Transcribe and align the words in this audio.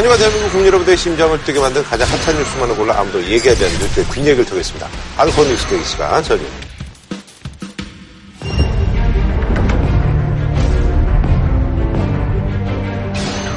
한 0.00 0.04
주간 0.04 0.18
대한민국 0.18 0.48
국민 0.52 0.68
여러분들의 0.68 0.96
심장을 0.96 1.44
뛰게 1.44 1.60
만든 1.60 1.84
가장 1.84 2.08
핫한 2.08 2.34
뉴스만을 2.38 2.74
골라 2.74 2.98
아무도 3.00 3.22
얘기하지 3.22 3.66
않는 3.66 3.78
뉴스의 3.80 4.06
뒷얘기를 4.06 4.46
통했습니다. 4.46 4.88
알콘 5.18 5.46
뉴스 5.46 5.68
계기 5.68 5.84
시간 5.84 6.22
전입 6.22 6.46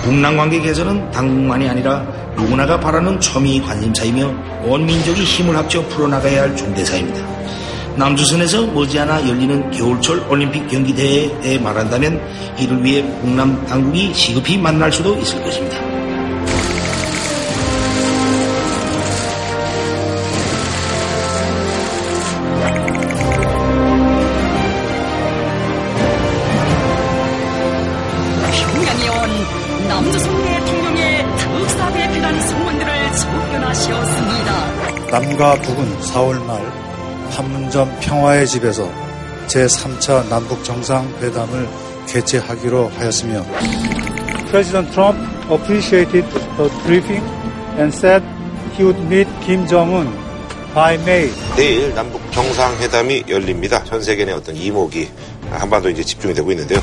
북남관계 0.04 0.60
개선은 0.60 1.12
당국만이 1.12 1.70
아니라 1.70 2.06
누구나가 2.36 2.78
바라는 2.78 3.22
첨예 3.22 3.62
관심사이며 3.62 4.28
온 4.66 4.86
민족이 4.86 5.24
힘을 5.24 5.56
합쳐 5.56 5.88
풀어나가야 5.88 6.42
할 6.42 6.58
중대사입니다. 6.58 7.26
남조선에서 7.96 8.68
머지않아 8.68 9.30
열리는 9.30 9.72
겨울철 9.72 10.26
올림픽 10.30 10.68
경기대회에 10.68 11.60
말한다면 11.60 12.22
이를 12.60 12.84
위해 12.84 13.02
북남 13.22 13.66
당국이 13.66 14.14
시급히 14.14 14.58
만날 14.58 14.92
수도 14.92 15.18
있을 15.20 15.42
것입니다. 15.42 15.93
남과 35.34 35.56
북은 35.62 36.00
4월 36.00 36.44
말 36.46 36.62
판문점 37.32 37.92
평화의 38.02 38.48
집에서 38.48 38.90
제3차 39.48 40.28
남북 40.30 40.64
정상회담을 40.64 41.68
개최하기로 42.08 42.90
하였으며 42.90 43.44
President 44.50 44.92
Trump 44.94 45.20
appreciated 45.50 46.26
the 46.58 46.70
briefing 46.84 47.26
and 47.80 47.94
said 47.94 48.24
he 48.78 48.84
would 48.84 49.00
meet 49.06 49.28
Kim 49.44 49.68
Jong-un 49.68 50.08
by 50.74 50.96
May. 51.02 51.32
내일 51.56 51.94
남북 51.96 52.22
정상회담이 52.32 53.26
열립니다. 53.28 53.84
전 53.86 54.02
세계 54.02 54.26
내 54.26 54.34
어떤 54.34 54.56
이목이 54.56 55.10
한반도 55.50 55.90
이제 55.90 56.04
집중이 56.04 56.34
되고 56.34 56.52
있는데요. 56.52 56.80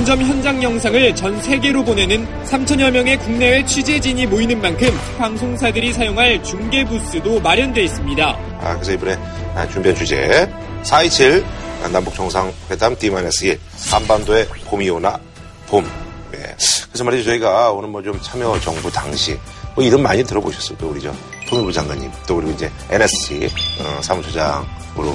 판문점 0.00 0.22
현장 0.22 0.62
영상을 0.62 1.14
전 1.14 1.42
세계로 1.42 1.84
보내는 1.84 2.26
3천여 2.46 2.90
명의 2.90 3.18
국내외 3.18 3.64
취재진이 3.66 4.26
모이는 4.28 4.58
만큼 4.62 4.88
방송사들이 5.18 5.92
사용할 5.92 6.42
중계 6.42 6.82
부스도 6.84 7.38
마련되어 7.40 7.84
있습니다. 7.84 8.38
아, 8.62 8.74
그래서 8.74 8.92
이번에 8.92 9.18
아, 9.54 9.68
준비한 9.68 9.94
주제 9.94 10.50
4.27 10.84 11.44
남북 11.92 12.14
정상회담 12.14 12.96
D-1 12.96 13.58
한반도의 13.90 14.46
봄이 14.64 14.88
오나 14.88 15.18
봄. 15.66 15.84
예. 16.34 16.38
그래서 16.88 17.04
말이죠 17.04 17.24
저희가 17.24 17.70
오늘 17.72 17.90
뭐 17.90 18.00
좀 18.02 18.18
참여 18.22 18.58
정부 18.60 18.90
당시 18.90 19.38
뭐 19.74 19.84
이름 19.84 20.02
많이 20.02 20.24
들어보셨을 20.24 20.78
거예요 20.78 20.92
우리 20.92 21.02
저 21.02 21.12
통일부 21.46 21.70
장관님 21.72 22.10
또 22.26 22.36
그리고 22.36 22.52
이제 22.52 22.70
NSC 22.90 23.50
어, 23.80 24.00
사무처장으로 24.00 25.14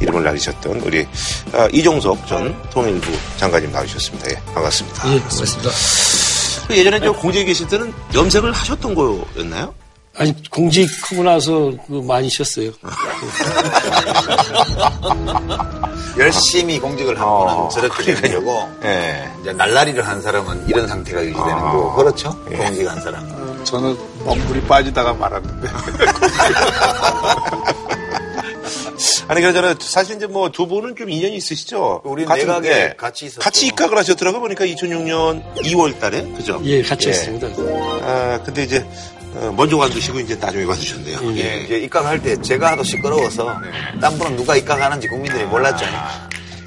이름을 0.00 0.24
날리셨던 0.24 0.80
우리 0.80 1.06
아, 1.52 1.68
이종석 1.72 2.26
전 2.26 2.54
통일부 2.70 3.12
장관님 3.36 3.70
나오셨습니다. 3.72 4.30
예, 4.30 4.34
반갑습니다. 4.54 5.14
예, 5.14 5.18
반갑습니다. 5.20 5.70
그 6.68 6.76
예전에 6.76 7.00
저 7.00 7.12
공직에 7.12 7.44
계실 7.44 7.68
때는 7.68 7.92
염색을 8.14 8.52
하셨던 8.52 8.94
거였나요? 8.94 9.74
아니, 10.16 10.32
공직하고 10.48 11.24
나서 11.24 11.72
그 11.88 11.94
많이 12.06 12.30
쉬었어요. 12.30 12.70
열심히 16.16 16.78
공직을 16.78 17.18
한 17.18 17.26
어, 17.26 17.68
분은 17.68 17.70
저렇게 17.70 18.14
되는 18.14 18.44
거고 18.44 18.70
예. 18.84 19.28
이제 19.40 19.52
날라리를 19.52 20.06
한 20.06 20.22
사람은 20.22 20.68
이런 20.68 20.86
상태가 20.86 21.20
유지되는 21.20 21.52
아. 21.52 21.72
거고 21.72 21.94
그렇죠? 21.94 22.30
공직 22.44 22.88
한 22.88 23.00
사람. 23.00 23.64
저는 23.64 23.98
먹물이 24.24 24.60
빠지다가 24.62 25.12
말았는데. 25.14 25.68
아니 29.28 29.40
그러잖아요. 29.40 29.74
사실 29.80 30.16
이제 30.16 30.26
뭐 30.26 30.50
두 30.50 30.66
분은 30.66 30.94
좀 30.96 31.10
인연이 31.10 31.36
있으시죠? 31.36 32.02
우리 32.04 32.24
같은- 32.24 32.38
내각에 32.38 32.68
예. 32.68 32.94
같이 32.96 33.26
있었고. 33.26 33.42
같이 33.42 33.66
입각을 33.68 33.96
하셨더라고요. 33.98 34.40
보니까 34.40 34.64
2006년 34.66 35.42
2월 35.56 35.98
달에. 35.98 36.22
그죠? 36.36 36.60
예, 36.64 36.82
같이 36.82 37.08
했습니다. 37.08 37.48
아, 38.02 38.40
근데 38.44 38.64
이제 38.64 38.84
어, 39.36 39.52
먼저 39.56 39.76
관두시고 39.76 40.20
이제 40.20 40.36
나중에 40.36 40.64
관두셨네요. 40.64 41.18
예, 41.36 41.64
이제 41.64 41.78
입각할 41.78 42.22
때 42.22 42.40
제가 42.40 42.72
하도 42.72 42.84
시끄러워서 42.84 43.52
딴 44.00 44.16
분은 44.18 44.36
누가 44.36 44.54
입각하는지 44.56 45.08
국민들이 45.08 45.44
몰랐죠. 45.44 45.84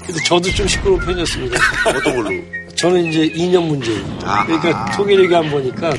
근데 0.04 0.22
저도 0.24 0.50
좀 0.52 0.68
시끄러운 0.68 1.00
편이었습니다. 1.00 1.58
어떤 1.88 2.16
걸로? 2.16 2.30
저는 2.76 3.06
이제 3.06 3.20
2년 3.30 3.62
문제예요. 3.66 4.18
아하. 4.24 4.44
그러니까 4.46 4.90
통일회계 4.96 5.34
안 5.34 5.50
보니까 5.50 5.92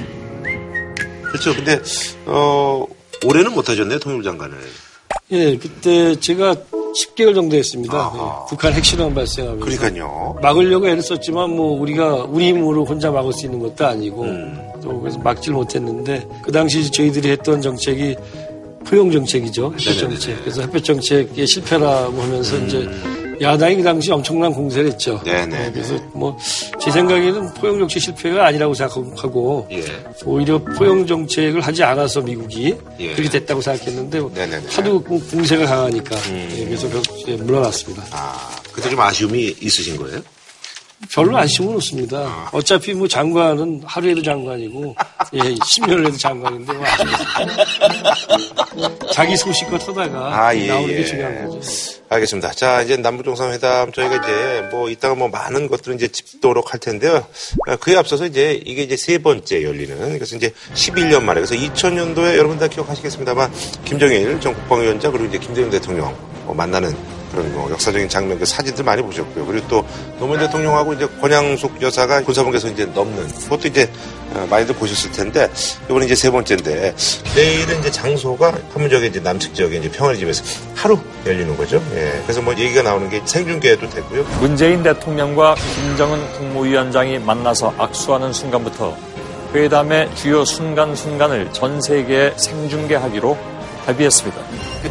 그렇죠. 1.30 1.54
근데 1.56 1.80
어, 2.26 2.86
올해는 3.26 3.52
못 3.54 3.68
하셨네요. 3.70 4.00
통일부 4.00 4.24
장관을. 4.24 4.58
예, 5.32 5.58
그때 5.58 6.16
제가 6.20 6.56
10개월 6.56 7.36
정도 7.36 7.56
했습니다. 7.56 8.12
예, 8.16 8.50
북한 8.50 8.74
핵실험 8.74 9.14
발생하면서. 9.14 9.64
그러니까요. 9.64 10.36
막으려고 10.42 10.88
애를 10.88 11.04
썼지만 11.04 11.56
뭐 11.56 11.80
우리가 11.80 12.24
우리 12.24 12.48
힘으로 12.48 12.84
혼자 12.84 13.12
막을 13.12 13.32
수 13.34 13.46
있는 13.46 13.60
것도 13.60 13.86
아니고 13.86 14.24
음. 14.24 14.70
또 14.82 15.00
그래서 15.00 15.20
막질 15.20 15.54
못했는데 15.54 16.28
그 16.44 16.52
당시 16.52 16.90
저희들이 16.92 17.30
했던 17.30 17.62
정책이 17.62 18.16
포용 18.86 19.12
정책이죠 19.12 19.74
햇볕 19.74 19.98
정책 20.00 20.40
그래서 20.42 20.62
햇볕 20.62 20.84
정책의 20.84 21.46
실패라고 21.46 22.22
하면서 22.22 22.58
이제 22.58 22.90
야당이 23.42 23.78
그 23.78 23.84
당시 23.84 24.12
엄청난 24.12 24.52
공세를 24.54 24.92
했죠. 24.92 25.14
음. 25.16 25.24
네네. 25.24 25.66
예, 25.68 25.72
그래서 25.72 25.96
뭐 26.14 26.36
제 26.80 26.92
생각에는 26.92 27.54
포용 27.56 27.78
정책 27.80 28.02
실패가 28.02 28.48
아니라고 28.48 28.74
생각하고 28.74 29.68
예. 29.72 29.84
오히려 30.26 30.58
포용 30.78 31.06
정책을 31.06 31.62
하지 31.62 31.84
않아서 31.84 32.22
미국이 32.22 32.76
예. 33.00 33.14
그렇게 33.14 33.30
됐다고 33.30 33.62
생각했는데 33.62 34.20
네네네. 34.22 34.58
음. 34.58 34.68
하도 34.72 35.02
공- 35.04 35.20
공세가 35.30 35.66
강하니까 35.66 36.16
예, 36.34 36.66
그래서 36.66 36.88
물러났습니다. 37.44 38.04
아, 38.12 38.50
그때 38.72 38.90
좀 38.90 39.00
아쉬움이 39.00 39.56
있으신 39.62 39.98
거예요? 39.98 40.22
별로 41.12 41.38
아쉬움은 41.38 41.76
없습니다. 41.76 42.50
어차피 42.52 42.94
뭐 42.94 43.08
장관은 43.08 43.82
하루에도 43.86 44.22
장관이고, 44.22 44.96
예, 45.34 45.40
10년을 45.40 46.08
해도 46.08 46.18
장관인데, 46.18 46.74
뭐. 46.74 46.86
자기 49.14 49.38
소식껏 49.38 49.88
하다가 49.88 50.48
아, 50.48 50.56
예, 50.56 50.68
나오는 50.68 50.90
예. 50.90 50.96
게 50.98 51.06
중요한 51.06 51.48
거죠. 51.48 51.62
알겠습니다. 52.10 52.52
자, 52.52 52.82
이제 52.82 52.98
남북정상회담 52.98 53.92
저희가 53.92 54.16
이제 54.18 54.68
뭐 54.72 54.90
이따가 54.90 55.16
뭐 55.16 55.30
많은 55.30 55.68
것들을 55.68 55.96
이제 55.96 56.08
짚도록 56.08 56.74
할 56.74 56.80
텐데요. 56.80 57.26
아, 57.68 57.76
그에 57.76 57.96
앞서서 57.96 58.26
이제 58.26 58.60
이게 58.66 58.84
이제 58.84 58.98
세 58.98 59.20
번째 59.20 59.64
열리는 59.64 60.14
그래서 60.14 60.36
이제 60.36 60.52
11년 60.74 61.24
만에 61.24 61.42
그래서 61.42 61.56
2000년도에 61.56 62.36
여러분 62.36 62.58
다 62.58 62.68
기억하시겠습니다만 62.68 63.52
김정일 63.86 64.40
전 64.42 64.54
국방위원장 64.56 65.12
그리고 65.12 65.28
이제 65.28 65.38
김대중 65.38 65.70
대통령 65.70 66.16
뭐 66.46 66.56
만나는 66.56 67.19
그런 67.32 67.52
뭐 67.54 67.70
역사적인 67.72 68.10
장면 68.10 68.40
그 68.40 68.46
사진들 68.46 68.84
많이 68.84 69.02
보셨고요. 69.02 69.46
그리고 69.46 69.68
또 69.68 69.86
노무현 70.20 70.42
대통령하고 70.42 70.94
이제 70.94 71.08
권양숙 71.22 71.82
여사가 71.82 72.22
군사분계선 72.24 72.72
이제 72.72 72.86
넘는 72.86 73.28
그것도 73.28 73.68
이제 73.68 73.90
어, 74.34 74.48
많이들 74.50 74.76
보셨을 74.76 75.12
텐데 75.12 75.50
이번에 75.86 76.06
이제 76.06 76.16
세 76.16 76.30
번째인데 76.30 76.96
내일은 77.36 77.80
이제 77.80 77.92
장소가 77.92 78.52
판문점의 78.74 79.10
이제 79.10 79.20
남측 79.20 79.56
지역의 79.56 79.80
이제 79.80 79.92
평화의 79.92 80.18
집에서 80.20 80.44
하루 80.76 81.00
열리는 81.26 81.56
거죠. 81.58 81.82
예. 81.96 82.22
그래서 82.24 82.42
뭐 82.42 82.54
얘기가 82.54 82.84
나오는 82.84 83.10
게 83.10 83.22
생중계도 83.26 83.90
되고요. 83.90 84.24
문재인 84.40 84.84
대통령과 84.84 85.56
김정은 85.76 86.32
국무위원장이 86.34 87.20
만나서 87.20 87.74
악수하는 87.78 88.34
순간부터 88.34 88.96
회담의 89.54 90.16
주요 90.16 90.46
순간순간을 90.46 91.52
전 91.54 91.82
세계에 91.82 92.34
생중계하기로 92.38 93.59
합의했습니다. 93.86 94.38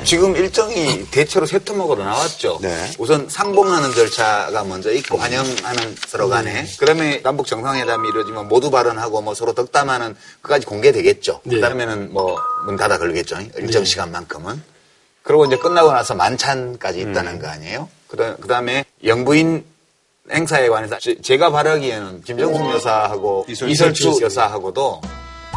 지금 0.04 0.37
일정이 0.37 1.06
대체로 1.10 1.47
세 1.47 1.59
토막으로 1.60 2.03
나왔죠. 2.04 2.59
네. 2.62 2.91
우선 2.99 3.28
상봉하는 3.28 3.93
절차가 3.93 4.65
먼저 4.65 4.93
있고 4.93 5.16
환영하는 5.16 5.97
서로 6.06 6.28
간에 6.28 6.66
그다음에 6.78 7.22
남북 7.22 7.47
정상회담이 7.47 8.09
이루어지면 8.09 8.49
모두 8.49 8.71
발언하고 8.71 9.22
뭐 9.22 9.34
서로 9.34 9.53
덕담하는 9.54 10.17
그까지 10.43 10.67
공개되겠죠. 10.67 11.40
네. 11.44 11.56
그다음에는 11.56 12.12
뭐 12.12 12.38
문 12.67 12.76
닫아 12.76 12.99
걸겠죠. 12.99 13.37
일정 13.56 13.85
시간만큼은. 13.85 14.62
그리고 15.23 15.44
이제 15.46 15.56
끝나고 15.56 15.91
나서 15.93 16.14
만찬까지 16.14 17.00
있다는 17.00 17.38
거 17.38 17.46
아니에요? 17.49 17.88
그다- 18.11 18.38
그다음에 18.41 18.84
영부인 19.05 19.64
행사에 20.31 20.69
관해서 20.69 20.99
제- 20.99 21.19
제가 21.23 21.50
바라기에는 21.50 22.23
김정숙 22.23 22.70
여사하고 22.75 23.46
이설주, 23.49 24.19
여사하고도 24.20 25.00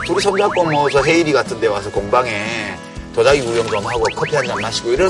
둘이 0.05 0.19
손잡고 0.21 0.63
뭐 0.65 0.89
저 0.89 1.01
헤이리 1.03 1.33
같은 1.33 1.59
데 1.59 1.67
와서 1.67 1.89
공방에 1.91 2.75
도자기 3.13 3.41
구경 3.41 3.67
좀 3.67 3.85
하고 3.85 4.03
커피 4.15 4.35
한 4.35 4.45
잔 4.45 4.59
마시고 4.61 4.91
이런 4.91 5.09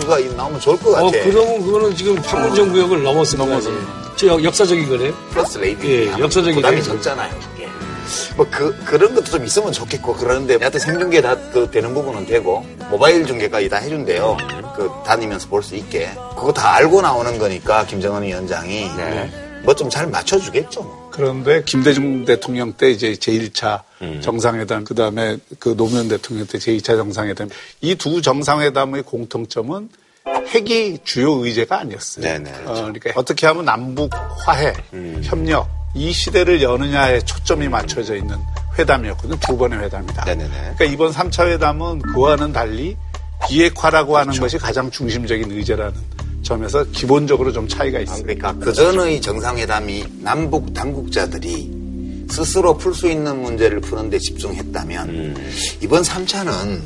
거가 0.00 0.18
나오면 0.36 0.60
좋을 0.60 0.76
것 0.78 0.90
같아. 0.92 1.06
어, 1.06 1.10
그러면 1.10 1.62
그거는 1.64 1.96
지금 1.96 2.14
판문점 2.16 2.72
구역을 2.72 3.02
넘었습니다. 3.02 3.48
넘어서. 3.48 3.70
저 4.16 4.26
역- 4.28 4.42
역사적인 4.44 4.88
거네요. 4.88 5.12
플러스 5.30 5.58
레이디. 5.58 5.88
예, 5.88 6.10
역사적인 6.18 6.64
행사. 6.64 6.92
적잖아요. 6.92 7.30
예. 7.60 7.68
뭐 8.36 8.46
그, 8.50 8.74
그런 8.84 9.14
것도 9.14 9.24
좀 9.26 9.44
있으면 9.44 9.72
좋겠고 9.72 10.14
그러는데 10.14 10.54
여하튼 10.60 10.80
생중계 10.80 11.20
다 11.22 11.36
그 11.52 11.68
되는 11.70 11.92
부분은 11.94 12.26
되고 12.26 12.64
모바일 12.90 13.26
중계까지 13.26 13.68
다 13.68 13.76
해준대요. 13.78 14.36
그 14.76 14.90
다니면서 15.04 15.48
볼 15.48 15.62
수 15.62 15.74
있게. 15.76 16.10
그거 16.36 16.52
다 16.52 16.74
알고 16.76 17.00
나오는 17.02 17.38
거니까 17.38 17.84
김정은 17.86 18.22
위원장이 18.22 18.90
네. 18.96 19.30
뭐좀 19.64 19.88
잘 19.90 20.06
맞춰주겠죠. 20.06 21.05
뭐. 21.16 21.26
그런데 21.42 21.62
김대중 21.64 22.24
대통령 22.24 22.72
때 22.72 22.90
이제 22.90 23.12
제1차 23.12 23.82
음. 24.02 24.20
정상회담, 24.20 24.84
그 24.84 24.94
다음에 24.94 25.38
그 25.58 25.76
노무현 25.76 26.08
대통령 26.08 26.46
때 26.46 26.58
제2차 26.58 26.96
정상회담, 26.96 27.48
이 27.80 27.94
두 27.96 28.20
정상회담의 28.22 29.02
공통점은 29.02 29.88
핵이 30.48 30.98
주요 31.04 31.44
의제가 31.44 31.80
아니었어요. 31.80 32.24
네네, 32.24 32.50
어, 32.66 32.74
그러니까 32.74 33.12
어떻게 33.14 33.46
하면 33.46 33.64
남북 33.64 34.12
화해, 34.44 34.72
협력, 35.22 35.68
이 35.94 36.12
시대를 36.12 36.62
여느냐에 36.62 37.20
초점이 37.20 37.68
맞춰져 37.68 38.16
있는 38.16 38.36
회담이었거든요. 38.78 39.38
두 39.40 39.56
번의 39.56 39.78
회담이다. 39.80 40.24
네네네. 40.24 40.50
그러니까 40.50 40.84
이번 40.84 41.12
3차 41.12 41.46
회담은 41.48 42.02
그와는 42.02 42.52
달리 42.52 42.96
비핵화라고 43.48 44.16
하는 44.18 44.38
것이 44.38 44.58
가장 44.58 44.90
중심적인 44.90 45.50
의제라는 45.50 45.94
점에서 46.46 46.84
기본적으로 46.92 47.52
좀 47.52 47.66
차이가 47.66 47.98
있습니다. 47.98 48.34
그러니까 48.34 48.64
그 48.64 48.72
전의 48.72 49.20
정상회담이 49.20 50.04
남북 50.22 50.72
당국자들이 50.72 51.74
스스로 52.30 52.76
풀 52.76 52.94
수 52.94 53.08
있는 53.08 53.40
문제를 53.40 53.80
푸는데 53.80 54.18
집중했다면 54.18 55.36
이번 55.80 56.02
3차는 56.02 56.80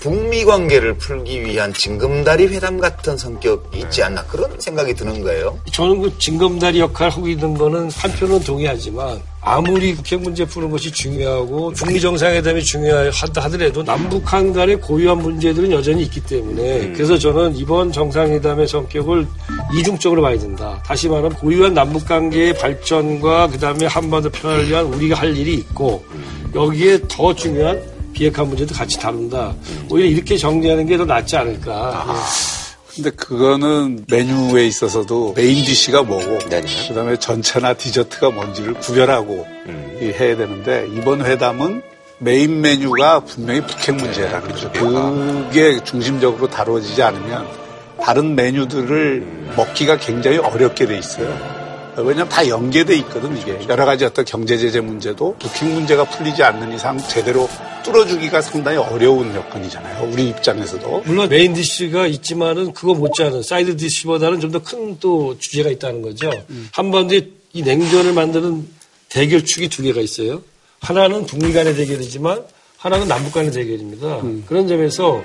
북미 0.00 0.44
관계를 0.44 0.96
풀기 0.96 1.42
위한 1.44 1.72
징검다리 1.72 2.46
회담 2.48 2.78
같은 2.78 3.16
성격이 3.16 3.80
있지 3.80 4.02
않나 4.02 4.22
그런 4.24 4.58
생각이 4.60 4.94
드는 4.94 5.22
거예요. 5.22 5.58
저는 5.72 6.00
그 6.00 6.18
징검다리 6.18 6.80
역할 6.80 7.10
하고 7.10 7.28
있는 7.28 7.54
거는 7.54 7.90
한편은 7.90 8.40
동의하지만 8.40 9.20
아무리 9.46 9.94
북핵 9.94 10.22
문제 10.22 10.44
푸는 10.46 10.70
것이 10.70 10.90
중요하고 10.90 11.70
북미 11.72 12.00
정상회담이 12.00 12.62
중요하다 12.64 13.42
하더라도 13.42 13.82
남북한 13.82 14.52
간의 14.54 14.80
고유한 14.80 15.18
문제들은 15.18 15.70
여전히 15.70 16.02
있기 16.04 16.20
때문에 16.20 16.92
그래서 16.92 17.18
저는 17.18 17.54
이번 17.54 17.92
정상회담의 17.92 18.66
성격을 18.66 19.26
이중적으로 19.78 20.22
봐야 20.22 20.38
된다. 20.38 20.82
다시 20.86 21.08
말하면 21.08 21.34
고유한 21.34 21.74
남북 21.74 22.06
관계의 22.06 22.54
발전과 22.54 23.48
그다음에 23.48 23.84
한반도 23.84 24.30
평화를 24.30 24.68
위한 24.68 24.86
우리가 24.86 25.16
할 25.16 25.36
일이 25.36 25.54
있고 25.54 26.02
여기에 26.54 27.00
더 27.08 27.34
중요한 27.34 27.78
비핵화 28.14 28.44
문제도 28.44 28.74
같이 28.74 28.98
다룬다. 28.98 29.54
오히려 29.90 30.08
이렇게 30.08 30.36
정리하는 30.38 30.86
게 30.86 30.96
더 30.96 31.04
낫지 31.04 31.36
않을까. 31.36 32.16
근데 32.94 33.10
그거는 33.10 34.04
메뉴에 34.08 34.66
있어서도 34.66 35.34
main 35.36 35.64
dish가 35.64 36.02
뭐고 36.02 36.38
네네. 36.48 36.88
그다음에 36.88 37.16
전채나 37.16 37.74
디저트가 37.74 38.30
뭔지를 38.30 38.74
구별하고 38.74 39.46
음. 39.66 39.98
이 40.00 40.06
해야 40.06 40.36
되는데 40.36 40.86
이번 40.92 41.24
회담은 41.24 41.82
메인 42.18 42.60
메뉴가 42.60 43.20
분명히 43.20 43.60
북핵 43.62 43.96
문제라는 43.96 44.48
거죠. 44.48 44.70
그게 44.72 45.82
중심적으로 45.82 46.48
다뤄지지 46.48 47.02
않으면 47.02 47.46
다른 48.00 48.36
메뉴들을 48.36 49.52
먹기가 49.56 49.96
굉장히 49.98 50.38
어렵게 50.38 50.86
돼 50.86 50.96
있어요. 50.98 51.53
왜냐하면 52.02 52.28
다 52.28 52.46
연계돼 52.48 52.96
있거든 52.98 53.36
이게 53.36 53.58
여러 53.68 53.84
가지 53.84 54.04
어떤 54.04 54.24
경제 54.24 54.56
제재 54.58 54.80
문제도 54.80 55.36
북핵 55.38 55.68
문제가 55.68 56.04
풀리지 56.04 56.42
않는 56.42 56.74
이상 56.74 56.98
제대로 56.98 57.48
뚫어주기가 57.84 58.40
상당히 58.40 58.78
어려운 58.78 59.34
여건이잖아요. 59.34 60.10
우리 60.10 60.28
입장에서도 60.30 61.02
물론 61.06 61.28
main 61.28 61.52
dish가 61.54 62.06
있지만은 62.06 62.72
그거 62.72 62.94
못지않은 62.94 63.42
side 63.42 63.76
dish보다는 63.76 64.40
좀 64.40 64.50
더 64.52 64.60
큰 64.60 64.98
또 65.00 65.36
주제가 65.38 65.70
있다는 65.70 66.02
거죠. 66.02 66.30
한반도에 66.72 67.28
이 67.52 67.62
냉전을 67.62 68.12
만드는 68.12 68.66
대결축이 69.10 69.68
두 69.68 69.82
개가 69.82 70.00
있어요. 70.00 70.42
하나는 70.80 71.26
북미 71.26 71.52
간의 71.52 71.76
대결이지만 71.76 72.42
하나는 72.78 73.08
남북 73.08 73.32
간의 73.34 73.50
대결입니다. 73.52 74.20
그런 74.46 74.66
점에서 74.68 75.22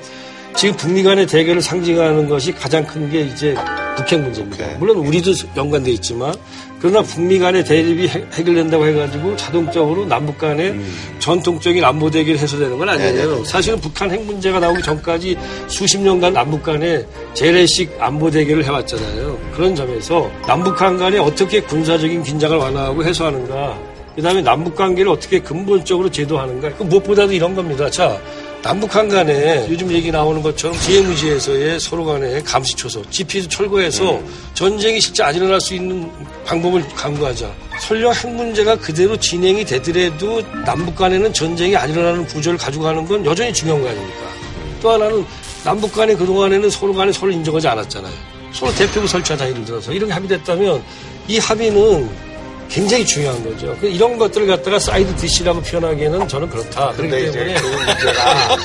지금 0.55 0.75
북미 0.75 1.03
간의 1.03 1.25
대결을 1.27 1.61
상징하는 1.61 2.27
것이 2.27 2.51
가장 2.51 2.85
큰 2.85 3.09
게 3.09 3.21
이제 3.21 3.55
북핵 3.95 4.19
문제입니다. 4.21 4.65
물론 4.77 4.97
우리도 4.97 5.31
연관돼 5.55 5.91
있지만 5.91 6.33
그러나 6.79 7.01
북미 7.01 7.39
간의 7.39 7.63
대립이 7.65 8.07
해- 8.07 8.23
해결된다고 8.33 8.85
해가지고 8.85 9.35
자동적으로 9.35 10.05
남북 10.05 10.37
간의 10.37 10.79
전통적인 11.19 11.83
안보 11.83 12.09
대결이 12.09 12.37
해소되는 12.37 12.77
건 12.77 12.87
아니에요. 12.89 13.43
사실은 13.45 13.79
북한 13.79 14.11
핵 14.11 14.21
문제가 14.25 14.59
나오기 14.59 14.81
전까지 14.83 15.37
수십 15.67 15.99
년간 15.99 16.33
남북 16.33 16.63
간의 16.63 17.05
재래식 17.33 17.95
안보 17.99 18.29
대결을 18.29 18.63
해왔잖아요. 18.65 19.37
그런 19.55 19.75
점에서 19.75 20.29
남북한 20.47 20.97
간에 20.97 21.17
어떻게 21.19 21.61
군사적인 21.61 22.23
긴장을 22.23 22.57
완화하고 22.57 23.03
해소하는가. 23.03 23.77
그 24.15 24.21
다음에 24.21 24.41
남북 24.41 24.75
관계를 24.75 25.11
어떻게 25.11 25.39
근본적으로 25.39 26.09
제도하는가. 26.09 26.73
그 26.75 26.83
무엇보다도 26.83 27.31
이런 27.33 27.55
겁니다. 27.55 27.89
자, 27.89 28.17
남북한 28.61 29.07
간에 29.07 29.65
요즘 29.69 29.91
얘기 29.91 30.11
나오는 30.11 30.41
것처럼 30.41 30.77
지혜무지에서의 30.79 31.79
서로 31.79 32.03
간의 32.03 32.43
감시초소, 32.43 33.09
GP도 33.09 33.47
철거해서 33.47 34.21
전쟁이 34.53 34.99
실제 34.99 35.23
안 35.23 35.33
일어날 35.33 35.61
수 35.61 35.73
있는 35.73 36.09
방법을 36.45 36.85
강구하자. 36.89 37.49
설령 37.79 38.13
핵 38.13 38.29
문제가 38.29 38.75
그대로 38.75 39.15
진행이 39.15 39.63
되더라도 39.63 40.41
남북 40.65 40.95
간에는 40.95 41.31
전쟁이 41.33 41.75
안 41.77 41.89
일어나는 41.89 42.25
구조를 42.25 42.59
가지고 42.59 42.83
가는 42.83 43.05
건 43.07 43.25
여전히 43.25 43.53
중요한 43.53 43.81
거 43.81 43.89
아닙니까? 43.89 44.19
또 44.81 44.91
하나는 44.91 45.25
남북 45.63 45.93
간에 45.93 46.13
그동안에는 46.15 46.69
서로 46.69 46.93
간에 46.93 47.11
서로 47.13 47.31
인정하지 47.31 47.67
않았잖아요. 47.69 48.13
서로 48.53 48.73
대표부 48.73 49.07
설치하자 49.07 49.49
예를 49.49 49.63
들어서 49.63 49.93
이런 49.93 50.07
게 50.07 50.13
합의됐다면 50.13 50.83
이 51.29 51.37
합의는 51.37 52.09
굉장히 52.69 53.05
중요한 53.05 53.43
거죠. 53.43 53.75
그 53.81 53.87
이런 53.87 54.17
것들을 54.17 54.45
갖다가 54.47 54.77
side 54.79 55.15
dish라고 55.15 55.61
표현하기에는 55.61 56.27
저는 56.27 56.49
그렇다. 56.49 56.91
근데 56.93 57.21
이제 57.27 57.31
때문에 57.31 57.55
그 57.59 57.65
문제가 57.65 58.57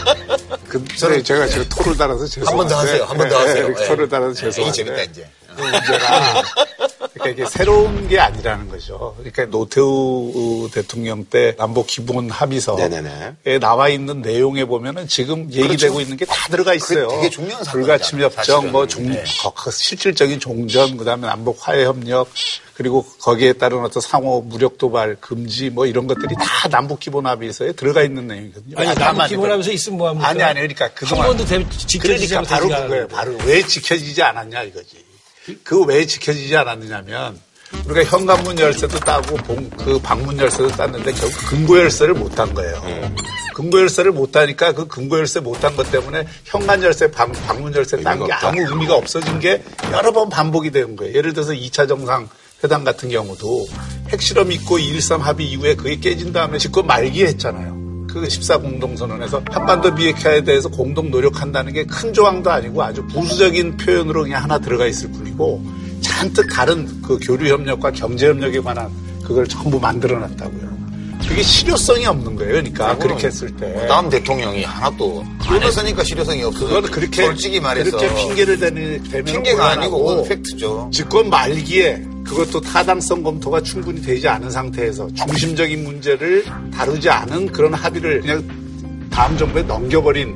근데 1.09 1.23
제가 1.23 1.47
지금 1.47 1.67
토를 1.71 1.97
달아서 1.97 2.27
죄송한데 2.27 2.45
한 2.51 2.57
번 2.57 2.69
더 2.69 2.77
하세요. 2.79 3.05
한 3.05 3.17
번더 3.17 3.35
예, 3.35 3.39
하세요. 3.49 3.75
예, 3.81 3.87
토를 3.87 4.09
달아서 4.09 4.33
이 4.33 4.35
죄송한데 4.35 4.77
재밌다 4.77 5.03
이제. 5.03 5.27
그 5.57 5.63
문제가 5.63 6.43
그러니까 7.15 7.29
이게 7.31 7.47
새로운 7.49 8.09
게 8.09 8.19
아니라는 8.19 8.69
거죠. 8.69 9.15
그러니까 9.19 9.45
노태우 9.47 10.69
대통령 10.75 11.25
때 11.25 11.55
남북 11.57 11.87
기본 11.87 12.29
합의서에 12.29 12.89
네네네. 12.89 13.59
나와 13.61 13.89
있는 13.89 14.21
내용에 14.21 14.65
보면은 14.65 15.07
지금 15.09 15.49
얘기되고 15.51 16.01
있는 16.01 16.17
게 16.17 16.25
다 16.27 16.35
들어가 16.51 16.75
있어요. 16.75 17.07
그게 17.07 17.21
되게 17.23 17.31
중요한 17.31 17.63
불가침 17.65 18.21
협정. 18.21 18.73
뭐 18.73 18.87
종, 18.89 19.09
네. 19.09 19.23
거- 19.43 19.51
거- 19.51 19.71
실질적인 19.71 20.41
종전, 20.41 20.97
그다음에 20.97 21.29
남북 21.29 21.57
화해 21.61 21.85
협력, 21.85 22.29
그리고 22.75 23.05
거기에 23.21 23.53
따른 23.55 23.79
어떤 23.85 24.01
상호 24.01 24.41
무력 24.41 24.79
도발 24.79 25.17
금지 25.21 25.71
뭐 25.71 25.87
이런 25.87 26.07
것들이 26.07 26.35
다 26.35 26.69
남북 26.69 26.99
기본 27.01 27.27
합의서에 27.27 27.73
들어가 27.73 28.03
있는 28.03 28.27
내용이거든요. 28.27 28.77
아니 28.79 28.89
아, 28.89 28.95
남북 28.95 29.05
다만 29.05 29.29
기본하면서 29.29 29.71
있으면 29.73 29.99
뭐 29.99 30.09
합니까? 30.09 30.29
아니 30.29 30.43
아니 30.43 30.55
그러니까 30.61 30.87
한 30.87 30.95
그동안 30.95 31.27
번도 31.29 31.45
대- 31.45 31.69
지켜지지 31.71 32.29
그러니까 32.35 32.55
바로 32.55 32.69
그거예요. 32.69 33.09
바로 33.09 33.37
왜 33.45 33.63
지켜지지 33.63 34.23
않았냐 34.23 34.63
이거지. 34.65 35.05
그 35.63 35.85
왜 35.85 36.05
지켜지지 36.07 36.57
않았느냐면 36.57 37.39
우리가 37.87 38.05
현관문 38.11 38.59
열쇠도 38.59 38.99
따고 39.01 39.37
봉- 39.37 39.69
그 39.71 39.99
방문 40.01 40.39
열쇠도 40.39 40.69
땄는데 40.69 41.13
결국 41.13 41.37
금고 41.49 41.79
열쇠를 41.79 42.15
못 42.15 42.35
딴 42.35 42.53
거예요. 42.55 42.83
금고 43.55 43.79
열쇠를 43.81 44.11
못 44.11 44.33
따니까 44.33 44.73
그 44.73 44.89
금고 44.89 45.17
열쇠 45.19 45.39
못 45.41 45.61
딴 45.61 45.77
것 45.77 45.89
때문에 45.93 46.27
현관 46.45 46.83
열쇠, 46.83 47.09
방, 47.11 47.31
방문 47.31 47.73
열쇠 47.73 48.01
딴 48.03 48.25
게. 48.27 48.33
아무 48.33 48.61
의미가 48.61 48.97
없어진 48.97 49.39
게 49.39 49.63
여러 49.93 50.11
번 50.13 50.29
반복이 50.29 50.73
된 50.73 50.97
거예요. 50.97 51.15
예를 51.15 51.33
들어서 51.35 51.53
2차 51.53 51.87
정상 51.89 52.29
회담 52.65 52.83
같은 52.83 53.11
경우도 53.11 53.67
핵실험 54.09 54.51
있고 54.53 54.79
2.13 54.79 55.19
합의 55.19 55.51
이후에 55.51 55.75
그게 55.77 55.97
깨진 55.97 56.33
다음에 56.33 56.59
집권 56.59 56.87
말기에 56.87 57.27
했잖아요. 57.27 57.75
그14 58.09 58.63
공동선언에서 58.63 59.43
한반도 59.51 59.95
비핵화에 59.95 60.43
대해서 60.43 60.69
공동 60.69 61.11
노력한다는 61.11 61.73
게 61.73 61.85
큰 61.85 62.13
조항도 62.13 62.51
아니고 62.51 62.83
아주 62.83 63.05
부수적인 63.07 63.77
표현으로 63.77 64.23
그냥 64.23 64.43
하나 64.43 64.59
들어가 64.59 64.87
있을 64.87 65.11
뿐이고 65.13 65.63
잔뜩 66.01 66.49
다른 66.49 67.03
그 67.03 67.19
교류 67.21 67.53
협력과 67.53 67.91
경제 67.91 68.29
협력에 68.29 68.61
관한 68.61 68.91
그걸 69.25 69.47
전부 69.47 69.79
만들어 69.81 70.19
놨다고요. 70.19 70.84
그게 71.29 71.43
실효성이 71.43 72.07
없는 72.07 72.37
거예요. 72.37 72.53
그러니까 72.53 72.97
그렇게 72.99 73.27
했을 73.29 73.55
때. 73.57 73.87
다음 73.87 74.09
대통령이 74.11 74.65
하나도 74.65 75.25
안 75.47 75.63
했으니까 75.63 76.05
실효성이 76.05 76.43
없어. 76.43 76.67
그거는 76.67 76.91
그렇게 76.91 77.25
솔직히 77.25 77.61
말해서 77.61 77.97
그렇게 77.97 78.15
핑계를 78.15 78.59
대는 78.59 79.03
핑계가 79.03 79.71
아니고 79.71 80.25
팩트죠. 80.25 80.91
집권 80.93 81.31
말기에 81.31 82.05
그것도 82.25 82.61
타당성 82.61 83.23
검토가 83.23 83.61
충분히 83.61 84.01
되지 84.01 84.29
않은 84.29 84.51
상태에서 84.51 85.09
중심적인 85.15 85.85
문제를 85.85 86.45
다루지 86.73 87.09
않은 87.11 87.53
그런 87.53 87.75
합의를 87.75 88.23
그냥 88.23 88.43
다음 89.11 89.37
정부에 89.37 89.63
넘겨버린 89.63 90.35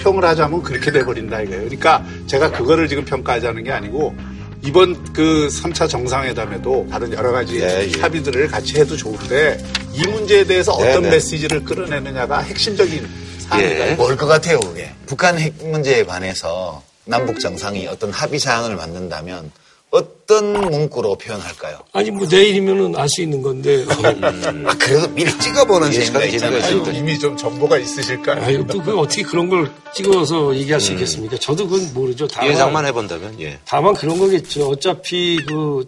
평을 0.00 0.24
하자면 0.24 0.62
그렇게 0.62 0.90
돼버린다 0.90 1.42
이거예요. 1.42 1.62
그러니까 1.64 2.04
제가 2.26 2.50
그거를 2.52 2.88
지금 2.88 3.04
평가하자는 3.04 3.64
게 3.64 3.72
아니고 3.72 4.14
이번 4.62 5.12
그 5.12 5.48
3차 5.50 5.88
정상회담에도 5.88 6.88
다른 6.90 7.12
여러 7.12 7.32
가지 7.32 7.60
예, 7.60 7.88
예. 7.94 8.00
합의들을 8.00 8.48
같이 8.48 8.78
해도 8.78 8.96
좋은데 8.96 9.64
이 9.92 10.06
문제에 10.08 10.44
대해서 10.44 10.76
네, 10.78 10.90
어떤 10.90 11.02
네. 11.04 11.10
메시지를 11.10 11.64
끌어내느냐가 11.64 12.40
핵심적인 12.40 13.08
사안이다. 13.38 13.90
예. 13.90 13.94
뭘것 13.94 14.28
같아요, 14.28 14.60
그게. 14.60 14.90
북한 15.06 15.38
핵 15.38 15.54
문제에 15.66 16.04
관해서 16.04 16.82
남북 17.04 17.40
정상이 17.40 17.86
어떤 17.86 18.10
합의 18.10 18.38
사항을 18.38 18.76
만든다면 18.76 19.50
어떤 19.90 20.52
문구로 20.52 21.16
표현할까요? 21.16 21.78
아니 21.92 22.10
뭐 22.10 22.26
내일이면은 22.30 22.94
알 22.96 23.08
수 23.08 23.22
있는 23.22 23.40
건데. 23.40 23.84
아, 23.88 24.74
그래도 24.78 25.08
미리 25.14 25.30
찍어보는 25.38 25.90
재미가 25.90 26.26
예측하기 26.26 26.34
있잖아요. 26.34 26.62
재미가 26.62 26.90
아유, 26.90 26.98
이미 26.98 27.18
좀 27.18 27.36
정보가 27.36 27.78
있으실까요? 27.78 28.42
아유 28.42 28.66
또그 28.66 28.98
어떻게 28.98 29.22
그런 29.22 29.48
걸 29.48 29.70
찍어서 29.94 30.54
얘기할 30.56 30.80
수 30.80 30.92
있겠습니까? 30.92 31.38
저도 31.38 31.66
그건 31.68 31.92
모르죠. 31.94 32.26
다만 32.28 32.50
예상만 32.50 32.86
해본다면 32.86 33.40
예. 33.40 33.58
다만 33.64 33.94
그런 33.94 34.18
거겠죠. 34.18 34.68
어차피 34.68 35.38
그 35.46 35.84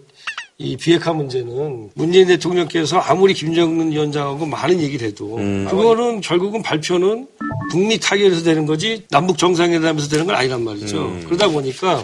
이 0.61 0.77
비핵화 0.77 1.11
문제는 1.11 1.89
문재인 1.95 2.27
대통령께서 2.27 2.99
아무리 2.99 3.33
김정은 3.33 3.91
위원장하고 3.91 4.45
많은 4.45 4.79
얘기를 4.79 5.07
해도 5.07 5.35
그거는 5.35 6.21
결국은 6.21 6.61
발표는 6.61 7.27
북미 7.71 7.97
타결에서 7.97 8.43
되는 8.43 8.67
거지 8.67 9.03
남북 9.09 9.39
정상회담에서 9.39 10.07
되는 10.07 10.27
건 10.27 10.35
아니란 10.35 10.63
말이죠. 10.63 11.17
그러다 11.25 11.47
보니까 11.47 12.03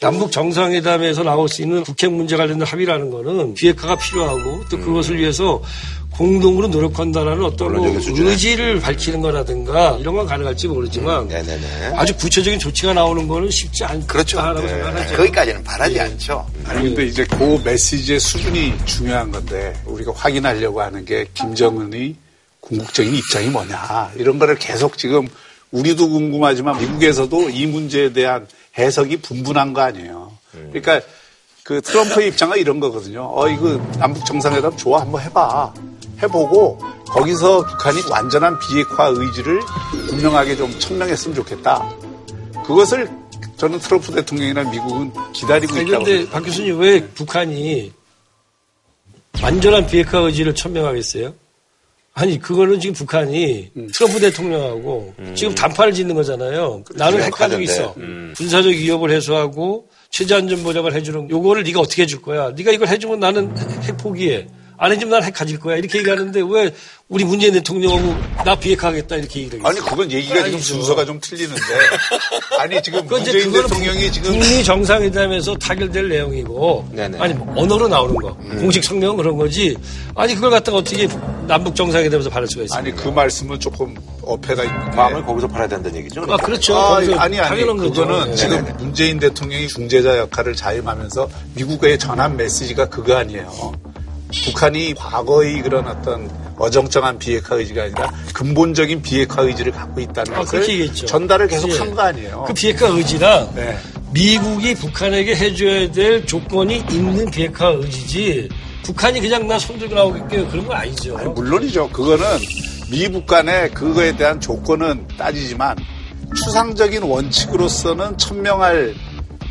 남북 0.00 0.32
정상회담에서 0.32 1.22
나올 1.22 1.48
수 1.48 1.60
있는 1.60 1.82
북핵 1.84 2.10
문제 2.10 2.36
관련된 2.36 2.66
합의라는 2.66 3.10
거는 3.10 3.54
비핵화가 3.54 3.96
필요하고 3.96 4.64
또 4.70 4.78
그것을 4.78 5.18
위해서 5.18 5.62
공동으로 6.12 6.68
노력한다라는 6.68 7.44
어떤 7.44 7.74
뭐. 7.74 7.86
의지를 7.86 8.80
밝히는 8.80 9.20
거라든가 9.20 9.96
이런 10.00 10.16
건 10.16 10.26
가능할지 10.26 10.68
모르지만 10.68 11.28
네네네. 11.28 11.92
아주 11.94 12.16
구체적인 12.16 12.58
조치가 12.58 12.94
나오는 12.94 13.28
거는 13.28 13.50
쉽지 13.50 13.84
않다라고 13.84 14.66
생각하죠. 14.66 15.16
거기까지는 15.16 15.64
바라지 15.64 16.00
않죠. 16.00 16.46
아니 16.64 16.82
근데 16.82 17.04
이제 17.06 17.24
그 17.24 17.60
메시지의 17.62 18.20
수준이 18.20 18.74
중요한 18.86 19.30
건데 19.30 19.74
우리가 19.84 20.12
확인하려고 20.14 20.80
하는 20.80 21.04
게 21.04 21.26
김정은의 21.34 22.16
궁극적인 22.60 23.14
입장이 23.14 23.48
뭐냐 23.48 24.12
이런 24.16 24.38
거를 24.38 24.56
계속 24.56 24.96
지금 24.98 25.28
우리도 25.70 26.08
궁금하지만 26.08 26.78
미국에서도 26.78 27.50
이 27.50 27.66
문제에 27.66 28.12
대한 28.12 28.46
해석이 28.76 29.18
분분한 29.18 29.72
거 29.72 29.82
아니에요. 29.82 30.32
그러니까 30.52 31.00
그 31.62 31.80
트럼프의 31.80 32.28
입장은 32.28 32.58
이런 32.58 32.80
거거든요. 32.80 33.30
어 33.32 33.48
이거 33.48 33.80
남북 33.98 34.24
정상회담 34.26 34.76
좋아 34.76 35.00
한번 35.02 35.22
해봐. 35.22 35.72
해보고 36.22 36.78
거기서 37.06 37.64
북한이 37.66 38.02
완전한 38.10 38.58
비핵화 38.58 39.06
의지를 39.06 39.60
분명하게 40.08 40.56
좀 40.56 40.76
천명했으면 40.78 41.34
좋겠다. 41.36 41.88
그것을 42.66 43.08
저는 43.56 43.78
트럼프 43.78 44.12
대통령이나 44.12 44.64
미국은 44.70 45.12
기다리고 45.32 45.74
아니, 45.74 45.88
있다고 45.88 46.04
그런데 46.04 46.30
박 46.30 46.40
교수님 46.44 46.78
왜 46.78 47.06
북한이 47.08 47.92
완전한 49.42 49.86
비핵화 49.86 50.18
의지를 50.18 50.54
천명하겠어요? 50.54 51.34
아니 52.12 52.38
그거는 52.38 52.80
지금 52.80 52.94
북한이 52.94 53.70
트럼프 53.94 54.20
대통령하고 54.20 55.14
지금 55.34 55.54
단판을 55.54 55.92
짓는 55.94 56.14
거잖아요. 56.14 56.82
나는 56.94 57.22
핵 57.22 57.30
가지고 57.32 57.62
있어. 57.62 57.94
군사적 58.36 58.72
위협을 58.72 59.10
해소하고 59.12 59.88
최저 60.10 60.36
안전 60.36 60.62
보장을 60.62 60.92
해주는 60.92 61.30
요거를 61.30 61.62
네가 61.62 61.80
어떻게 61.80 62.02
해줄 62.02 62.20
거야? 62.20 62.50
네가 62.50 62.72
이걸 62.72 62.88
해주면 62.88 63.20
나는 63.20 63.56
핵 63.82 63.96
포기해. 63.96 64.48
안 64.80 64.90
해주면 64.92 65.10
나는 65.10 65.26
핵 65.26 65.34
가질 65.34 65.60
거야. 65.60 65.76
이렇게 65.76 65.98
얘기하는데 65.98 66.40
왜 66.48 66.72
우리 67.10 67.22
문재인 67.22 67.52
대통령하고 67.52 68.16
나 68.46 68.54
비핵화하겠다 68.56 69.16
이렇게 69.16 69.40
얘기를 69.40 69.60
아니? 69.66 69.78
그건 69.78 70.10
얘기가 70.10 70.36
지금 70.36 70.54
아니죠. 70.54 70.58
순서가 70.74 71.04
좀 71.04 71.20
틀리는데 71.20 71.60
아니 72.58 72.82
지금 72.82 73.02
그건 73.02 73.20
이제 73.20 73.32
문재인 73.32 73.52
대통령이 73.62 74.10
지금 74.10 74.30
북미 74.30 74.64
정상회담에서 74.64 75.54
타결될 75.56 76.08
내용이고 76.08 76.88
네네. 76.92 77.18
아니 77.18 77.34
뭐 77.34 77.62
언어로 77.62 77.88
나오는 77.88 78.14
거 78.14 78.32
공식 78.58 78.82
성명 78.82 79.18
그런 79.18 79.36
거지 79.36 79.76
아니 80.14 80.34
그걸 80.34 80.50
갖다가 80.50 80.78
어떻게 80.78 81.06
남북 81.46 81.76
정상회담에서 81.76 82.30
받을 82.30 82.48
수가 82.48 82.64
있어요? 82.64 82.78
아니 82.78 82.94
그 82.96 83.08
말씀은 83.08 83.60
조금 83.60 83.94
어폐가 84.22 84.64
있는 84.64 84.90
게 84.90 84.96
마음을 84.96 85.26
거기서 85.26 85.46
팔아야 85.48 85.68
된다는 85.68 85.98
얘기죠. 85.98 86.24
아 86.26 86.38
그렇죠. 86.38 86.74
아, 86.74 86.94
거기서 86.94 87.16
아니 87.18 87.38
아니. 87.38 87.60
그거는 87.64 88.30
네. 88.30 88.34
지금 88.34 88.64
문재인 88.78 89.18
대통령이 89.18 89.68
중재자 89.68 90.16
역할을 90.16 90.54
자임하면서 90.56 91.28
미국에 91.54 91.98
전한 91.98 92.38
메시지가 92.38 92.88
그거 92.88 93.16
아니에요. 93.16 93.89
북한이 94.44 94.94
과거의 94.94 95.62
그런 95.62 95.86
어떤 95.86 96.30
어정쩡한 96.56 97.18
비핵화 97.18 97.56
의지가 97.56 97.84
아니라 97.84 98.12
근본적인 98.34 99.02
비핵화 99.02 99.42
의지를 99.42 99.72
갖고 99.72 100.00
있다는 100.00 100.34
아, 100.34 100.40
것을. 100.40 100.92
전달을 100.94 101.48
계속 101.48 101.70
예. 101.70 101.78
한거 101.78 102.02
아니에요. 102.02 102.44
그 102.46 102.52
비핵화 102.54 102.86
의지랑 102.86 103.52
네. 103.54 103.78
미국이 104.12 104.74
북한에게 104.74 105.34
해줘야 105.34 105.90
될 105.90 106.26
조건이 106.26 106.84
있는 106.90 107.30
비핵화 107.30 107.68
의지지 107.68 108.48
북한이 108.82 109.20
그냥 109.20 109.46
나 109.46 109.58
손들고 109.58 109.94
나오겠게 109.94 110.46
그런 110.48 110.66
건 110.66 110.76
아니죠. 110.76 111.16
아니, 111.16 111.28
물론이죠. 111.30 111.88
그거는 111.90 112.24
미북 112.90 113.26
간에 113.26 113.68
그거에 113.70 114.16
대한 114.16 114.40
조건은 114.40 115.06
따지지만 115.16 115.76
추상적인 116.34 117.02
원칙으로서는 117.02 118.18
천명할 118.18 118.94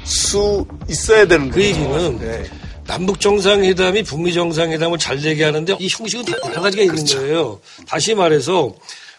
수 0.03 0.65
있어야 0.89 1.25
되는 1.25 1.50
그 1.50 1.55
거죠. 1.55 1.67
얘기는 1.67 2.19
네. 2.19 2.43
남북 2.89 3.19
정상회담이 3.19 4.01
북미 4.01 4.34
정상회담을 4.34 4.98
잘 4.98 5.22
되게 5.22 5.43
하는데 5.43 5.77
이 5.79 5.88
형식은 5.88 6.25
다 6.25 6.36
여러 6.50 6.60
가지가 6.60 6.81
있는 6.81 6.96
그렇죠. 6.96 7.19
거예요. 7.19 7.60
다시 7.88 8.15
말해서 8.15 8.74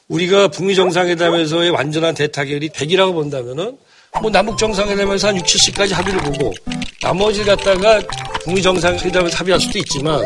우리가 0.08 0.48
북미 0.48 0.74
정상회담에서의 0.74 1.70
완전한 1.70 2.12
대타결이 2.16 2.70
100이라고 2.70 3.12
본다면은 3.12 3.78
뭐 4.20 4.28
남북 4.28 4.58
정상회담에서 4.58 5.28
한 5.28 5.36
6, 5.36 5.44
70까지 5.44 5.92
합의를 5.92 6.20
보고 6.20 6.52
나머지를 7.00 7.54
갖다가 7.54 8.00
북미 8.42 8.60
정상회담에서 8.60 9.36
합의할 9.36 9.60
수도 9.60 9.78
있지만 9.78 10.24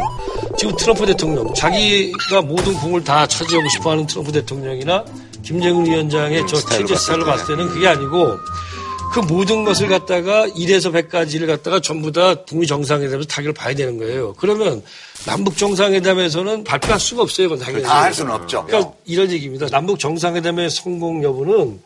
지금 0.56 0.74
트럼프 0.76 1.04
대통령 1.04 1.52
자기가 1.52 2.40
모든 2.40 2.72
공을 2.72 3.04
다 3.04 3.26
차지하고 3.26 3.68
싶어하는 3.68 4.06
트럼프 4.06 4.32
대통령이나 4.32 5.04
김정은 5.42 5.84
위원장의 5.84 6.46
저 6.48 6.56
체제 6.56 6.96
스타일로 6.96 7.26
봤을 7.26 7.54
때는 7.54 7.68
그게 7.68 7.88
아니고 7.88 8.38
그 9.14 9.20
모든 9.20 9.64
것을 9.64 9.86
갖다가 9.86 10.44
1에서 10.48 10.92
100까지를 10.92 11.46
갖다가 11.46 11.78
전부 11.78 12.10
다 12.10 12.34
북미 12.44 12.66
정상회담에서 12.66 13.28
타결을 13.28 13.52
봐야 13.54 13.72
되는 13.72 13.96
거예요. 13.96 14.34
그러면 14.36 14.82
남북 15.24 15.56
정상회담에서는 15.56 16.64
발표할 16.64 16.98
수가 16.98 17.22
없어요. 17.22 17.48
그건 17.48 17.64
당연히. 17.64 17.84
다 17.84 18.02
할 18.02 18.12
수는 18.12 18.32
없죠. 18.32 18.64
그러니까 18.66 18.92
이런 19.04 19.30
얘기입니다. 19.30 19.66
남북 19.68 20.00
정상회담의 20.00 20.68
성공 20.68 21.22
여부는 21.22 21.80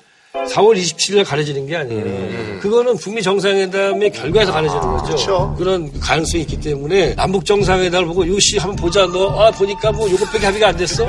4월 0.46 0.76
27일에 0.76 1.24
가려지는 1.26 1.66
게 1.66 1.76
아니에요. 1.76 2.60
그거는 2.60 2.96
북미 2.96 3.22
정상회담의 3.22 4.10
결과에서 4.12 4.52
가려지는 4.52 4.82
거죠. 4.82 5.04
그렇죠. 5.04 5.56
런 5.60 6.00
가능성이 6.00 6.42
있기 6.42 6.60
때문에 6.60 7.14
남북 7.14 7.44
정상회담을 7.44 8.06
보고 8.06 8.26
요시 8.26 8.58
한번 8.58 8.76
보자. 8.76 9.06
너 9.06 9.28
아 9.38 9.50
보니까 9.50 9.92
뭐 9.92 10.10
요것밖에 10.10 10.46
합의가 10.46 10.68
안 10.68 10.76
됐어. 10.76 11.06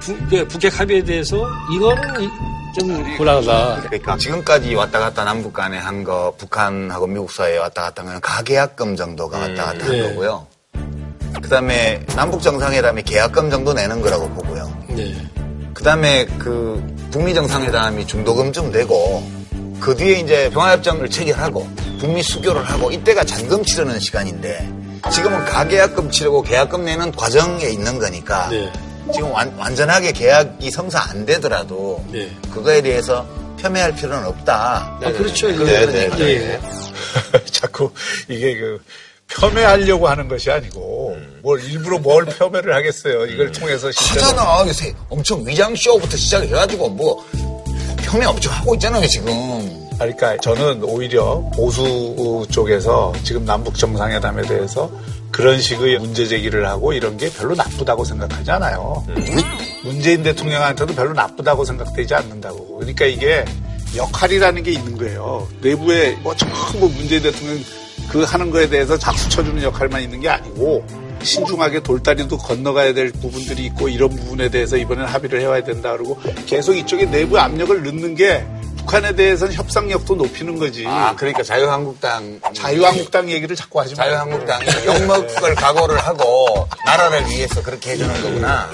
북, 0.00 0.18
그 0.30 0.46
북핵 0.48 0.78
합의에 0.80 1.02
대해서 1.04 1.36
이거는 1.74 2.22
이- 2.22 2.28
좀 2.76 3.16
곤란하다. 3.16 3.82
그러니까 3.82 4.16
지금까지 4.18 4.74
왔다 4.74 4.98
갔다 4.98 5.22
남북 5.24 5.52
간에 5.52 5.78
한 5.78 6.02
거 6.02 6.34
북한하고 6.36 7.06
미국 7.06 7.30
사이에 7.30 7.58
왔다 7.58 7.82
갔다 7.82 8.02
한 8.02 8.06
거는 8.06 8.20
가계약금 8.20 8.96
정도가 8.96 9.38
왔다 9.38 9.66
갔다 9.66 9.84
한 9.86 9.92
네. 9.92 10.02
거고요. 10.08 10.46
그다음에 11.40 12.04
남북 12.16 12.42
정상회담이 12.42 13.02
계약금 13.04 13.50
정도 13.50 13.72
내는 13.72 14.00
거라고 14.00 14.28
보고요. 14.30 14.72
네. 14.88 15.14
그다음에 15.74 16.24
그 16.38 16.82
북미 17.10 17.34
정상회담이 17.34 18.06
중도금쯤 18.06 18.72
되고 18.72 19.22
그 19.80 19.94
뒤에 19.94 20.20
이제 20.20 20.50
평화협정을 20.50 21.10
체결하고 21.10 21.68
북미 21.98 22.22
수교를 22.22 22.64
하고 22.64 22.90
이때가 22.90 23.24
잔금 23.24 23.64
치르는 23.64 23.98
시간인데 23.98 24.70
지금은 25.12 25.44
가계약금 25.44 26.10
치르고 26.10 26.42
계약금 26.42 26.84
내는 26.84 27.12
과정에 27.12 27.66
있는 27.66 27.98
거니까 27.98 28.48
네. 28.48 28.72
지금 29.12 29.30
완, 29.32 29.54
완전하게 29.58 30.12
계약이 30.12 30.70
성사 30.70 31.10
안 31.10 31.26
되더라도 31.26 32.02
네. 32.10 32.30
그거에 32.50 32.80
대해서 32.80 33.26
폄훼할 33.60 33.94
필요는 33.94 34.26
없다. 34.26 34.98
아, 35.02 35.12
그렇죠. 35.12 35.48
네, 35.48 35.86
네. 35.86 36.08
네. 36.08 36.20
예. 36.20 36.60
자꾸 37.50 37.90
이게 38.28 38.56
그 38.56 38.82
폄훼하려고 39.28 40.08
하는 40.08 40.28
것이 40.28 40.50
아니고 40.50 41.16
뭘 41.42 41.62
일부러 41.64 41.98
뭘 41.98 42.24
폄훼를 42.24 42.74
하겠어요. 42.74 43.26
이걸 43.26 43.50
통해서 43.52 43.90
실제로 43.90 44.26
하잖아. 44.26 44.68
요새 44.68 44.94
엄청 45.08 45.46
위장 45.46 45.74
쇼부터 45.74 46.16
시작해가지고 46.16 46.88
뭐 46.90 47.24
폄훼 48.06 48.24
엄청 48.26 48.52
하고 48.52 48.74
있잖아요 48.74 49.06
지금. 49.06 49.84
그러니까 49.98 50.36
저는 50.38 50.82
오히려 50.82 51.40
보수 51.54 52.46
쪽에서 52.50 53.12
지금 53.22 53.44
남북 53.44 53.76
정상회담에 53.76 54.42
대해서 54.42 54.90
그런 55.30 55.60
식의 55.60 55.98
문제 55.98 56.26
제기를 56.26 56.66
하고 56.66 56.92
이런 56.92 57.16
게 57.16 57.30
별로 57.30 57.54
나쁘다고 57.54 58.04
생각하지 58.04 58.50
않아요. 58.52 59.04
문재인 59.82 60.22
대통령한테도 60.22 60.94
별로 60.94 61.12
나쁘다고 61.12 61.64
생각되지 61.64 62.14
않는다고. 62.14 62.76
그러니까 62.78 63.04
이게 63.04 63.44
역할이라는 63.96 64.62
게 64.62 64.72
있는 64.72 64.96
거예요. 64.96 65.48
내부에 65.60 66.12
뭐 66.22 66.34
전부 66.36 66.88
문재인 66.88 67.22
대통령 67.22 67.58
그 68.10 68.22
하는 68.22 68.50
거에 68.50 68.68
대해서 68.68 68.96
박수 68.98 69.28
쳐주는 69.28 69.62
역할만 69.62 70.02
있는 70.02 70.20
게 70.20 70.28
아니고 70.28 70.84
신중하게 71.22 71.82
돌다리도 71.82 72.36
건너가야 72.38 72.92
될 72.92 73.10
부분들이 73.12 73.64
있고 73.66 73.88
이런 73.88 74.10
부분에 74.10 74.50
대해서 74.50 74.76
이번엔 74.76 75.06
합의를 75.06 75.40
해와야 75.40 75.62
된다 75.64 75.92
그러고 75.92 76.20
계속 76.46 76.74
이쪽에 76.74 77.06
내부 77.06 77.38
압력을 77.38 77.82
넣는 77.82 78.14
게 78.14 78.44
북한에 78.76 79.14
대해서는 79.14 79.54
협상력도 79.54 80.14
높이는 80.14 80.58
거지. 80.58 80.84
아 80.86 81.14
그러니까 81.16 81.42
자유한국당 81.42 82.38
자유한국당 82.52 83.30
얘기를 83.30 83.56
자꾸 83.56 83.80
하지 83.80 83.94
마. 83.94 84.04
자유한국당이 84.04 84.66
욕먹을 84.86 85.54
각오를 85.54 85.96
하고 85.98 86.68
나라를 86.84 87.26
위해서 87.30 87.62
그렇게 87.62 87.92
해주는 87.92 88.22
거구나. 88.22 88.68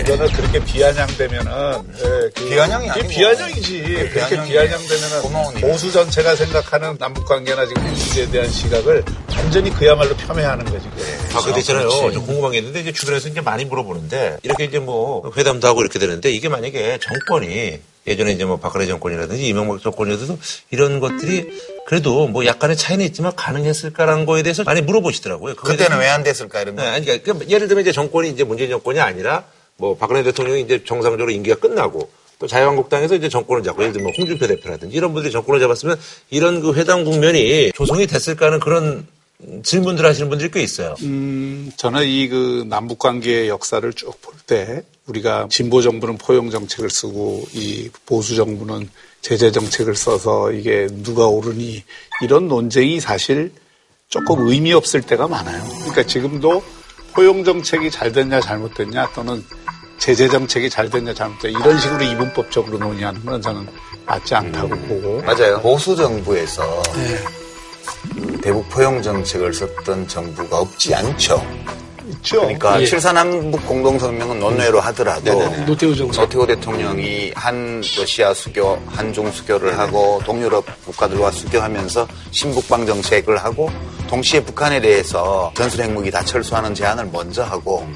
이거는 0.00 0.26
그렇게 0.32 0.64
비아냥되면은 0.64 1.52
예, 1.98 2.02
그- 2.34 2.48
비아냥이 2.48 2.90
아니고. 2.90 3.08
비아냥이지. 3.08 3.82
그게 3.82 4.08
그렇게. 4.08 4.42
비아냥되면은. 4.44 5.60
보수 5.60 5.90
전체가 5.92 6.36
생각하는 6.36 6.96
남북 6.98 7.26
관계나 7.26 7.66
지금 7.66 7.82
문제에 7.84 8.26
대한 8.30 8.48
시각을 8.50 9.04
완전히 9.30 9.70
그야말로 9.70 10.14
폄훼하는 10.16 10.64
거지. 10.66 10.88
그게. 10.90 11.02
아, 11.34 11.40
근데 11.40 11.60
있잖아요. 11.60 11.88
좀 12.12 12.26
궁금한 12.26 12.52
게 12.52 12.58
있는데, 12.58 12.80
이제 12.80 12.92
주변에서 12.92 13.28
이제 13.28 13.40
많이 13.40 13.64
물어보는데, 13.64 14.38
이렇게 14.42 14.64
이제 14.64 14.78
뭐, 14.78 15.30
회담도 15.36 15.66
하고 15.66 15.80
이렇게 15.80 15.98
되는데, 15.98 16.30
이게 16.30 16.48
만약에 16.48 16.98
정권이, 17.00 17.80
예전에 18.06 18.32
이제 18.32 18.44
뭐 18.44 18.56
박근혜 18.56 18.84
정권이라든지 18.86 19.46
이명박 19.46 19.80
정권이라도 19.80 20.36
이런 20.72 20.98
것들이 20.98 21.46
그래도 21.86 22.26
뭐 22.26 22.44
약간의 22.44 22.76
차이는 22.76 23.04
있지만 23.06 23.32
가능했을까라는 23.36 24.26
거에 24.26 24.42
대해서 24.42 24.64
많이 24.64 24.80
물어보시더라고요. 24.82 25.54
그때는 25.54 25.98
왜 26.00 26.08
안 26.08 26.24
됐을까 26.24 26.62
이런 26.62 26.74
거. 26.74 26.82
네, 26.82 26.88
아니, 26.88 27.06
그러니까 27.06 27.32
그 27.32 27.46
예를 27.48 27.68
들면 27.68 27.82
이제 27.82 27.92
정권이 27.92 28.28
이제 28.30 28.42
문재인 28.42 28.70
정권이 28.70 28.98
아니라 28.98 29.44
뭐 29.76 29.96
박근혜 29.96 30.22
대통령이 30.22 30.62
이제 30.62 30.82
정상적으로 30.84 31.30
임기가 31.30 31.56
끝나고 31.56 32.10
또 32.38 32.46
자유한국당에서 32.46 33.14
이제 33.14 33.28
정권을 33.28 33.62
잡고 33.62 33.82
예를 33.82 33.92
들면 33.92 34.12
홍준표 34.18 34.46
대표라든지 34.46 34.96
이런 34.96 35.12
분들이 35.12 35.32
정권을 35.32 35.60
잡았으면 35.60 35.96
이런 36.30 36.60
그 36.60 36.74
회담 36.74 37.04
국면이 37.04 37.70
조성이 37.74 38.06
됐을까 38.06 38.46
하는 38.46 38.58
그런 38.60 39.06
질문들 39.64 40.04
하시는 40.04 40.28
분들이 40.28 40.50
꽤 40.52 40.62
있어요. 40.62 40.94
음, 41.02 41.70
저는 41.76 42.06
이 42.06 42.28
그 42.28 42.64
남북 42.68 42.98
관계의 43.00 43.48
역사를 43.48 43.92
쭉 43.92 44.20
볼 44.20 44.34
때 44.46 44.82
우리가 45.06 45.46
진보 45.50 45.82
정부는 45.82 46.18
포용 46.18 46.50
정책을 46.50 46.90
쓰고 46.90 47.44
이 47.54 47.90
보수 48.06 48.34
정부는 48.36 48.88
제재 49.20 49.50
정책을 49.52 49.94
써서 49.96 50.50
이게 50.52 50.88
누가 51.02 51.26
옳으니 51.26 51.82
이런 52.22 52.46
논쟁이 52.48 53.00
사실 53.00 53.52
조금 54.08 54.46
의미 54.48 54.72
없을 54.72 55.00
때가 55.00 55.26
많아요. 55.28 55.62
그러니까 55.80 56.04
지금도 56.04 56.62
포용 57.12 57.44
정책이 57.44 57.90
잘 57.90 58.12
됐냐 58.12 58.40
잘못됐냐 58.40 59.10
또는 59.14 59.44
제재 59.98 60.28
정책이 60.28 60.68
잘 60.70 60.90
됐냐 60.90 61.14
잘못됐냐 61.14 61.58
이런 61.58 61.78
식으로 61.78 62.02
이분법적으로 62.02 62.78
논의하는 62.78 63.24
건 63.24 63.40
저는 63.40 63.66
맞지 64.06 64.34
않다고 64.34 64.68
보고 64.68 65.22
맞아요. 65.22 65.60
보수 65.60 65.94
정부에서 65.94 66.82
네. 66.94 67.18
그 68.14 68.40
대북 68.40 68.68
포용 68.68 69.00
정책을 69.00 69.52
썼던 69.54 70.08
정부가 70.08 70.58
없지 70.58 70.94
않죠. 70.94 71.40
있죠. 72.22 72.40
그러니까 72.40 72.80
예. 72.80 72.84
7사 72.84 73.12
남북 73.12 73.66
공동성명은 73.66 74.40
논외로 74.40 74.80
하더라도 74.80 75.48
노태우 75.66 75.94
정부. 75.94 76.14
노태우 76.14 76.46
대통령이 76.46 77.32
한 77.34 77.82
러시아 77.96 78.32
수교, 78.32 78.80
한중 78.86 79.30
수교를 79.30 79.78
하고 79.78 80.20
동유럽 80.24 80.64
국가들과 80.86 81.30
수교하면서 81.30 82.08
신북방 82.30 82.86
정책을 82.86 83.36
하고 83.38 83.70
동시에 84.08 84.42
북한에 84.42 84.80
대해서 84.80 85.52
전술 85.56 85.82
핵무기 85.82 86.10
다 86.10 86.24
철수하는 86.24 86.74
제안을 86.74 87.08
먼저 87.12 87.42
하고 87.42 87.86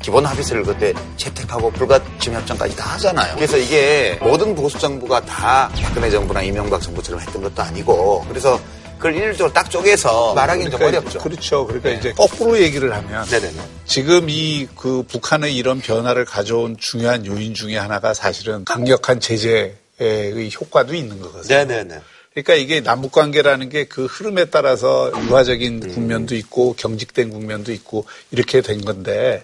기본 0.00 0.26
합의서를 0.26 0.64
그때 0.64 0.92
채택하고 1.16 1.70
불가침 1.70 2.34
협정까지 2.34 2.76
다 2.76 2.94
하잖아요. 2.94 3.36
그래서 3.36 3.56
이게 3.56 4.18
모든 4.20 4.54
보수 4.54 4.78
정부가 4.78 5.20
다 5.20 5.70
박근혜 5.80 6.10
정부나 6.10 6.42
이명박 6.42 6.82
정부처럼 6.82 7.20
했던 7.20 7.40
것도 7.42 7.62
아니고 7.62 8.24
그래서 8.28 8.58
그걸 9.02 9.16
일률적으로 9.16 9.52
딱 9.52 9.68
쪼개서 9.68 10.34
말하기는 10.34 10.70
좀 10.70 10.80
어렵죠. 10.80 11.18
그렇죠. 11.18 11.66
그러니까 11.66 11.90
이제 11.90 12.12
거꾸로 12.12 12.56
얘기를 12.60 12.94
하면 12.94 13.26
네네네. 13.28 13.60
지금 13.84 14.30
이 14.30 14.68
그 14.76 15.02
북한의 15.08 15.56
이런 15.56 15.80
변화를 15.80 16.24
가져온 16.24 16.76
중요한 16.78 17.26
요인 17.26 17.52
중에 17.52 17.76
하나가 17.76 18.14
사실은 18.14 18.64
강력한 18.64 19.18
제재의 19.18 20.50
효과도 20.54 20.94
있는 20.94 21.20
거거든요. 21.20 21.48
네네네. 21.48 22.00
그러니까 22.32 22.54
이게 22.54 22.80
남북 22.80 23.10
관계라는 23.10 23.68
게 23.70 23.86
그 23.86 24.04
흐름에 24.06 24.44
따라서 24.46 25.10
유화적인 25.26 25.80
국면도 25.94 26.36
있고 26.36 26.74
경직된 26.78 27.30
국면도 27.30 27.72
있고 27.72 28.04
이렇게 28.30 28.60
된 28.60 28.84
건데 28.84 29.42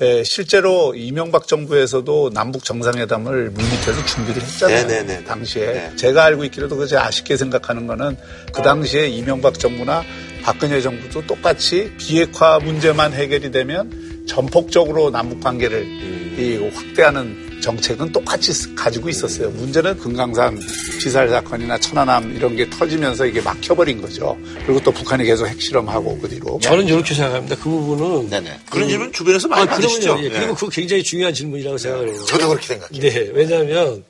에, 0.00 0.24
실제로 0.24 0.94
이명박 0.94 1.46
정부에서도 1.46 2.30
남북 2.32 2.64
정상회담을 2.64 3.50
물밑에서 3.50 4.04
준비를 4.06 4.42
했잖아요. 4.42 4.86
네네네. 4.86 5.24
당시에 5.24 5.66
네. 5.66 5.96
제가 5.96 6.24
알고 6.24 6.44
있기로도 6.44 6.76
그제 6.76 6.96
아쉽게 6.96 7.36
생각하는 7.36 7.86
거는 7.86 8.16
그 8.50 8.62
당시에 8.62 9.08
이명박 9.08 9.58
정부나 9.58 10.02
박근혜 10.42 10.80
정부도 10.80 11.26
똑같이 11.26 11.92
비핵화 11.98 12.58
문제만 12.60 13.12
해결이 13.12 13.50
되면 13.50 14.24
전폭적으로 14.26 15.10
남북 15.10 15.40
관계를 15.40 15.84
이 15.84 16.70
확대하는 16.74 17.49
정책은 17.60 18.12
똑같이 18.12 18.52
쓰- 18.52 18.74
가지고 18.74 19.08
있었어요. 19.08 19.50
문제는 19.50 19.98
금강산 19.98 20.58
피살 21.00 21.28
사건이나 21.28 21.78
천안함 21.78 22.34
이런 22.36 22.56
게 22.56 22.68
터지면서 22.70 23.26
이게 23.26 23.40
막혀버린 23.40 24.00
거죠. 24.00 24.36
그리고 24.64 24.80
또 24.82 24.90
북한이 24.92 25.24
계속 25.24 25.46
핵실험하고 25.46 26.18
그 26.18 26.28
뒤로. 26.28 26.58
저는 26.62 26.86
이렇게 26.86 27.14
생각합니다. 27.14 27.56
그 27.56 27.62
부분은 27.64 28.30
네네. 28.30 28.58
그런 28.70 28.88
질문 28.88 29.12
주변에서 29.12 29.48
많이 29.48 29.62
아, 29.62 29.66
받으시죠? 29.66 30.18
예, 30.22 30.28
그리고 30.30 30.54
그거 30.54 30.68
굉장히 30.68 31.02
중요한 31.02 31.32
질문이라고 31.34 31.78
생각을 31.78 32.08
해요. 32.12 32.24
저도 32.26 32.48
그렇게 32.48 32.66
생각해요. 32.66 33.00
네, 33.02 33.30
왜냐하면 33.32 34.04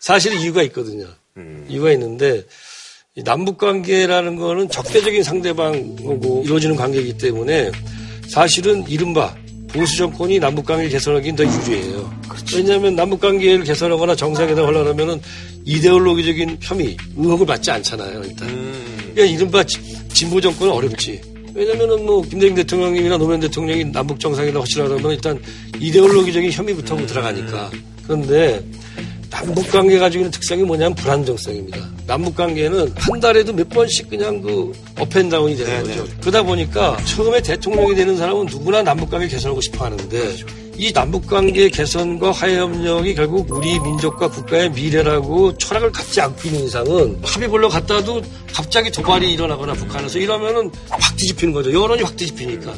사실 0.00 0.34
이유가 0.34 0.62
있거든요. 0.64 1.06
이유가 1.68 1.90
있는데 1.92 2.44
이 3.16 3.22
남북 3.22 3.58
관계라는 3.58 4.36
거는 4.36 4.68
적대적인 4.70 5.22
상대방하고 5.22 6.42
이루어지는 6.44 6.76
관계이기 6.76 7.18
때문에 7.18 7.70
사실은 8.28 8.84
이른바 8.88 9.34
보수 9.74 9.96
정권이 9.96 10.38
남북 10.38 10.64
관계 10.66 10.88
개선하기는 10.88 11.36
더 11.36 11.42
유리해요. 11.44 12.10
왜냐하면 12.54 12.94
남북 12.94 13.20
관계를 13.20 13.64
개선하거나 13.64 14.14
정상회담을 14.14 14.76
하려면은 14.76 15.20
이데올로기적인 15.64 16.58
혐의, 16.60 16.96
의혹을 17.16 17.44
받지 17.44 17.70
않잖아요. 17.72 18.22
일단. 18.24 18.48
그러니까 19.14 19.24
이른바 19.24 19.64
지- 19.64 19.78
진보 20.12 20.40
정권은 20.40 20.72
어렵지. 20.72 21.20
왜냐면은 21.54 22.04
뭐 22.06 22.22
김대중 22.22 22.54
대통령이나 22.54 23.16
노무현 23.16 23.40
대통령이 23.40 23.84
남북 23.86 24.20
정상회담 24.20 24.62
하시려면 24.62 25.10
일단 25.10 25.40
이데올로기적인 25.80 26.50
혐의부터 26.52 26.96
들어가니까. 27.06 27.70
그런데 28.04 28.62
남북 29.34 29.68
관계 29.68 29.98
가지고 29.98 30.22
있는 30.22 30.30
특성이 30.30 30.62
뭐냐면 30.62 30.94
불안정성입니다. 30.94 31.90
남북 32.06 32.36
관계는 32.36 32.94
한 32.94 33.20
달에도 33.20 33.52
몇 33.52 33.68
번씩 33.68 34.08
그냥 34.08 34.40
그 34.40 34.72
up 34.96 35.08
and 35.08 35.26
down이 35.26 35.56
되는 35.56 35.82
거죠. 35.82 36.06
그러다 36.20 36.42
보니까 36.44 36.96
처음에 37.04 37.42
대통령이 37.42 37.96
되는 37.96 38.16
사람은 38.16 38.46
누구나 38.46 38.82
남북 38.82 39.10
관계 39.10 39.26
개선하고 39.26 39.60
싶어 39.60 39.86
하는데 39.86 40.36
이 40.76 40.92
남북 40.92 41.26
관계 41.26 41.68
개선과 41.68 42.30
화해 42.30 42.58
협력이 42.58 43.14
결국 43.16 43.50
우리 43.50 43.78
민족과 43.80 44.28
국가의 44.28 44.70
미래라고 44.70 45.56
철학을 45.58 45.90
갖지 45.90 46.20
않고 46.20 46.48
있는 46.48 46.64
이상은 46.64 47.18
합의 47.22 47.48
보러 47.48 47.68
갔다도 47.68 48.22
갑자기 48.52 48.90
도발이 48.90 49.32
일어나거나 49.32 49.72
북한에서 49.72 50.18
이러면은 50.18 50.70
확 50.88 51.16
뒤집히는 51.16 51.52
거죠. 51.52 51.72
여론이 51.72 52.02
확 52.02 52.16
뒤집히니까. 52.16 52.72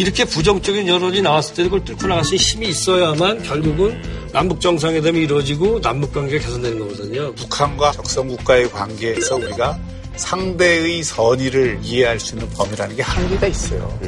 이렇게 0.00 0.24
부정적인 0.24 0.88
여론이 0.88 1.20
나왔을 1.20 1.54
때 1.54 1.62
그걸 1.64 1.84
뚫고 1.84 2.06
나갈 2.06 2.24
수 2.24 2.34
있는 2.34 2.46
힘이 2.46 2.68
있어야만 2.68 3.42
결국은 3.42 4.00
남북 4.32 4.58
정상회담이 4.58 5.20
이루어지고 5.20 5.82
남북 5.82 6.14
관계가 6.14 6.42
개선되는 6.42 6.78
거거든요. 6.78 7.34
북한과 7.34 7.92
적성 7.92 8.28
국가의 8.28 8.70
관계에서 8.70 9.36
우리가 9.36 9.78
상대의 10.16 11.02
선의를 11.02 11.80
이해할 11.82 12.18
수 12.18 12.34
있는 12.34 12.48
범위라는 12.48 12.96
게 12.96 13.02
한계가 13.02 13.46
있어요. 13.48 14.00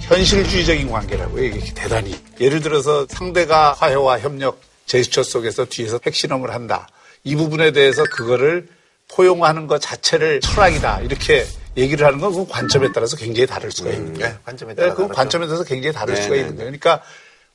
현실주의적인 0.00 0.90
관계라고요. 0.90 1.42
이게 1.42 1.72
대단히. 1.74 2.14
예를 2.38 2.60
들어서 2.60 3.06
상대가 3.08 3.72
화해와 3.72 4.20
협력 4.20 4.60
제스처 4.84 5.22
속에서 5.22 5.64
뒤에서 5.64 5.98
핵실험을 6.04 6.52
한다. 6.52 6.88
이 7.24 7.34
부분에 7.34 7.72
대해서 7.72 8.04
그거를 8.04 8.68
포용하는 9.08 9.66
것 9.66 9.80
자체를 9.80 10.40
철학이다. 10.40 11.00
이렇게 11.00 11.46
얘기를 11.78 12.06
하는 12.06 12.18
건 12.20 12.32
그 12.32 12.46
관점에 12.46 12.88
따라서 12.92 13.16
굉장히 13.16 13.46
다를 13.46 13.70
수가 13.70 13.90
있는 13.90 14.14
거예요. 14.14 14.28
네, 14.32 14.38
관점에 14.44 14.74
네, 14.74 14.82
따라 14.82 14.94
그. 14.94 15.08
관점에 15.08 15.46
따라서 15.46 15.64
굉장히 15.64 15.94
다를 15.94 16.14
네, 16.14 16.22
수가 16.22 16.34
네, 16.34 16.40
있는 16.40 16.56
거예요. 16.56 16.66
그러니까 16.70 17.02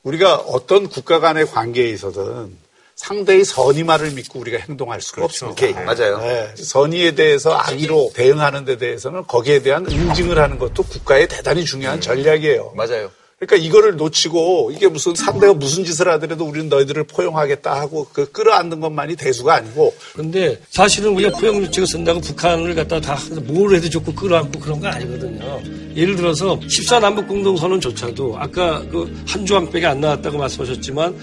우리가 0.02 0.36
어떤 0.36 0.88
국가 0.88 1.20
간의 1.20 1.46
관계에 1.46 1.88
있어서든 1.90 2.56
상대의 2.96 3.44
선의말을 3.44 4.12
믿고 4.12 4.38
우리가 4.40 4.58
행동할 4.58 5.00
수가 5.00 5.24
없습니다. 5.24 5.52
오케이, 5.52 5.72
맞아요. 5.72 6.18
네, 6.18 6.54
선의에 6.56 7.14
대해서 7.14 7.54
악의로 7.56 8.12
대응하는 8.14 8.64
데 8.64 8.76
대해서는 8.78 9.26
거기에 9.26 9.62
대한 9.62 9.86
응징을 9.86 10.38
하는 10.38 10.58
것도 10.58 10.82
국가의 10.84 11.26
대단히 11.28 11.64
중요한 11.64 12.00
전략이에요. 12.00 12.72
맞아요. 12.76 13.10
그러니까 13.46 13.56
이거를 13.56 13.96
놓치고 13.96 14.72
이게 14.74 14.88
무슨 14.88 15.14
상대가 15.14 15.52
무슨 15.52 15.84
짓을 15.84 16.08
하더라도 16.12 16.44
우리는 16.44 16.68
너희들을 16.68 17.04
포용하겠다 17.04 17.74
하고 17.80 18.06
그 18.12 18.30
끌어안는 18.30 18.80
것만이 18.80 19.16
대수가 19.16 19.54
아니고 19.54 19.94
근데 20.14 20.58
사실은 20.70 21.10
우리가 21.10 21.38
포용 21.38 21.64
조치를 21.64 21.86
쓴다고 21.86 22.20
북한을 22.20 22.74
갖다 22.74 23.00
다 23.00 23.14
뭘 23.46 23.74
해도 23.74 23.88
좋고 23.88 24.14
끌어안고 24.14 24.58
그런 24.60 24.80
거 24.80 24.88
아니거든요. 24.88 25.60
예를 25.96 26.16
들어서 26.16 26.58
14 26.68 27.00
남북 27.00 27.26
공동선언조차도 27.28 28.36
아까 28.38 28.80
그 28.88 29.14
한 29.26 29.44
조항밖에 29.46 29.86
안 29.86 30.00
나왔다고 30.00 30.38
말씀하셨지만 30.38 31.14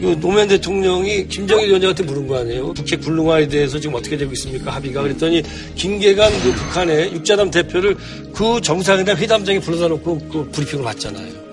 그 0.00 0.18
노무현 0.20 0.48
대통령이 0.48 1.28
김정일 1.28 1.68
위원장한테 1.68 2.02
물은 2.04 2.26
거 2.26 2.38
아니에요. 2.38 2.72
북핵 2.74 3.00
불능화에 3.00 3.48
대해서 3.48 3.78
지금 3.78 3.94
어떻게 3.94 4.16
되고 4.16 4.32
있습니까? 4.32 4.72
합의가. 4.72 5.02
그랬더니 5.02 5.42
김계관 5.76 6.32
그 6.42 6.52
북한의 6.52 7.12
육자담 7.12 7.50
대표를 7.50 7.96
그 8.34 8.60
정상회담 8.60 9.16
회담장에 9.16 9.60
불러다 9.60 9.88
놓고 9.88 10.18
그 10.30 10.48
브리핑을 10.52 10.84
받잖아요. 10.84 11.43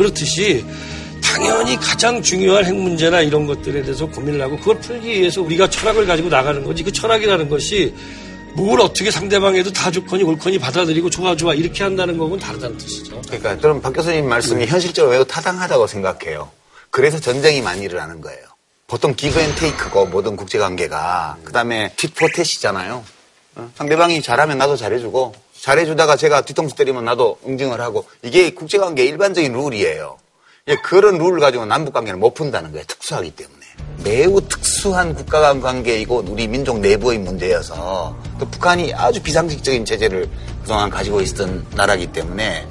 그렇듯이 0.00 0.64
당연히 1.22 1.76
가장 1.76 2.22
중요한 2.22 2.64
핵 2.64 2.74
문제나 2.74 3.20
이런 3.20 3.46
것들에 3.46 3.82
대해서 3.82 4.06
고민을 4.06 4.40
하고 4.40 4.56
그걸 4.56 4.80
풀기 4.80 5.06
위해서 5.20 5.42
우리가 5.42 5.68
철학을 5.68 6.06
가지고 6.06 6.30
나가는 6.30 6.64
거지 6.64 6.82
그 6.82 6.90
철학이라는 6.90 7.50
것이 7.50 7.94
뭘 8.54 8.80
어떻게 8.80 9.10
상대방에도 9.10 9.70
다 9.70 9.90
좋거니 9.90 10.22
옳거니 10.22 10.58
받아들이고 10.58 11.10
좋아 11.10 11.36
좋아 11.36 11.52
이렇게 11.52 11.82
한다는 11.82 12.16
거는 12.16 12.38
다르다는 12.38 12.78
뜻이죠. 12.78 13.20
그러니까 13.26 13.60
저는 13.60 13.82
박 13.82 13.92
교수님 13.92 14.26
말씀이 14.26 14.64
현실적으로 14.66 15.12
매우 15.12 15.24
타당하다고 15.26 15.86
생각해요. 15.86 16.50
그래서 16.88 17.20
전쟁이 17.20 17.60
많이 17.60 17.82
일어나는 17.82 18.22
거예요. 18.22 18.40
보통 18.86 19.14
give 19.14 19.38
and 19.38 19.54
take고 19.54 20.06
모든 20.06 20.34
국제관계가 20.34 21.36
그다음에 21.44 21.92
tit-for-tat이잖아요. 21.96 23.02
어? 23.56 23.70
상대방이 23.76 24.22
잘하면 24.22 24.56
나도 24.56 24.76
잘해주고 24.76 25.34
잘해주다가 25.60 26.16
제가 26.16 26.40
뒤통수 26.42 26.74
때리면 26.74 27.04
나도 27.04 27.38
응징을 27.46 27.80
하고 27.80 28.06
이게 28.22 28.54
국제관계 28.54 29.02
의 29.02 29.08
일반적인 29.08 29.52
룰이에요. 29.52 30.16
예, 30.68 30.76
그런 30.76 31.18
룰을 31.18 31.40
가지고 31.40 31.66
남북관계는 31.66 32.18
못 32.18 32.34
푼다는 32.34 32.72
거예요. 32.72 32.84
특수하기 32.86 33.30
때문에. 33.32 33.60
매우 34.04 34.40
특수한 34.40 35.14
국가 35.14 35.40
간 35.40 35.60
관계이고 35.60 36.24
우리 36.28 36.48
민족 36.48 36.80
내부의 36.80 37.18
문제여서 37.18 38.16
또 38.38 38.48
북한이 38.48 38.94
아주 38.94 39.22
비상식적인 39.22 39.84
체제를 39.84 40.28
그동안 40.62 40.88
가지고 40.88 41.20
있었던 41.20 41.66
나라이기 41.74 42.12
때문에 42.12 42.66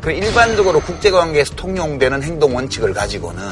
그 0.00 0.10
일반적으로 0.10 0.80
국제관계에서 0.80 1.54
통용되는 1.54 2.22
행동 2.22 2.56
원칙을 2.56 2.92
가지고는 2.92 3.42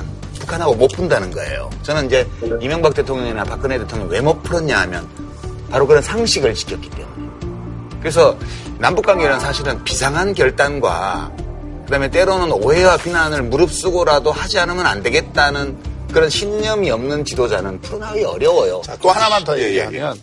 북한하고 0.40 0.74
못 0.74 0.88
푼다는 0.88 1.30
거예요. 1.30 1.70
저는 1.82 2.06
이제 2.06 2.28
이명박 2.60 2.94
대통령이나 2.94 3.44
박근혜 3.44 3.78
대통령 3.78 4.08
왜 4.08 4.20
못 4.20 4.42
풀었냐 4.42 4.80
하면 4.80 5.08
바로 5.70 5.86
그런 5.86 6.02
상식을 6.02 6.54
지켰기 6.54 6.90
때문에. 6.90 7.30
그래서 8.00 8.36
남북관계는 8.80 9.40
사실은 9.40 9.84
비상한 9.84 10.32
결단과 10.32 11.30
그다음에 11.84 12.10
때로는 12.10 12.50
오해와 12.50 12.96
비난을 12.96 13.42
무릅쓰고라도 13.42 14.32
하지 14.32 14.58
않으면 14.58 14.86
안 14.86 15.02
되겠다는 15.02 15.76
그런 16.12 16.30
신념이 16.30 16.90
없는 16.90 17.26
지도자는 17.26 17.82
풀어나기 17.82 18.24
어려워요. 18.24 18.80
자, 18.84 18.96
또 19.00 19.10
하나만 19.10 19.44
더 19.44 19.58
얘기하면 19.60 20.18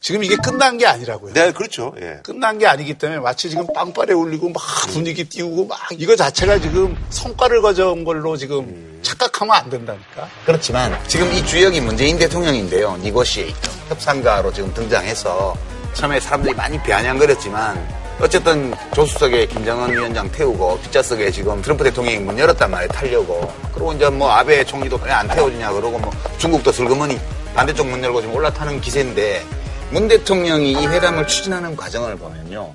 지금 0.00 0.22
이게 0.22 0.36
끝난 0.36 0.76
게 0.76 0.86
아니라고요. 0.86 1.32
네, 1.32 1.50
그렇죠. 1.52 1.94
예. 1.98 2.20
끝난 2.22 2.58
게 2.58 2.66
아니기 2.66 2.92
때문에 2.92 3.20
마치 3.20 3.48
지금 3.48 3.66
빵빠레 3.72 4.12
울리고 4.12 4.50
막 4.50 4.62
분위기 4.92 5.24
띄우고 5.24 5.66
막 5.66 5.78
이거 5.92 6.14
자체가 6.14 6.58
지금 6.58 6.94
성과를 7.08 7.62
가져온 7.62 8.04
걸로 8.04 8.36
지금 8.36 9.00
착각하면 9.00 9.56
안 9.56 9.70
된다니까. 9.70 10.28
그렇지만 10.44 10.94
지금 11.08 11.32
이 11.32 11.44
주역이 11.46 11.80
문재인 11.80 12.18
대통령인데요. 12.18 12.98
니고시에이터. 12.98 13.72
협상가로 13.88 14.52
지금 14.52 14.74
등장해서 14.74 15.56
처음에 15.94 16.20
사람들이 16.20 16.54
많이 16.54 16.80
비아냥거렸지만 16.82 18.04
어쨌든 18.20 18.72
조수석에 18.94 19.46
김정은 19.46 19.92
위원장 19.92 20.30
태우고 20.30 20.80
뒷좌석에 20.82 21.30
지금 21.30 21.60
트럼프 21.62 21.82
대통령이 21.84 22.18
문 22.18 22.38
열었단 22.38 22.70
말이에요. 22.70 22.88
타려고. 22.88 23.52
그리고 23.72 23.92
이제 23.92 24.08
뭐 24.08 24.30
아베 24.30 24.64
총리도 24.64 25.00
왜 25.02 25.10
안 25.10 25.26
태워주냐 25.28 25.72
그러고 25.72 25.98
뭐 25.98 26.12
중국도 26.38 26.70
슬그머니 26.72 27.18
반대쪽 27.54 27.86
문 27.86 28.02
열고 28.02 28.20
지금 28.20 28.34
올라타는 28.36 28.80
기세인데 28.80 29.44
문 29.90 30.08
대통령이 30.08 30.72
이 30.72 30.86
회담을 30.86 31.26
추진하는 31.26 31.76
과정을 31.76 32.16
보면요. 32.16 32.74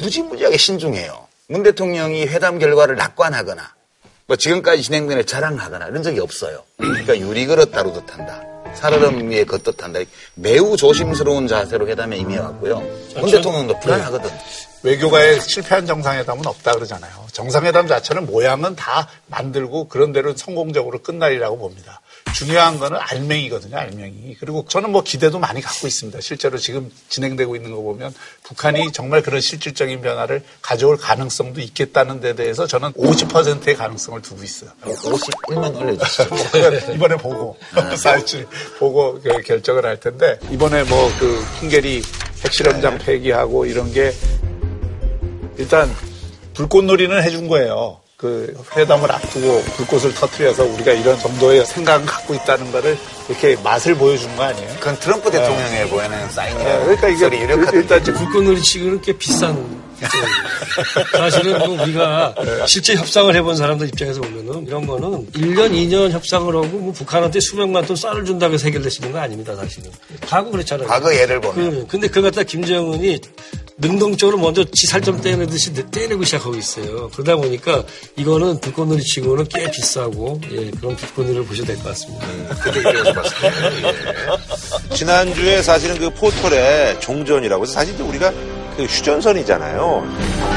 무지무지하게 0.00 0.56
신중해요. 0.56 1.26
문 1.48 1.62
대통령이 1.62 2.26
회담 2.26 2.58
결과를 2.58 2.96
낙관하거나 2.96 3.62
뭐 4.26 4.36
지금까지 4.36 4.82
진행된 4.82 5.18
을 5.18 5.24
자랑하거나 5.24 5.86
이런 5.86 6.02
적이 6.02 6.20
없어요. 6.20 6.62
그러니까 6.76 7.18
유리 7.18 7.46
그릇 7.46 7.70
다루듯 7.72 8.12
한다. 8.12 8.42
살얼음 8.74 9.30
위에 9.30 9.44
걷듯 9.44 9.82
한다. 9.82 10.00
매우 10.34 10.76
조심스러운 10.76 11.46
자세로 11.46 11.88
회담에 11.88 12.16
임해왔고요. 12.16 12.82
문 13.16 13.30
대통령도 13.30 13.78
불안하거든. 13.80 14.30
외교가에 14.82 15.40
실패한 15.40 15.86
정상회담은 15.86 16.46
없다 16.46 16.72
그러잖아요. 16.72 17.12
정상회담 17.32 17.88
자체는 17.88 18.26
모양은 18.26 18.76
다 18.76 19.08
만들고 19.26 19.88
그런 19.88 20.12
대로 20.12 20.34
성공적으로 20.36 21.00
끝날이라고 21.02 21.58
봅니다. 21.58 22.00
중요한 22.32 22.78
거는 22.78 22.98
알맹이거든요, 23.00 23.76
알맹이. 23.76 24.36
그리고 24.40 24.64
저는 24.68 24.90
뭐 24.90 25.02
기대도 25.02 25.38
많이 25.38 25.60
갖고 25.60 25.86
있습니다. 25.86 26.20
실제로 26.20 26.56
지금 26.56 26.90
진행되고 27.08 27.56
있는 27.56 27.72
거 27.72 27.82
보면 27.82 28.14
북한이 28.44 28.92
정말 28.92 29.22
그런 29.22 29.40
실질적인 29.40 30.00
변화를 30.00 30.42
가져올 30.62 30.96
가능성도 30.96 31.60
있겠다는 31.60 32.20
데 32.20 32.34
대해서 32.34 32.66
저는 32.66 32.92
50%의 32.92 33.74
가능성을 33.76 34.22
두고 34.22 34.42
있어요. 34.42 34.70
51만 34.84 35.76
올려주시죠. 35.76 36.92
이번에 36.94 37.16
보고, 37.16 37.56
사이트 37.96 38.46
보고 38.78 39.20
그 39.20 39.42
결정을 39.42 39.84
할 39.84 40.00
텐데, 40.00 40.38
이번에 40.50 40.84
뭐 40.84 41.08
그 41.18 41.44
킹게리 41.60 42.02
핵실험장 42.44 42.98
폐기하고 42.98 43.66
이런 43.66 43.92
게 43.92 44.12
일단 45.56 45.90
불꽃놀이는 46.54 47.22
해준 47.24 47.48
거예요. 47.48 48.00
그 48.18 48.52
회담을 48.74 49.12
앞두고 49.12 49.62
불꽃을 49.76 50.12
터트려서 50.12 50.64
우리가 50.64 50.90
이런 50.92 51.16
정도의 51.20 51.64
생각을 51.64 52.04
갖고 52.04 52.34
있다는 52.34 52.72
거를 52.72 52.98
이렇게 53.28 53.54
맛을 53.62 53.94
보여준 53.94 54.34
거 54.34 54.42
아니에요? 54.42 54.74
그건 54.80 54.98
트럼프 54.98 55.30
대통령에 55.30 55.86
보이는 55.86 56.28
사인이에요. 56.30 56.78
네, 56.78 56.96
그러니까 56.96 57.08
이게. 57.10 57.46
일단 57.74 58.02
불꽃놀이 58.02 58.60
치고는 58.60 59.00
꽤 59.02 59.12
비싼. 59.12 59.88
사실은 61.12 61.58
뭐 61.60 61.80
우리가 61.80 62.34
실제 62.66 62.96
협상을 62.96 63.32
해본 63.36 63.54
사람들 63.54 63.86
입장에서 63.86 64.20
보면은 64.20 64.66
이런 64.66 64.84
거는 64.84 65.24
1년, 65.34 65.70
2년 65.70 66.10
협상을 66.10 66.46
하고 66.56 66.66
뭐 66.66 66.92
북한한테 66.92 67.38
수백만 67.38 67.86
톤 67.86 67.94
쌀을 67.94 68.24
준다고 68.24 68.54
해서 68.54 68.64
해결되시는 68.66 69.12
거 69.12 69.18
아닙니다, 69.20 69.54
사실은. 69.54 69.92
과거 70.26 70.50
그렇잖아요. 70.50 70.88
과거 70.88 71.14
예를 71.14 71.40
보면. 71.40 71.70
그, 71.70 71.86
근데 71.86 72.08
그걸 72.08 72.32
갖다 72.32 72.42
김정은이 72.42 73.20
능동적으로 73.80 74.38
먼저 74.38 74.64
지 74.64 74.88
살점 74.88 75.20
떼내듯이 75.20 75.72
떼내고 75.72 76.24
시작하고 76.24 76.56
있어요. 76.56 77.08
그러다 77.10 77.36
보니까 77.36 77.84
이거는 78.16 78.60
불꽃놀이 78.60 79.00
치고는 79.02 79.46
꽤 79.54 79.70
비싸고, 79.70 80.40
예, 80.50 80.70
그런 80.72 80.96
불꽃놀이를 80.96 81.44
보셔도 81.44 81.68
될것 81.68 81.84
같습니다. 81.84 82.26
지난주에 84.94 85.62
사실은 85.62 85.96
그 85.98 86.10
포털에 86.10 86.98
종전이라고 86.98 87.62
해서 87.62 87.72
사실 87.72 88.00
우리가 88.02 88.32
그 88.76 88.84
휴전선이잖아요. 88.84 90.48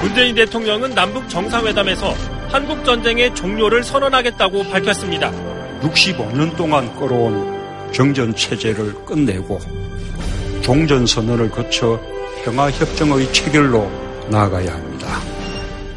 문재인 0.00 0.34
대통령은 0.34 0.94
남북 0.94 1.28
정상회담에서 1.28 2.14
한국 2.48 2.82
전쟁의 2.84 3.34
종료를 3.34 3.84
선언하겠다고 3.84 4.70
밝혔습니다. 4.70 5.30
65년 5.82 6.56
동안 6.56 6.92
끌어온 6.98 7.61
정전 7.92 8.34
체제를 8.34 9.04
끝내고 9.04 9.58
종전 10.62 11.06
선언을 11.06 11.50
거쳐 11.50 12.00
평화협정의 12.44 13.32
체결로 13.32 13.90
나아가야 14.28 14.72
합니다. 14.72 15.20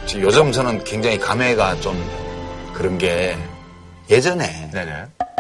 지금 0.06 0.24
요즘 0.24 0.52
저는 0.52 0.84
굉장히 0.84 1.18
감회가 1.18 1.80
좀 1.80 1.96
그런 2.74 2.98
게 2.98 3.38
예전에 4.10 4.70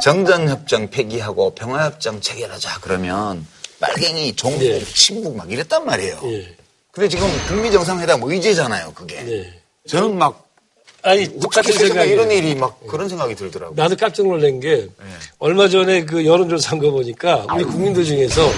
정전협정 0.01 0.89
폐기하고 0.89 1.53
평화협정 1.55 2.21
체결하자 2.21 2.79
그러면 2.81 3.45
빨갱이, 3.79 4.35
종북, 4.35 4.59
네. 4.59 4.79
친북 4.83 5.35
막 5.35 5.51
이랬단 5.51 5.85
말이에요. 5.85 6.19
예. 6.23 6.55
근데 6.91 7.09
지금 7.09 7.27
북미 7.47 7.71
정상회담 7.71 8.21
의제잖아요, 8.23 8.93
그게. 8.93 9.21
네. 9.23 9.61
저는 9.87 10.17
막 10.17 10.44
아니, 11.05 11.39
똑같은 11.39 11.71
생각이 11.71 12.11
이런 12.11 12.31
일이 12.31 12.55
막 12.55 12.79
그런 12.87 13.07
생각이 13.07 13.35
들더라고요. 13.35 13.75
나도 13.75 13.95
깜짝 13.95 14.25
놀란 14.27 14.59
게 14.59 14.87
얼마 15.37 15.67
전에 15.69 16.03
그 16.03 16.25
여론조사 16.25 16.71
한 16.71 16.79
거 16.79 16.89
보니까 16.91 17.45
우리 17.53 17.63
국민들 17.63 18.03
중에서 18.03 18.49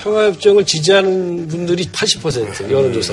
평화협정을 0.00 0.64
지지하는 0.64 1.48
분들이 1.48 1.84
80% 1.90 2.70
여론조사. 2.70 3.12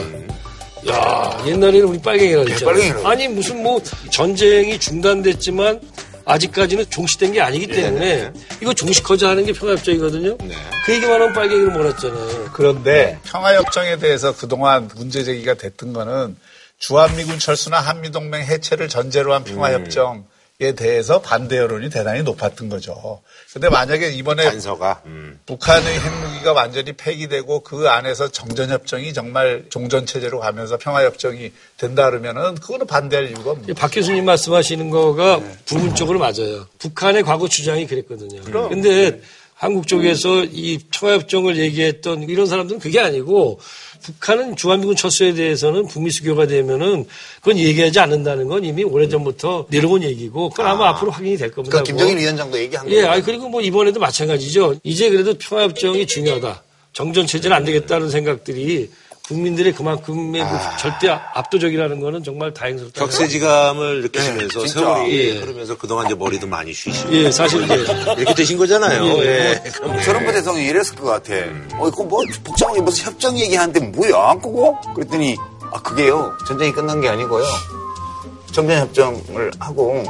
야 0.90 1.44
옛날에는 1.46 1.84
우리 1.88 2.00
빨갱이라고 2.00 2.48
했잖아. 2.50 2.72
빨갱이라고. 2.72 3.08
아니 3.08 3.28
무슨 3.28 3.64
뭐 3.64 3.82
전쟁이 4.12 4.80
중단됐지만 4.80 5.82
아직까지는 6.24 6.86
종식된 6.90 7.32
게 7.34 7.42
아니기 7.42 7.68
때문에 7.68 8.32
이거 8.62 8.74
종식하자 8.74 9.30
하는 9.30 9.46
게 9.46 9.54
평화협정이거든요. 9.54 10.38
그 10.86 10.94
얘기만 10.94 11.14
하면 11.22 11.34
빨갱이를 11.34 11.72
몰았잖아요. 11.72 12.50
그런데 12.54 13.18
평화협정에 13.26 13.98
대해서 13.98 14.36
그동안 14.36 14.88
문제 14.96 15.24
제기가 15.24 15.56
됐던 15.56 15.94
거는 15.94 16.36
주한미군 16.80 17.40
철수나 17.40 17.80
한미동맹 17.80 18.44
해체를 18.44 18.88
전제로 18.88 19.34
한 19.34 19.44
평화협정에 19.44 20.74
대해서 20.76 21.22
반대 21.22 21.58
여론이 21.58 21.90
대단히 21.90 22.22
높았던 22.24 22.70
거죠. 22.70 23.22
근데 23.52 23.70
만약에 23.70 24.12
이번에 24.12 24.44
단서가. 24.44 25.02
음. 25.08 25.40
북한의 25.48 26.00
핵무기가 26.00 26.54
완전히 26.54 26.94
폐기되고 26.94 27.62
그 27.62 27.90
안에서 27.90 28.28
정전협정이 28.28 29.14
정말 29.14 29.66
종전체제로 29.70 30.40
가면서 30.40 30.78
평화협정이 30.78 31.52
된다 31.78 32.10
그러면은 32.10 32.54
그거는 32.56 32.86
반대할 32.86 33.30
이유가 33.32 33.52
없는 33.52 33.74
박 33.74 33.90
교수님 33.92 34.26
말씀하시는 34.26 34.92
거가 34.92 35.42
부분적으로 35.66 36.20
맞아요. 36.20 36.68
북한의 36.78 37.24
과거 37.24 37.48
주장이 37.48 37.88
그랬거든요. 37.88 38.44
근데 38.70 39.20
한국 39.56 39.88
쪽에서 39.88 40.44
이 40.44 40.78
평화협정을 40.92 41.58
얘기했던 41.58 42.30
이런 42.30 42.46
사람들은 42.46 42.80
그게 42.80 43.00
아니고 43.00 43.60
북한은 44.02 44.56
주한미군 44.56 44.96
철수에 44.96 45.34
대해서는 45.34 45.88
북미 45.88 46.10
수교가 46.12 46.48
되면은 46.48 47.06
그건 47.42 47.58
얘기하지 47.58 48.00
않는다는 48.00 48.48
건 48.48 48.64
이미 48.64 48.84
오래전부터 48.84 49.68
내려온 49.70 50.04
얘기고 50.04 50.50
그건 50.50 50.68
아마 50.68 50.90
앞으로 50.90 51.12
확인이 51.12 51.38
될 51.38 51.52
겁니다. 51.52 51.78
그 51.78 51.84
김정일 51.84 52.18
위원장도 52.18 52.58
얘기한 52.58 52.90
예, 52.90 52.96
거예요. 52.96 53.10
아니 53.10 53.24
그리고 53.24 53.50
뭐 53.50 53.62
이번에도 53.62 54.00
마찬가지죠. 54.00 54.76
이제 54.84 55.10
그래도 55.10 55.34
평화협정이 55.34 56.08
중요하다. 56.08 56.64
정전 56.94 57.28
체제는 57.28 57.56
안 57.56 57.64
되겠다는 57.64 58.10
생각들이 58.10 58.90
국민들의 59.28 59.74
그만큼의 59.74 60.42
그 60.42 60.78
절대 60.80 61.10
압도적이라는 61.10 62.00
거는 62.00 62.24
정말 62.24 62.54
다행스럽다. 62.54 63.00
격세지감을 63.02 64.02
느끼시면서 64.04 64.66
진짜. 64.66 64.80
세월이 64.80 65.20
예. 65.20 65.40
흐르면서 65.40 65.78
그동안 65.78 66.06
이제 66.06 66.16
머리도 66.16 66.48
많이 66.48 66.74
쉬시고 66.74 67.12
예, 67.14 67.30
사실 67.32 67.62
이제 67.64 67.76
이렇게 68.18 68.34
되신 68.34 68.58
거잖아요. 68.58 69.04
예. 69.06 69.62
예. 69.66 69.70
그럼 69.72 70.00
트럼프 70.00 70.32
대통령이 70.32 70.68
이랬을 70.68 70.96
것 70.96 71.06
같아. 71.08 71.34
어, 71.78 71.88
이거 71.90 72.04
뭐, 72.06 72.24
복잡하게 72.44 72.80
무슨 72.82 73.06
협정 73.06 73.38
얘기하는데 73.38 73.80
뭐야, 73.82 74.36
그거? 74.42 74.80
그랬더니, 74.96 75.36
아, 75.74 75.82
그게요. 75.82 76.34
전쟁이 76.48 76.72
끝난 76.72 77.02
게 77.02 77.10
아니고요. 77.10 77.44
정전협정을 78.54 79.52
하고 79.60 80.04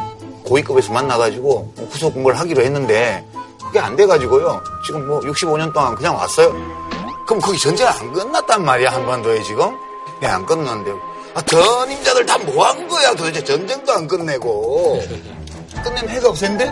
고위급에서 0.44 0.94
만나가지고 0.94 1.74
후속 1.90 2.14
공부를 2.14 2.40
하기로 2.40 2.62
했는데 2.62 3.26
그게 3.66 3.80
안 3.80 3.96
돼가지고요. 3.96 4.64
지금 4.86 5.08
뭐 5.08 5.20
65년 5.22 5.74
동안 5.74 5.96
그냥 5.96 6.16
왔어요. 6.16 6.87
그럼 7.28 7.42
거기 7.42 7.58
전쟁 7.60 7.88
안 7.88 8.12
끝났단 8.14 8.64
말이야, 8.64 8.90
한반도에 8.92 9.44
지금? 9.44 9.78
네, 10.22 10.28
안 10.28 10.46
끝났는데. 10.46 10.92
아, 11.36 11.42
전임자들 11.42 12.26
다 12.26 12.38
뭐 12.40 12.64
한 12.64 12.88
거야 12.88 13.14
도대체 13.14 13.44
전쟁도 13.44 13.92
안 13.94 14.08
끝내고 14.08 15.00
끝내면 15.84 16.10
해가 16.10 16.30
없앤데? 16.30 16.66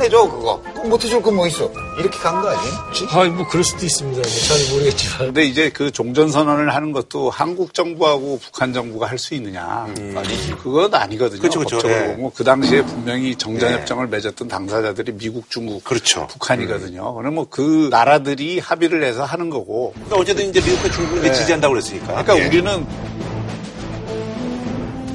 끝내줘 0.00 0.22
그거 0.30 0.62
그거 0.74 0.88
못 0.88 1.04
해줄 1.04 1.20
거뭐 1.22 1.46
있어 1.48 1.70
이렇게 1.98 2.18
간 2.18 2.40
거 2.40 2.48
아니에요? 2.48 2.72
아, 3.10 3.24
뭐 3.36 3.46
그럴 3.46 3.62
수도 3.62 3.84
있습니다. 3.84 4.16
뭐잘 4.16 4.72
모르겠지만. 4.72 5.18
근데 5.18 5.44
이제 5.44 5.68
그 5.70 5.90
종전 5.90 6.30
선언을 6.30 6.74
하는 6.74 6.92
것도 6.92 7.28
한국 7.28 7.74
정부하고 7.74 8.38
북한 8.42 8.72
정부가 8.72 9.06
할 9.06 9.18
수 9.20 9.34
있느냐. 9.34 9.86
아니지. 10.16 10.54
그건 10.62 10.94
아니거든요. 10.94 11.42
그쵸, 11.42 11.58
그쵸. 11.58 11.76
법적으로 11.76 12.00
예. 12.00 12.14
보면 12.16 12.30
그 12.34 12.42
당시에 12.42 12.82
분명히 12.82 13.36
정전협정을 13.36 14.06
맺었던 14.06 14.48
당사자들이 14.48 15.12
미국, 15.18 15.50
중국, 15.50 15.84
그렇죠. 15.84 16.26
북한이거든요. 16.28 17.12
그러면 17.14 17.34
뭐 17.34 17.46
그 17.50 17.88
나라들이 17.90 18.58
합의를 18.60 19.02
해서 19.02 19.24
하는 19.24 19.50
거고. 19.50 19.92
그러니까 19.94 20.16
어쨌든 20.16 20.48
이제 20.48 20.60
미국과 20.60 20.88
중국이 20.90 21.20
네. 21.22 21.32
지지한다고 21.32 21.74
그랬으니까. 21.74 22.06
그러니까 22.06 22.38
예. 22.38 22.46
우리는 22.46 22.86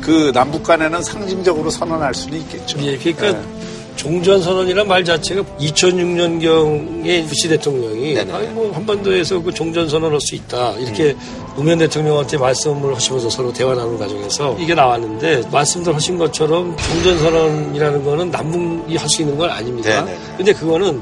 그 0.02 0.32
남북 0.34 0.62
간에는 0.64 1.02
상징적으로 1.02 1.72
선언할 1.72 2.14
수는 2.14 2.38
있겠죠. 2.42 2.78
예, 2.82 2.96
그러니까 2.98 3.32
네. 3.32 3.55
종전선언이란 3.96 4.88
말 4.88 5.04
자체가 5.06 5.44
2006년경에 5.60 7.28
부시 7.28 7.48
대통령이 7.48 8.14
네네. 8.14 8.34
아니 8.34 8.48
뭐 8.50 8.72
한반도에서 8.74 9.42
그 9.42 9.54
종전선언 9.54 10.12
할 10.12 10.20
수 10.22 10.36
있다 10.36 10.72
이렇게 10.74 11.12
음. 11.14 11.46
노무현 11.56 11.78
대통령한테 11.78 12.38
말씀을 12.38 12.96
하시면서 12.96 13.30
서로 13.30 13.54
대화 13.54 13.74
나누는 13.76 13.98
과정에서 14.00 14.58
이게 14.60 14.74
나왔는데 14.74 15.44
말씀들 15.52 15.94
하신 15.96 16.18
것처럼 16.18 16.76
종전선언이라는 16.78 18.04
거는 18.04 18.32
남북이 18.32 18.96
할 18.98 19.10
수 19.10 19.22
있는 19.22 19.38
건 19.38 19.50
아닙니다. 19.50 20.04
네네. 20.04 20.18
근데 20.38 20.54
그거는 20.54 21.02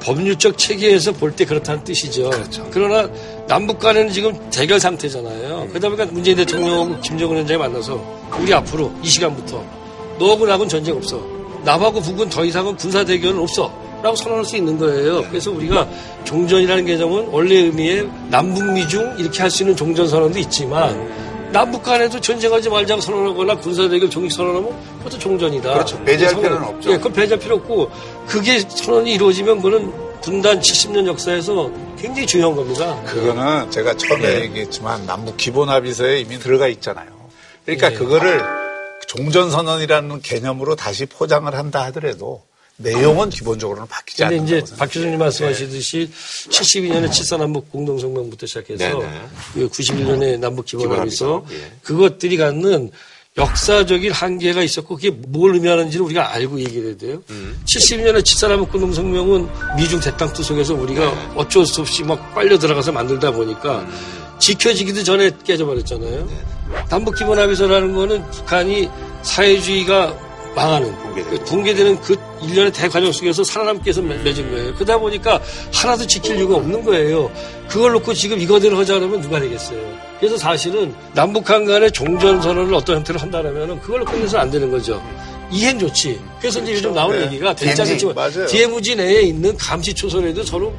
법률적 0.00 0.56
체계에서 0.58 1.12
볼 1.12 1.34
때 1.34 1.44
그렇다는 1.44 1.82
뜻이죠. 1.82 2.30
그렇죠. 2.30 2.66
그러나 2.70 3.08
남북 3.48 3.78
간에는 3.80 4.12
지금 4.12 4.32
대결 4.50 4.78
상태잖아요. 4.78 5.66
그러다 5.70 5.88
보니까 5.88 6.06
문재인 6.12 6.36
대통령하고 6.36 7.00
김정은 7.00 7.34
위원장이 7.34 7.58
만나서 7.58 8.00
우리 8.40 8.52
앞으로 8.54 8.92
이 9.02 9.08
시간부터 9.08 9.64
너하고 10.20 10.46
나하고는 10.46 10.68
전쟁 10.68 10.96
없어. 10.96 11.20
남하고 11.64 12.00
북은 12.00 12.28
더 12.28 12.44
이상은 12.44 12.76
군사 12.76 13.04
대결은 13.04 13.40
없어. 13.40 13.72
라고 14.02 14.14
선언할 14.14 14.44
수 14.44 14.56
있는 14.56 14.78
거예요. 14.78 15.24
그래서 15.28 15.50
우리가 15.50 15.88
종전이라는 16.24 16.84
개념은 16.86 17.28
원래 17.30 17.56
의미의 17.56 18.08
남북미중 18.28 19.16
이렇게 19.18 19.40
할 19.42 19.50
수 19.50 19.64
있는 19.64 19.74
종전 19.74 20.06
선언도 20.06 20.38
있지만 20.38 21.10
남북 21.50 21.82
간에도 21.82 22.20
전쟁하지 22.20 22.68
말자고 22.68 23.00
선언하거나 23.00 23.56
군사대결 23.56 24.08
종식 24.08 24.36
선언하면 24.36 24.70
그것도 24.98 25.18
종전이다. 25.18 25.72
그렇죠. 25.72 25.96
배제할 26.04 26.34
그래서 26.34 26.40
필요는 26.40 26.68
없죠. 26.68 26.92
예, 26.92 26.96
그건 26.98 27.12
배제할 27.12 27.40
필요 27.40 27.56
없고 27.56 27.90
그게 28.28 28.60
선언이 28.60 29.14
이루어지면 29.14 29.56
그거는 29.60 29.92
분단 30.20 30.60
70년 30.60 31.06
역사에서 31.06 31.68
굉장히 31.98 32.26
중요한 32.26 32.54
겁니다. 32.54 33.00
그거는 33.04 33.68
제가 33.70 33.96
처음에 33.96 34.42
얘기했지만 34.42 35.06
남북 35.06 35.36
기본 35.36 35.68
합의서에 35.70 36.20
이미 36.20 36.38
들어가 36.38 36.68
있잖아요. 36.68 37.08
그러니까 37.64 37.90
예. 37.90 37.96
그거를 37.96 38.42
종전선언이라는 39.08 40.20
개념으로 40.22 40.76
다시 40.76 41.06
포장을 41.06 41.52
한다 41.52 41.84
하더라도 41.86 42.42
내용은 42.76 43.28
기본적으로는 43.30 43.88
바뀌지 43.88 44.22
않는다고 44.24 44.46
이제 44.46 44.54
생각해요. 44.60 44.78
박 44.78 44.92
교수님 44.92 45.18
말씀하시듯이 45.18 46.10
72년에 46.48 47.10
칠사남북 47.10 47.72
공동성명부터 47.72 48.46
시작해서 48.46 48.84
네네. 48.84 49.20
그 49.54 49.68
91년에 49.68 50.38
남북 50.38 50.66
기본합의서 50.66 51.44
예. 51.50 51.72
그것들이 51.82 52.36
갖는 52.36 52.92
역사적인 53.36 54.12
한계가 54.12 54.62
있었고 54.62 54.96
그게 54.96 55.10
뭘 55.10 55.54
의미하는지를 55.54 56.04
우리가 56.06 56.32
알고 56.34 56.60
얘기를 56.60 56.88
해야 56.88 56.96
돼요. 56.96 57.22
음. 57.30 57.60
72년에 57.64 58.24
칠사남북 58.24 58.70
공동성명은 58.70 59.76
미중 59.76 60.00
데탕트 60.00 60.42
속에서 60.42 60.74
우리가 60.74 61.00
네. 61.12 61.32
어쩔 61.34 61.64
수 61.66 61.80
없이 61.80 62.02
막 62.02 62.34
빨려 62.34 62.58
들어가서 62.58 62.92
만들다 62.92 63.32
보니까 63.32 63.80
음. 63.80 64.17
지켜지기도 64.38 65.02
전에 65.02 65.30
깨져버렸잖아요. 65.44 66.26
네. 66.26 66.36
남북 66.90 67.16
기본합의서라는 67.16 67.94
거는 67.94 68.30
북한이 68.30 68.88
사회주의가 69.22 70.16
망하는 70.54 70.92
붕괴되는 70.96 71.30
그 71.38 71.44
붕괴되는 71.44 72.00
그 72.00 72.16
일련의 72.42 72.72
대과정 72.72 73.12
속에서 73.12 73.44
살아남기 73.44 73.86
위해서 73.86 74.00
맺- 74.02 74.22
맺은 74.22 74.50
거예요. 74.50 74.74
그러다 74.74 74.98
보니까 74.98 75.40
하나도 75.72 76.06
지킬 76.06 76.36
이유가 76.36 76.56
없는 76.56 76.84
거예요. 76.84 77.30
그걸 77.68 77.92
놓고 77.92 78.14
지금 78.14 78.40
이거대로 78.40 78.76
하자 78.78 78.94
그러면 78.98 79.20
누가 79.20 79.38
되겠어요. 79.40 79.78
그래서 80.18 80.36
사실은 80.36 80.94
남북한 81.14 81.64
간의 81.64 81.92
종전선언을 81.92 82.74
어떤 82.74 82.96
형태로 82.96 83.18
한다면 83.20 83.80
그걸로 83.80 84.04
끝내서는 84.04 84.42
안 84.42 84.50
되는 84.50 84.70
거죠. 84.70 85.00
이해는 85.50 85.78
좋지. 85.80 86.20
그래서 86.40 86.60
이제 86.60 86.72
요즘 86.74 86.92
나오는 86.92 87.18
네. 87.18 87.26
얘기가 87.26 87.54
맞아요. 88.14 88.46
DMZ 88.46 88.96
내에 88.96 89.22
있는 89.22 89.56
감시 89.56 89.94
초소에도 89.94 90.42
서로 90.42 90.74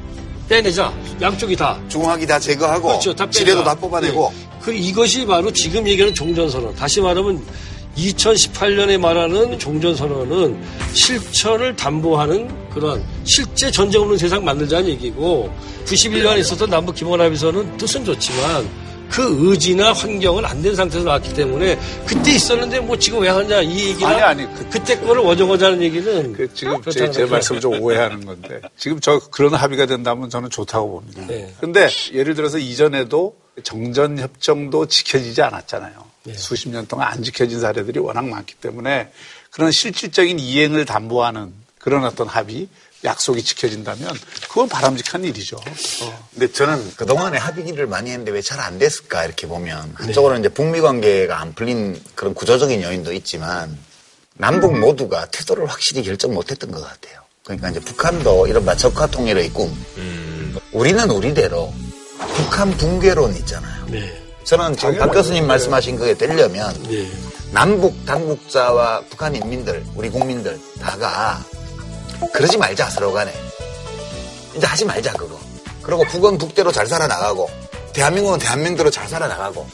빼내자. 0.50 0.92
양쪽이 1.22 1.56
다. 1.56 1.80
중화기 1.88 2.26
다 2.26 2.40
제거하고 2.40 2.88
그렇죠. 2.90 3.14
다 3.16 3.30
지뢰도. 3.30 3.64
다 3.64 3.76
뽑아내고 3.76 4.34
네. 4.34 4.50
그 4.62 4.74
이것이 4.74 5.26
바로 5.26 5.52
지금 5.54 5.88
얘기하는 5.88 6.14
종전선언. 6.14 6.76
다시 6.76 7.00
말하면 7.00 7.42
2018년에 7.96 8.98
말하는 8.98 9.58
종전선언은 9.60 10.62
실천을 10.94 11.76
담보하는 11.76 12.70
그런 12.70 13.04
실제 13.24 13.70
전쟁 13.72 14.02
없는 14.02 14.18
세상 14.18 14.44
만들자는 14.44 14.90
얘기고 14.90 15.50
91년에 15.86 16.40
있었던 16.40 16.70
남북 16.70 16.96
기본 16.96 17.20
합의서는 17.22 17.78
뜻은 17.78 18.06
좋지만 18.06 18.68
그 19.10 19.50
의지나 19.50 19.92
환경은 19.94 20.46
안 20.46 20.62
된 20.62 20.76
상태에서 20.76 21.06
나왔기 21.06 21.34
때문에 21.34 21.80
그때 22.06 22.32
있었는데 22.34 22.80
뭐 22.82 22.98
지금 22.98 23.20
왜 23.22 23.30
하냐 23.30 23.62
이 23.62 23.90
얘기나 23.90 24.10
아니, 24.10 24.22
아니, 24.22 24.56
그- 24.56 24.70
그때 24.70 25.00
거를 25.00 25.22
원정하자는 25.24 25.82
얘기는 25.82 26.34
그 26.34 26.54
지금 26.54 26.82
제, 26.92 27.10
제. 27.10 27.26
말씀을 27.26 27.62
좀 27.62 27.82
오해하는 27.82 28.26
건데 28.26 28.62
지금 28.78 29.00
저 29.00 29.20
그런 29.32 29.54
합의가 29.54 29.86
된다면 29.86 30.30
저는 30.30 30.50
좋다고 30.50 30.92
봅니다. 30.92 31.26
네. 31.28 31.54
근데 31.60 31.90
예를 32.14 32.36
들어서 32.36 32.58
이전에도 32.58 33.36
정전 33.64 34.20
협정도 34.20 34.86
지켜지지 34.86 35.42
않았잖아요. 35.42 35.94
네. 36.24 36.34
수십 36.34 36.70
년 36.70 36.86
동안 36.86 37.08
안 37.12 37.24
지켜진 37.24 37.60
사례들이 37.62 38.00
워낙 38.00 38.26
많기 38.28 38.56
때문에 38.56 39.12
그런 39.52 39.72
실질적인 39.72 40.38
이행을 40.40 40.86
담보하는 40.86 41.54
그런 41.80 42.04
어떤 42.04 42.28
합의 42.28 42.68
약속이 43.04 43.44
지켜진다면 43.44 44.18
그건 44.50 44.68
바람직한 44.68 45.24
일이죠. 45.24 45.56
어. 45.58 46.28
근데 46.34 46.52
저는 46.52 46.96
그동안에 46.96 47.38
합의를 47.38 47.88
많이 47.88 48.10
했는데 48.12 48.32
왜 48.32 48.42
잘 48.42 48.60
안 48.60 48.78
됐을까 48.78 49.24
이렇게 49.26 49.48
보면 49.48 49.94
한쪽으로는 49.96 50.42
이제 50.42 50.50
북미 50.50 50.82
관계가 50.82 51.40
안 51.40 51.54
풀린 51.54 52.02
그런 52.16 52.34
구조적인 52.34 52.82
요인도 52.84 53.14
있지만 53.14 53.78
남북 54.34 54.78
모두가 54.78 55.28
태도를 55.28 55.66
확실히 55.70 56.04
결정 56.04 56.34
못했던 56.34 56.72
것 56.72 56.82
같아요. 56.82 57.22
그러니까 57.44 57.70
이제 57.70 57.80
북한도 57.80 58.48
이른바 58.48 58.76
적화 58.76 59.08
통일의 59.08 59.50
꿈. 59.52 59.74
우리는 60.72 61.10
우리대로 61.10 61.74
북한 62.36 62.70
붕괴론 62.78 63.36
있잖아요. 63.38 63.86
네. 63.88 64.22
저는 64.44 64.76
지금 64.76 64.98
박 64.98 65.12
교수님 65.12 65.48
말씀하신 65.48 65.96
그게 65.98 66.14
되려면 66.16 66.74
네. 66.84 67.10
남북 67.52 68.06
당국자와 68.06 69.04
북한 69.10 69.36
인민들, 69.36 69.84
우리 69.96 70.10
국민들 70.10 70.60
다가 70.80 71.44
그러지 72.34 72.58
말자 72.58 72.90
서로 72.90 73.12
간에 73.12 73.34
이제 74.56 74.66
하지 74.66 74.86
말자 74.86 75.14
그거. 75.14 75.40
그리고 75.82 76.04
북은 76.06 76.38
북대로 76.38 76.72
잘 76.72 76.86
살아나가고 76.88 77.50
대한민국은 77.94 78.40
대한민국대로 78.40 78.90
잘 78.92 79.08
살아나가고 79.08 79.68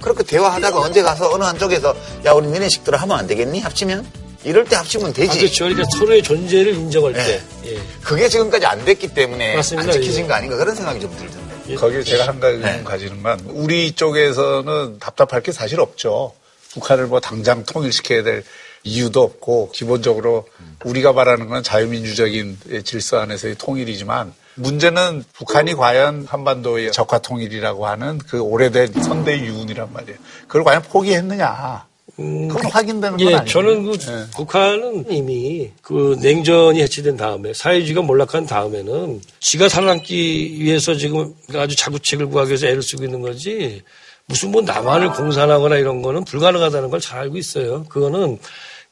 그렇게 0.00 0.22
대화하다가 0.22 0.80
언제 0.80 1.02
가서 1.02 1.32
어느 1.32 1.42
한쪽에서 1.44 1.94
야 2.24 2.32
우리 2.32 2.46
니네 2.48 2.68
식대로 2.68 2.96
하면 2.98 3.18
안 3.18 3.26
되겠니 3.26 3.60
합치면 3.60 4.06
이럴 4.44 4.64
때 4.64 4.76
합치면 4.76 5.10
아, 5.10 5.12
되지. 5.12 5.38
그렇죠. 5.38 5.64
그러니까 5.64 5.88
서로의 5.96 6.22
존재를 6.22 6.74
인정할 6.74 7.12
때. 7.12 7.42
네. 7.62 7.72
예. 7.72 7.82
그게 8.02 8.28
지금까지 8.28 8.66
안 8.66 8.84
됐기 8.84 9.08
때문에 9.08 9.56
맞습니다. 9.56 9.92
안 9.92 10.00
지켜진 10.00 10.24
예. 10.24 10.28
거 10.28 10.34
아닌가 10.34 10.56
그런 10.56 10.74
생각이 10.74 11.00
좀 11.00 11.10
들던데. 11.16 11.74
거기에 11.74 12.02
제가 12.02 12.28
한 12.28 12.40
가지 12.40 12.54
의문 12.54 12.70
네. 12.72 12.82
가지는 12.84 13.22
건 13.22 13.40
우리 13.46 13.92
쪽에서는 13.92 14.98
답답할 15.00 15.42
게 15.42 15.52
사실 15.52 15.80
없죠. 15.80 16.32
북한을 16.72 17.06
뭐 17.06 17.20
당장 17.20 17.64
통일시켜야 17.64 18.22
될 18.22 18.44
이유도 18.84 19.22
없고 19.22 19.70
기본적으로 19.72 20.46
우리가 20.84 21.12
바라는 21.12 21.48
건 21.48 21.62
자유민주적인 21.62 22.58
질서 22.84 23.18
안에서의 23.18 23.56
통일이지만 23.58 24.32
문제는 24.54 25.24
북한이 25.34 25.74
과연 25.74 26.26
한반도의 26.28 26.92
적화 26.92 27.18
통일이라고 27.18 27.86
하는 27.86 28.18
그 28.18 28.40
오래된 28.40 28.92
선대 29.02 29.38
유운이란 29.38 29.92
말이에요. 29.92 30.18
그걸 30.46 30.64
과연 30.64 30.82
포기했느냐. 30.82 31.86
그건 32.16 32.66
확인되는 32.72 33.16
건 33.16 33.20
예, 33.20 33.34
아니에요. 33.36 33.44
저는 33.44 33.84
그 33.84 33.92
예. 33.92 34.26
북한은 34.34 35.04
이미 35.12 35.70
그 35.82 36.16
냉전이 36.20 36.82
해체된 36.82 37.16
다음에 37.16 37.52
사회주의가 37.54 38.02
몰락한 38.02 38.46
다음에는 38.46 39.20
지가 39.38 39.68
살아남기 39.68 40.56
위해서 40.60 40.94
지금 40.96 41.32
아주 41.54 41.76
자구책을 41.76 42.26
구하기 42.26 42.48
위해서 42.50 42.66
애를 42.66 42.82
쓰고 42.82 43.04
있는 43.04 43.20
거지 43.20 43.82
무슨 44.26 44.50
뭐 44.50 44.60
남한을 44.62 45.12
공산하거나 45.12 45.76
이런 45.76 46.02
거는 46.02 46.24
불가능하다는 46.24 46.90
걸 46.90 47.00
잘 47.00 47.20
알고 47.20 47.36
있어요. 47.38 47.84
그거는 47.84 48.38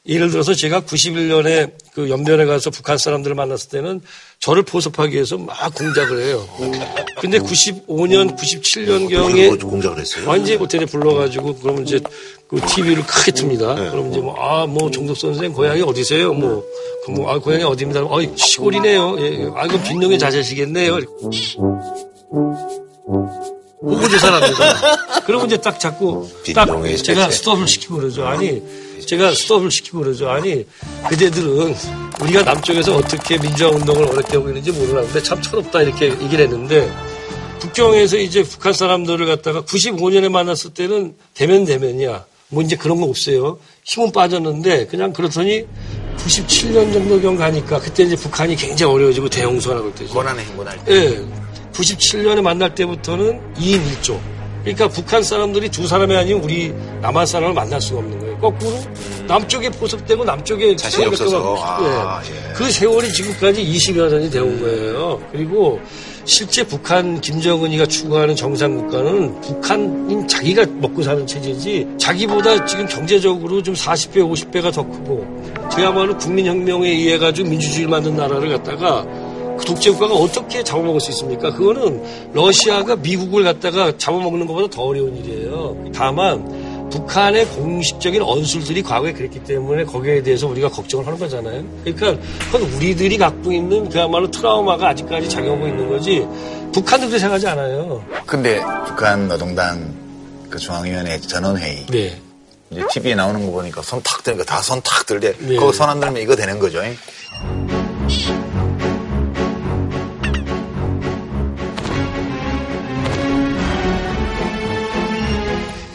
예를 0.07 0.31
들어서 0.31 0.53
제가 0.53 0.81
91년에 0.81 1.71
그 1.93 2.09
연변에 2.09 2.45
가서 2.45 2.69
북한 2.69 2.97
사람들을 2.97 3.35
만났을 3.35 3.69
때는 3.69 4.01
저를 4.39 4.63
포섭하기 4.63 5.13
위해서 5.13 5.37
막 5.37 5.73
공작을 5.73 6.21
해요. 6.21 6.47
근데 7.19 7.39
95년, 7.39 8.37
97년경에 8.37 9.59
뭐 9.59 9.69
공작을 9.71 9.99
했어요. 9.99 10.27
완전히 10.27 10.57
호텔에 10.57 10.85
불러가지고 10.85 11.55
그러면 11.55 11.83
이제 11.83 11.99
그 12.47 12.61
TV를 12.61 13.05
크게 13.05 13.31
틉니다. 13.31 13.91
그럼 13.91 14.11
이제 14.11 14.19
뭐, 14.21 14.33
아, 14.39 14.65
뭐, 14.65 14.89
정덕 14.89 15.17
선생 15.17 15.51
고향이 15.51 15.81
어디세요? 15.81 16.33
뭐, 16.33 16.63
그럼 17.03 17.17
뭐, 17.17 17.31
아, 17.31 17.39
고향이 17.39 17.63
어디입니다. 17.63 18.01
아, 18.01 18.07
시골이네요. 18.35 19.17
예, 19.19 19.23
예. 19.41 19.49
아, 19.53 19.67
그럼 19.67 19.83
빈농의 19.83 20.17
자제시겠네요. 20.17 20.99
보고 23.81 24.09
조사합니다. 24.09 25.21
그러면 25.25 25.47
이제 25.47 25.57
딱 25.57 25.79
자꾸 25.79 26.27
딱 26.53 26.67
제가. 27.03 27.29
스톱을 27.29 27.67
시키고 27.67 27.97
그러죠. 27.97 28.25
아니 28.25 28.61
제가 29.05 29.33
스톱을 29.33 29.71
시키고 29.71 29.99
그러죠. 29.99 30.29
아니 30.29 30.65
그대들은 31.09 31.75
우리가 32.21 32.43
남쪽에서 32.43 32.95
어떻게 32.97 33.37
민주화 33.37 33.69
운동을 33.71 34.03
어렵게 34.05 34.37
하고 34.37 34.49
있는지 34.49 34.71
모르는데 34.71 35.21
참 35.21 35.41
철없다 35.41 35.81
이렇게 35.81 36.09
얘기를 36.09 36.45
했는데 36.45 36.91
북경에서 37.59 38.17
이제 38.17 38.43
북한 38.43 38.73
사람들을 38.73 39.25
갖다가 39.25 39.61
95년에 39.63 40.29
만났을 40.29 40.73
때는 40.73 41.15
대면 41.33 41.65
대면이야. 41.65 42.25
뭐 42.49 42.63
이제 42.63 42.75
그런 42.75 43.01
거 43.01 43.07
없어요. 43.07 43.59
힘은 43.83 44.11
빠졌는데 44.11 44.87
그냥 44.87 45.11
그렇더니 45.11 45.65
97년 46.17 46.93
정도경 46.93 47.35
가니까 47.35 47.79
그때 47.79 48.03
이제 48.03 48.15
북한이 48.15 48.55
굉장히 48.55 48.93
어려워지고 48.93 49.29
대형소나 49.29 49.79
그럴 49.79 49.95
때죠. 49.95 50.13
고난의 50.13 50.45
행군할 50.45 50.83
때. 50.85 50.93
예. 50.93 51.25
97년에 51.73 52.41
만날 52.41 52.73
때부터는 52.73 53.53
2인 53.55 53.81
1조. 54.01 54.36
그러니까 54.67 54.89
북한 54.89 55.23
사람들이 55.23 55.69
두 55.69 55.87
사람이 55.87 56.13
아니면 56.13 56.43
우리 56.43 56.73
남한 57.01 57.25
사람을 57.25 57.53
만날 57.53 57.79
수가 57.79 57.99
없는 57.99 58.19
거예요. 58.19 58.37
거꾸로 58.39 58.73
남쪽에 59.25 59.69
포섭되고 59.69 60.25
남쪽에 60.25 60.75
자신이 60.75 61.05
없어서. 61.05 61.41
또 61.41 61.57
아, 61.63 62.21
예. 62.25 62.49
예. 62.49 62.53
그 62.53 62.69
세월이 62.69 63.11
지금까지 63.13 63.63
20여 63.63 64.09
년이 64.09 64.29
되온 64.29 64.59
거예요. 64.59 65.21
그리고 65.31 65.79
실제 66.25 66.63
북한 66.65 67.21
김정은이가 67.21 67.85
추구하는 67.85 68.35
정상국가는 68.35 69.39
북한인 69.39 70.27
자기가 70.27 70.65
먹고 70.75 71.01
사는 71.01 71.25
체제지 71.25 71.87
자기보다 71.97 72.65
지금 72.65 72.85
경제적으로 72.87 73.63
좀 73.63 73.73
40배, 73.73 74.17
50배가 74.17 74.73
더 74.73 74.85
크고 74.85 75.25
저야말로 75.71 76.17
국민혁명에 76.17 76.89
의해 76.89 77.17
가지고 77.17 77.49
민주주의를 77.49 77.89
만든 77.89 78.17
나라를 78.17 78.49
갖다가 78.49 79.05
그 79.57 79.65
독재 79.65 79.91
국가가 79.91 80.13
어떻게 80.15 80.63
잡아먹을 80.63 80.99
수 80.99 81.09
있습니까? 81.11 81.51
그거는 81.53 82.03
러시아가 82.33 82.95
미국을 82.95 83.43
갖다가 83.43 83.97
잡아먹는 83.97 84.45
것보다 84.47 84.67
더 84.75 84.83
어려운 84.83 85.15
일이에요. 85.17 85.91
다만 85.93 86.87
북한의 86.89 87.45
공식적인 87.47 88.21
언술들이 88.21 88.81
과거에 88.81 89.11
그랬기 89.11 89.43
때문에 89.43 89.83
거기에 89.83 90.23
대해서 90.23 90.47
우리가 90.47 90.69
걱정을 90.69 91.05
하는 91.05 91.19
거잖아요. 91.19 91.63
그러니까 91.83 92.21
그건 92.51 92.61
우리들이 92.73 93.17
갖고 93.17 93.51
있는 93.51 93.89
그야말로 93.89 94.31
트라우마가 94.31 94.89
아직까지 94.89 95.27
작용하고 95.29 95.67
있는 95.67 95.89
거지 95.89 96.25
북한들도 96.73 97.17
생각하지 97.17 97.47
않아요. 97.47 98.03
근데 98.25 98.61
북한 98.85 99.27
노동당 99.27 99.93
그 100.49 100.57
중앙위원회 100.57 101.19
전원회의 101.19 101.85
네. 101.87 102.21
이제 102.71 102.81
TV에 102.91 103.15
나오는 103.15 103.45
거 103.45 103.51
보니까 103.51 103.81
손탁 103.81 104.23
드니까 104.23 104.43
다 104.45 104.61
손 104.61 104.81
탁 104.81 105.05
들대. 105.05 105.33
네. 105.39 105.55
그거 105.55 105.71
손 105.73 105.89
안 105.89 105.99
들면 105.99 106.21
이거 106.21 106.35
되는 106.37 106.57
거죠. 106.59 106.79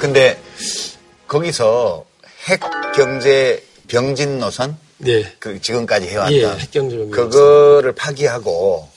근데 0.03 0.37
거기서 1.29 2.05
핵 2.49 2.61
경제 2.93 3.63
병진 3.87 4.41
노선 4.41 4.77
네. 4.99 5.33
그 5.39 5.61
지금까지 5.61 6.09
해왔던 6.09 6.35
예, 6.35 6.45
핵경제를 6.45 7.11
그거를 7.11 7.93
파기하고 7.93 8.89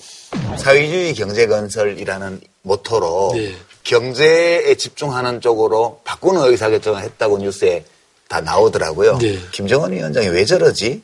사회주의 0.57 1.13
경제 1.13 1.45
건설이라는 1.45 2.41
모토로 2.63 3.33
네. 3.35 3.55
경제에 3.83 4.73
집중하는 4.73 5.41
쪽으로 5.41 6.01
바꾸는 6.05 6.41
의사결정을 6.49 7.03
했다고 7.03 7.37
뉴스에 7.37 7.85
다 8.27 8.41
나오더라고요. 8.41 9.19
네. 9.19 9.37
김정은 9.51 9.91
위원장이 9.91 10.29
왜 10.29 10.43
저러지? 10.43 11.03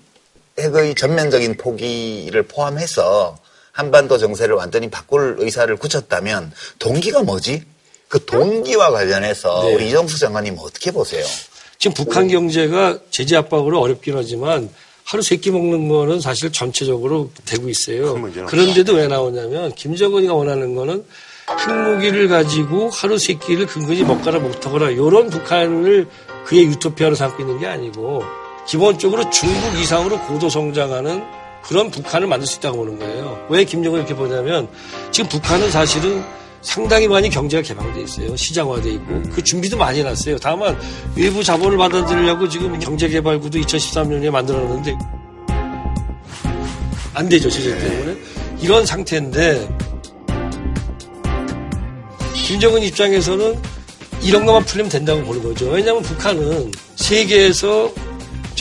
핵의 0.57 0.95
전면적인 0.95 1.57
포기를 1.57 2.41
포함해서 2.47 3.37
한반도 3.71 4.17
정세를 4.17 4.55
완전히 4.55 4.89
바꿀 4.89 5.35
의사를 5.37 5.73
굳혔다면 5.75 6.53
동기가 6.79 7.21
뭐지? 7.21 7.65
그 8.11 8.23
동기와 8.25 8.91
관련해서 8.91 9.63
네. 9.63 9.73
우리 9.73 9.87
이정수 9.87 10.19
장관님 10.19 10.57
어떻게 10.59 10.91
보세요? 10.91 11.25
지금 11.79 11.93
북한 11.93 12.27
경제가 12.27 12.99
제재 13.09 13.37
압박으로 13.37 13.79
어렵긴 13.79 14.15
하지만 14.17 14.69
하루 15.05 15.23
세 15.23 15.37
끼 15.37 15.49
먹는 15.49 15.87
거는 15.87 16.19
사실 16.19 16.51
전체적으로 16.51 17.31
되고 17.45 17.69
있어요. 17.69 18.21
그런데도 18.47 18.93
왜 18.95 19.07
나오냐면 19.07 19.73
김정은이가 19.75 20.33
원하는 20.33 20.75
거는 20.75 21.05
핵무기를 21.57 22.27
가지고 22.27 22.89
하루 22.89 23.17
세 23.17 23.33
끼를 23.35 23.65
근근히 23.65 24.03
먹거나 24.03 24.39
못하거나 24.39 24.89
이런 24.89 25.29
북한을 25.29 26.07
그의 26.45 26.65
유토피아로 26.65 27.15
삼고 27.15 27.41
있는 27.41 27.59
게 27.59 27.65
아니고 27.67 28.23
기본적으로 28.67 29.29
중국 29.29 29.79
이상으로 29.79 30.19
고도 30.27 30.49
성장하는 30.49 31.23
그런 31.63 31.89
북한을 31.89 32.27
만들 32.27 32.45
수 32.45 32.57
있다고 32.57 32.77
보는 32.77 32.99
거예요. 32.99 33.45
왜 33.49 33.63
김정은 33.63 33.99
이렇게 33.99 34.13
보냐면 34.15 34.67
지금 35.11 35.29
북한은 35.29 35.71
사실은 35.71 36.23
상당히 36.61 37.07
많이 37.07 37.29
경제가 37.29 37.63
개방돼 37.63 38.01
있어요. 38.03 38.35
시장화돼 38.35 38.91
있고 38.91 39.21
그 39.33 39.43
준비도 39.43 39.77
많이 39.77 39.99
해놨어요. 39.99 40.37
다만 40.37 40.77
외부 41.15 41.43
자본을 41.43 41.77
받아들이려고 41.77 42.47
지금 42.47 42.77
경제개발구도 42.79 43.59
2013년에 43.59 44.29
만들었는데 44.29 44.97
안 47.13 47.27
되죠 47.27 47.49
제재 47.49 47.77
때문에 47.77 48.17
이런 48.61 48.85
상태인데 48.85 49.67
김정은 52.47 52.83
입장에서는 52.83 53.59
이런 54.23 54.45
것만 54.45 54.63
풀리면 54.65 54.89
된다고 54.89 55.23
보는 55.23 55.41
거죠. 55.41 55.69
왜냐하면 55.69 56.03
북한은 56.03 56.71
세계에서 56.95 57.91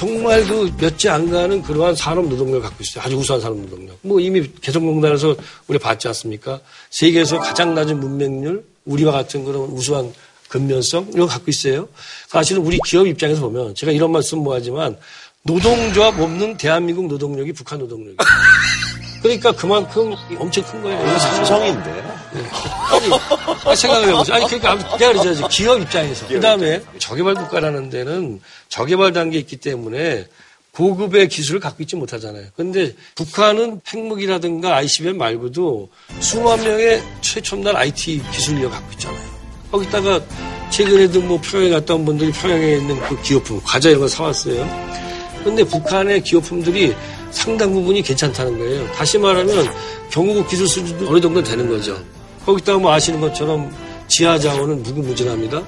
정말 0.01 0.43
그 0.47 0.73
몇지 0.81 1.11
안 1.11 1.31
가는 1.31 1.61
그러한 1.61 1.95
산업 1.95 2.27
노동력을 2.27 2.63
갖고 2.63 2.83
있어요. 2.83 3.05
아주 3.05 3.17
우수한 3.17 3.39
산업 3.39 3.59
노동력. 3.59 3.99
뭐 4.01 4.19
이미 4.19 4.51
개성공단에서 4.63 5.37
우리 5.67 5.79
봤지 5.79 6.09
않습니까? 6.09 6.59
세계에서 6.89 7.39
가장 7.39 7.75
낮은 7.75 8.01
문맹률, 8.01 8.65
우리와 8.87 9.13
같은 9.13 9.45
그런 9.45 9.65
우수한 9.65 10.11
근면성 10.49 11.09
이런 11.13 11.27
거 11.27 11.35
갖고 11.35 11.51
있어요. 11.51 11.87
사실은 12.29 12.63
우리 12.63 12.79
기업 12.87 13.07
입장에서 13.07 13.43
보면 13.43 13.75
제가 13.75 13.93
이런 13.93 14.11
말씀 14.11 14.39
뭐 14.39 14.55
하지만 14.55 14.97
노동조합 15.43 16.19
없는 16.19 16.57
대한민국 16.57 17.07
노동력이 17.07 17.53
북한 17.53 17.79
노동력이에요. 17.81 18.17
그러니까 19.23 19.53
그만큼 19.53 20.15
엄청 20.39 20.65
큰 20.65 20.83
거예요. 20.83 21.19
삼성인데. 21.19 22.20
아니, 22.33 23.77
생각을 23.77 24.09
해보세요. 24.09 24.37
아니, 24.37 24.47
그러니까 24.47 24.71
아무튼 24.73 24.99
내가 24.99 25.13
그러죠. 25.23 25.49
기업 25.49 25.81
입장에서. 25.81 26.27
그 26.29 26.41
다음에 26.41 26.83
저개발 26.99 27.35
국가라는 27.35 27.91
데는 27.91 28.41
저개발 28.69 29.13
단계에 29.13 29.41
있기 29.41 29.57
때문에 29.57 30.27
고급의 30.73 31.29
기술을 31.29 31.61
갖고 31.61 31.83
있지 31.83 31.97
못하잖아요. 31.97 32.47
근데 32.57 32.95
북한은 33.17 33.81
핵무기라든가 33.87 34.77
ICBM 34.77 35.19
말고도 35.19 35.89
수만 36.21 36.63
명의 36.63 37.03
최첨단 37.21 37.77
IT 37.77 38.23
기술력을 38.33 38.71
갖고 38.71 38.93
있잖아요. 38.93 39.31
거기다가 39.73 40.21
최근에도 40.71 41.21
뭐 41.23 41.41
평양에 41.41 41.71
갔다 41.71 41.95
온 41.95 42.05
분들이 42.05 42.31
평양에 42.33 42.77
있는 42.77 43.01
그 43.01 43.21
기업품, 43.23 43.61
과자 43.65 43.89
이런 43.89 44.03
거 44.03 44.09
사왔어요. 44.09 44.65
근데 45.43 45.65
북한의 45.65 46.23
기업품들이 46.23 46.95
상당 47.31 47.73
부분이 47.73 48.03
괜찮다는 48.03 48.59
거예요. 48.59 48.93
다시 48.93 49.19
말하면 49.19 49.67
경국 50.11 50.49
기술 50.49 50.67
수준도 50.69 51.09
어느 51.09 51.21
정도 51.21 51.43
되는 51.43 51.69
거죠. 51.69 52.01
거기다가 52.45 52.79
뭐 52.79 52.93
아시는 52.93 53.21
것처럼 53.21 53.75
지하 54.09 54.39
자원은 54.39 54.83
무궁무진합니다. 54.83 55.63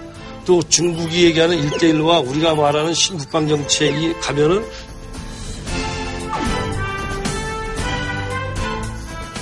또 0.45 0.63
중국이 0.63 1.25
얘기하는 1.25 1.59
일대일로와 1.59 2.21
우리가 2.21 2.55
말하는 2.55 2.93
신국방 2.95 3.47
정책이 3.47 4.15
가면은 4.21 4.65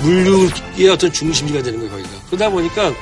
물류의 0.02 0.88
어떤 0.90 1.12
중심지가 1.12 1.62
되는 1.62 1.78
거예요, 1.78 1.92
거기가. 1.92 2.22
그러다 2.26 2.50
보니까 2.50 2.92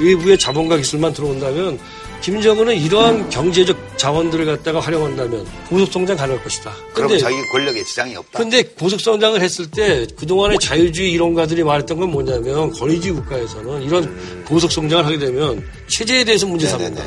외부의 0.00 0.38
자본과 0.38 0.76
기술만 0.76 1.12
들어온다면 1.12 1.78
김정은은 2.22 2.76
이러한 2.76 3.30
경제적 3.30 3.76
자원들을 3.96 4.44
갖다가 4.44 4.80
활용한다면 4.80 5.46
보석성장 5.68 6.16
가능할 6.16 6.42
것이다. 6.42 6.74
그럼 6.92 7.08
근데, 7.08 7.22
자기 7.22 7.36
권력에 7.52 7.82
지장이 7.84 8.16
없다. 8.16 8.38
근데 8.38 8.62
보석성장을 8.74 9.40
했을 9.40 9.70
때 9.70 10.06
그동안의 10.16 10.58
자유주의 10.60 11.12
이론가들이 11.12 11.62
말했던 11.62 11.98
건 11.98 12.10
뭐냐면 12.10 12.70
권위주의 12.72 13.14
국가에서는 13.14 13.82
이런 13.82 14.04
음. 14.04 14.44
보석성장을 14.46 15.04
하게 15.06 15.18
되면 15.18 15.64
체제에 15.88 16.24
대해서 16.24 16.46
문제 16.46 16.66
삼는다. 16.66 17.06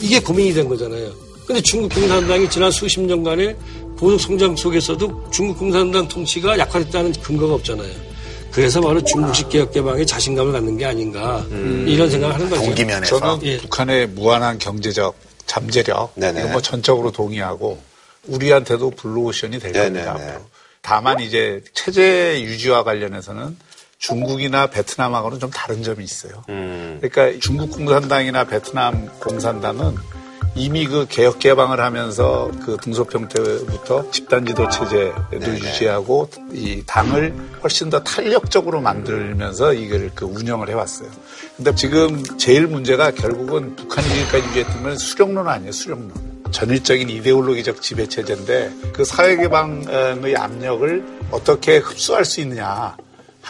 이게 0.00 0.18
고민이 0.18 0.52
된 0.52 0.68
거잖아요. 0.68 1.12
근데 1.46 1.60
중국 1.62 1.92
공산당이 1.94 2.48
지난 2.48 2.70
수십 2.70 3.00
년간의 3.00 3.56
고속성장 3.98 4.56
속에서도 4.56 5.30
중국 5.30 5.58
공산당 5.58 6.08
통치가 6.08 6.58
약화됐다는 6.58 7.12
근거가 7.22 7.54
없잖아요. 7.54 8.09
그래서 8.52 8.80
바로 8.80 9.02
중국식 9.02 9.48
개혁 9.48 9.72
개방에 9.72 10.04
자신감을 10.04 10.52
갖는 10.52 10.76
게 10.76 10.84
아닌가 10.86 11.44
이런 11.86 12.10
생각을 12.10 12.34
하는 12.34 12.50
거죠. 12.50 12.62
동기면에서. 12.64 13.18
저는 13.18 13.42
예. 13.46 13.58
북한의 13.58 14.08
무한한 14.08 14.58
경제적 14.58 15.14
잠재력 15.46 16.12
네네. 16.14 16.40
이건 16.40 16.52
뭐 16.52 16.60
전적으로 16.62 17.10
동의하고 17.10 17.80
우리한테도 18.26 18.90
블루오션이 18.90 19.58
될 19.58 19.72
네네네. 19.72 20.04
겁니다. 20.04 20.30
앞으로. 20.30 20.46
다만 20.82 21.20
이제 21.20 21.62
체제 21.74 22.42
유지와 22.42 22.84
관련해서는 22.84 23.56
중국이나 23.98 24.68
베트남하고는 24.68 25.40
좀 25.40 25.50
다른 25.50 25.82
점이 25.82 26.02
있어요. 26.02 26.42
음. 26.48 26.98
그러니까 27.02 27.38
중국 27.40 27.70
공산당이나 27.70 28.44
베트남 28.44 29.08
공산당은 29.20 29.96
이미 30.54 30.86
그 30.86 31.06
개혁 31.08 31.38
개방을 31.38 31.80
하면서 31.80 32.50
그 32.64 32.76
등소평 32.82 33.28
때부터 33.28 34.10
집단 34.10 34.44
지도 34.44 34.68
체제를 34.68 35.14
유지하고 35.48 36.28
이 36.52 36.82
당을 36.86 37.34
훨씬 37.62 37.88
더 37.88 38.02
탄력적으로 38.02 38.80
만들면서 38.80 39.72
이걸 39.74 40.10
그 40.14 40.24
운영을 40.24 40.68
해왔어요. 40.68 41.08
근데 41.56 41.74
지금 41.74 42.22
제일 42.36 42.66
문제가 42.66 43.10
결국은 43.10 43.76
북한이 43.76 44.08
지금까지 44.08 44.48
유지했던 44.48 44.82
건 44.82 44.98
수령론 44.98 45.48
아니에요, 45.48 45.72
수령론. 45.72 46.30
전일적인 46.50 47.08
이데올로기적 47.08 47.80
지배 47.80 48.08
체제인데 48.08 48.72
그 48.92 49.04
사회 49.04 49.36
개방의 49.36 50.36
압력을 50.36 51.04
어떻게 51.30 51.76
흡수할 51.78 52.24
수 52.24 52.40
있느냐 52.40 52.96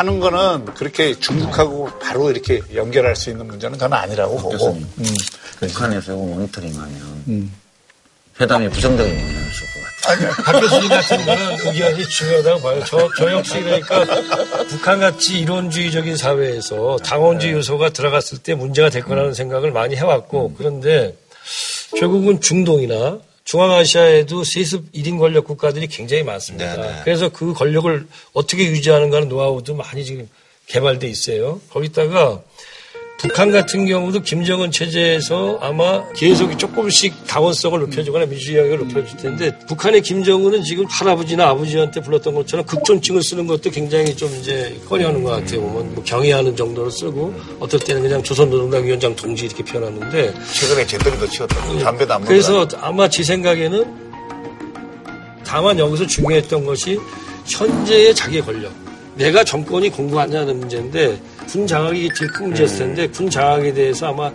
하는 0.01 0.19
거는 0.19 0.65
그렇게 0.77 1.15
중국하고 1.15 1.91
바로 2.01 2.31
이렇게 2.31 2.63
연결할 2.75 3.15
수 3.15 3.29
있는 3.29 3.47
문제는 3.47 3.79
저는 3.79 3.95
아니라고 3.95 4.35
보고. 4.39 4.69
음. 4.73 4.87
북한에서 5.61 6.13
이거 6.13 6.23
모니터링 6.23 6.75
하면 6.75 7.51
회담이 8.41 8.71
부정적인 8.71 9.13
영향을 9.13 9.51
줄 9.53 9.69
것 9.69 10.17
같아요. 10.17 10.31
박 10.43 10.61
교수님 10.61 10.89
같은 10.89 11.27
거는 11.27 11.67
의견이 11.67 12.09
중요하다고 12.09 12.61
봐요. 12.63 12.83
저, 12.87 13.11
저 13.19 13.31
역시 13.31 13.61
그러니까 13.61 14.05
북한같이 14.69 15.41
이론주의적인 15.41 16.17
사회에서 16.17 16.97
당원주의 17.05 17.53
요소가 17.53 17.91
들어갔을 17.91 18.39
때 18.39 18.55
문제가 18.55 18.89
될 18.89 19.03
거라는 19.03 19.35
생각을 19.35 19.71
많이 19.71 19.97
해왔고 19.97 20.55
그런데 20.57 21.15
결국은 21.99 22.41
중동이나 22.41 23.19
중앙아시아에도 23.51 24.45
세습 24.45 24.93
1인 24.93 25.19
권력 25.19 25.45
국가들이 25.45 25.89
굉장히 25.89 26.23
많습니다. 26.23 27.03
그래서 27.03 27.29
그 27.31 27.53
권력을 27.53 28.07
어떻게 28.33 28.65
유지하는가 28.67 29.17
하는 29.17 29.29
노하우도 29.29 29.75
많이 29.75 30.05
지금 30.05 30.29
개발돼 30.67 31.09
있어요. 31.09 31.61
거기다가 31.71 32.41
북한 33.23 33.51
같은 33.51 33.87
경우도 33.87 34.23
김정은 34.23 34.71
체제에서 34.71 35.59
아마 35.61 36.03
계속 36.13 36.59
조금씩 36.59 37.27
다원성을 37.27 37.79
높여주거나 37.81 38.25
민주주의 38.25 38.59
영역을 38.59 38.79
높여줄 38.89 39.19
텐데 39.19 39.59
북한의 39.69 40.01
김정은은 40.01 40.63
지금 40.63 40.87
할아버지나 40.87 41.49
아버지한테 41.49 42.01
불렀던 42.01 42.35
것처럼 42.35 42.65
극존칭을 42.65 43.23
쓰는 43.23 43.47
것도 43.47 43.71
굉장히 43.71 44.17
좀 44.17 44.35
이제 44.41 44.75
꺼려하는 44.89 45.23
것 45.23 45.31
같아요. 45.31 45.61
보면 45.61 45.95
뭐 45.95 46.03
경의하는 46.03 46.57
정도로 46.57 46.89
쓰고 46.89 47.35
어떨 47.61 47.81
때는 47.81 48.03
그냥 48.03 48.23
조선노동당 48.23 48.85
위원장 48.85 49.15
동지 49.15 49.45
이렇게 49.45 49.63
표현하는데 49.65 50.35
최근에 50.55 50.87
제떨이도 50.87 51.29
치웠다고 51.29 51.79
담배도 51.79 52.15
안 52.15 52.25
그래서 52.25 52.67
아마 52.81 53.07
제 53.07 53.23
생각에는 53.23 53.85
다만 55.45 55.79
여기서 55.79 56.07
중요했던 56.07 56.65
것이 56.65 56.99
현재의 57.47 58.15
자기 58.15 58.41
권력. 58.41 58.80
내가 59.21 59.45
정권이 59.45 59.91
공부하냐는 59.91 60.61
문제인데 60.61 61.21
군 61.47 61.67
장악이 61.67 62.09
제일 62.17 62.33
큰 62.33 62.47
문제였을 62.47 62.79
텐데 62.79 63.07
군 63.09 63.29
장악에 63.29 63.75
대해서 63.75 64.09
아마 64.09 64.33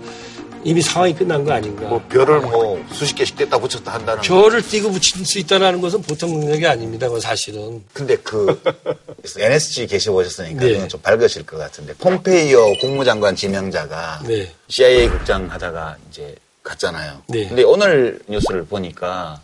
이미 0.64 0.80
상황이 0.82 1.14
끝난 1.14 1.44
거 1.44 1.54
아닌가. 1.54 1.88
뭐 1.88 2.00
별을 2.08 2.42
뭐 2.42 2.84
수십 2.92 3.16
개씩 3.16 3.36
뗐다 3.36 3.60
붙였다 3.62 3.94
한다는 3.94 4.22
별을 4.22 4.62
띄고 4.62 4.92
붙일 4.92 5.26
수 5.26 5.40
있다는 5.40 5.82
것은 5.82 6.04
보통 6.04 6.40
능력이 6.40 6.68
아닙니다. 6.68 7.08
그건 7.08 7.20
사실은. 7.20 7.84
근데 7.94 8.16
그 8.18 8.62
NSG 9.40 9.88
계셔보셨으니까 9.88 10.60
네. 10.66 10.88
좀 10.88 11.02
밝으실 11.02 11.46
것 11.48 11.58
같은데 11.58 11.94
폼페이오 11.96 12.78
국무장관 12.80 13.36
지명자가 13.36 14.22
네. 14.28 14.52
CIA 14.68 15.10
국장 15.10 15.50
하다가 15.50 15.98
이제 16.10 16.36
갔잖아요. 16.62 17.24
네. 17.28 17.48
근데 17.48 17.64
오늘 17.64 18.20
뉴스를 18.28 18.66
보니까 18.66 19.42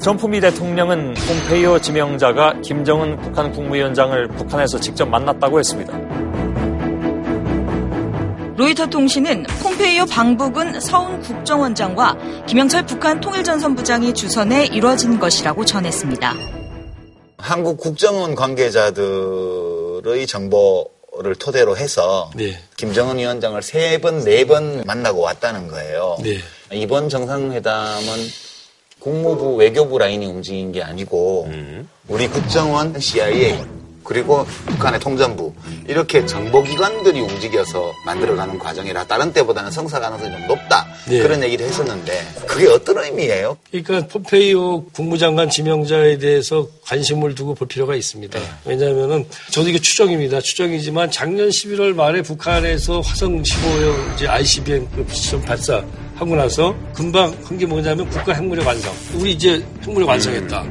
트럼프 0.00 0.26
미 0.26 0.40
대통령은 0.40 1.14
폼페이오 1.14 1.80
지명자가 1.80 2.60
김정은 2.62 3.16
북한 3.16 3.52
국무위원장을 3.52 4.28
북한에서 4.28 4.78
직접 4.80 5.06
만났다고 5.08 5.58
했습니다. 5.58 5.92
로이터 8.56 8.86
통신은 8.86 9.44
폼페이오 9.62 10.06
방북은 10.06 10.80
서훈 10.80 11.20
국정원장과 11.20 12.16
김영철 12.46 12.86
북한 12.86 13.20
통일전선부장이 13.20 14.14
주선해 14.14 14.66
이뤄진 14.66 15.18
것이라고 15.18 15.64
전했습니다. 15.64 16.34
한국 17.38 17.78
국정원 17.78 18.34
관계자들의 18.34 20.26
정보를 20.26 21.34
토대로 21.38 21.76
해서 21.76 22.30
네. 22.34 22.58
김정은 22.76 23.18
위원장을 23.18 23.60
세 23.62 24.00
번, 24.00 24.24
네 24.24 24.44
번 24.44 24.82
만나고 24.84 25.20
왔다는 25.20 25.68
거예요. 25.68 26.16
네. 26.22 26.38
이번 26.72 27.08
정상회담은 27.08 28.47
국무부 28.98 29.54
외교부 29.56 29.98
라인이 29.98 30.24
움직인 30.26 30.72
게 30.72 30.82
아니고 30.82 31.48
우리 32.08 32.28
국정원, 32.28 32.98
CIA 32.98 33.58
그리고 34.08 34.46
북한의 34.66 35.00
통전부 35.00 35.52
이렇게 35.86 36.24
정보기관들이 36.24 37.20
움직여서 37.20 37.92
만들어가는 38.06 38.58
과정이라 38.58 39.04
다른 39.04 39.34
때보다는 39.34 39.70
성사 39.70 40.00
가능성이 40.00 40.32
좀 40.32 40.46
높다 40.48 40.86
네. 41.06 41.18
그런 41.18 41.42
얘기를 41.42 41.66
했었는데 41.66 42.26
그게 42.46 42.68
어떤 42.68 43.04
의미예요? 43.04 43.58
그러니까 43.70 44.06
폼페이오 44.08 44.84
국무장관 44.94 45.50
지명자에 45.50 46.16
대해서 46.16 46.66
관심을 46.86 47.34
두고 47.34 47.54
볼 47.54 47.68
필요가 47.68 47.94
있습니다. 47.94 48.40
왜냐하면은 48.64 49.26
저도 49.50 49.68
이게 49.68 49.78
추정입니다. 49.78 50.40
추정이지만 50.40 51.10
작년 51.10 51.50
11월 51.50 51.94
말에 51.94 52.22
북한에서 52.22 53.00
화성 53.00 53.42
15형 53.42 54.14
이제 54.14 54.26
ICBM 54.26 54.88
그 54.90 55.40
발사 55.42 55.84
하고 56.18 56.34
나서 56.34 56.74
금방 56.94 57.32
한 57.44 57.58
게 57.58 57.64
뭐냐면 57.66 58.08
국가 58.10 58.32
핵무력 58.32 58.66
완성. 58.66 58.92
우리 59.14 59.32
이제 59.32 59.64
핵무력 59.82 60.08
완성했다. 60.08 60.64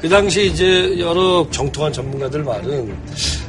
그 0.00 0.08
당시 0.08 0.46
이제 0.46 0.98
여러 0.98 1.46
정통한 1.50 1.92
전문가들 1.92 2.42
말은 2.42 2.94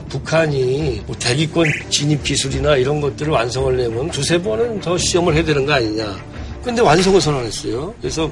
북한이 0.09 1.01
뭐 1.05 1.15
대기권 1.17 1.65
진입 1.89 2.23
기술이나 2.23 2.77
이런 2.77 3.01
것들을 3.01 3.31
완성을 3.31 3.75
내면 3.75 4.09
두세 4.09 4.41
번은 4.41 4.79
더 4.79 4.97
시험을 4.97 5.35
해야 5.35 5.43
되는 5.43 5.65
거 5.65 5.73
아니냐. 5.73 6.15
근데 6.63 6.81
완성을 6.81 7.19
선언했어요. 7.19 7.93
그래서 7.99 8.31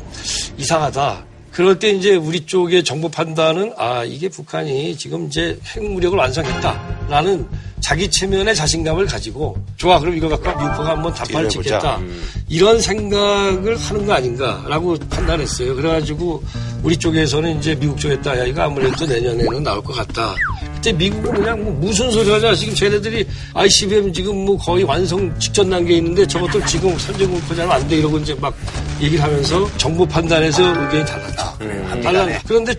이상하다. 0.58 1.26
그럴 1.54 1.78
때 1.78 1.92
이제 1.92 2.16
우리 2.16 2.46
쪽의 2.46 2.84
정보 2.84 3.10
판단은 3.10 3.74
아, 3.78 4.04
이게 4.04 4.28
북한이 4.28 4.98
지금 4.98 5.28
이제 5.28 5.58
핵무력을 5.68 6.18
완성했다라는 6.18 7.48
자기 7.80 8.10
체면의 8.10 8.56
자신감을 8.56 9.06
가지고 9.06 9.56
좋아, 9.78 10.00
그럼 10.00 10.18
이거 10.18 10.28
갖고 10.30 10.48
미국과 10.50 10.90
한번 10.90 11.14
딜해보자. 11.14 11.50
찍겠다. 11.50 11.98
음. 11.98 12.24
이런 12.50 12.82
생각을 12.82 13.78
하는 13.78 14.06
거 14.06 14.14
아닌가라고 14.14 14.98
판단했어요. 15.10 15.76
그래가지고 15.76 16.44
우리 16.84 16.98
쪽에서는 16.98 17.60
이제 17.60 17.76
미국 17.76 17.98
쪽에다 17.98 18.38
야 18.40 18.44
이거 18.44 18.64
아무래도 18.64 19.06
내년에는 19.06 19.64
나올 19.64 19.82
것 19.82 19.94
같다. 19.94 20.36
그때 20.76 20.92
미국은 20.92 21.34
그냥 21.34 21.64
뭐 21.64 21.74
무슨 21.74 22.12
소리 22.12 22.30
하냐 22.30 22.54
지금 22.56 22.76
쟤네들이 22.76 23.26
ICBM 23.54 24.12
지금 24.12 24.46
뭐 24.46 24.58
거의 24.58 24.84
완성 24.84 25.34
직전 25.40 25.70
단계에 25.70 25.98
있는데 25.98 26.28
저것들 26.28 26.66
지금 26.66 26.98
선제공포자는 26.98 27.72
안돼 27.72 27.98
이러고 27.98 28.18
이제 28.20 28.36
막 28.36 28.54
얘기를 29.02 29.24
하면서 29.24 29.78
정보 29.78 30.06
판단에서 30.06 30.62
의견이 30.62 31.06
달랐죠. 31.06 32.02
달라. 32.04 32.40
그런데 32.46 32.74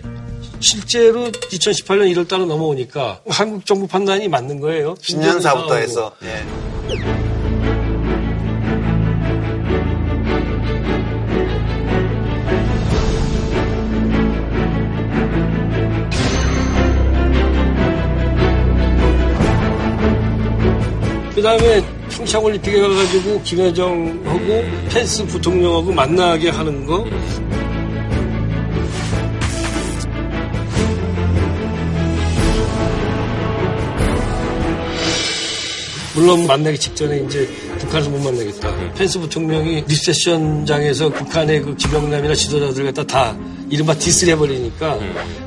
실제로 0.59 1.31
2018년 1.31 2.13
1월 2.13 2.27
달로 2.27 2.45
넘어오니까 2.45 3.21
한국 3.27 3.65
정부 3.65 3.87
판단이 3.87 4.27
맞는 4.27 4.59
거예요. 4.59 4.95
신년사부터 5.01 5.75
해서 5.77 6.11
예. 6.23 7.34
그 21.35 21.41
다음에 21.41 21.83
평창올림픽에 22.11 22.79
가가지고 22.79 23.41
김여정하고 23.41 24.63
펜스 24.89 25.25
부통령하고 25.25 25.91
만나게 25.91 26.49
하는 26.49 26.85
거. 26.85 27.05
물론 36.15 36.47
만나기 36.47 36.79
직전에 36.79 37.17
이제 37.27 37.45
북한에서 37.79 38.09
못 38.09 38.19
만나겠다. 38.19 38.93
펜스 38.93 39.19
부통령이 39.19 39.83
리셉션장에서 39.89 41.09
북한의 41.09 41.63
그 41.63 41.75
김영남이나 41.75 42.33
지도자들 42.33 42.85
갖다 42.85 43.03
다 43.03 43.37
이른바 43.69 43.93
디스를 43.93 44.31
해버리니까 44.33 44.97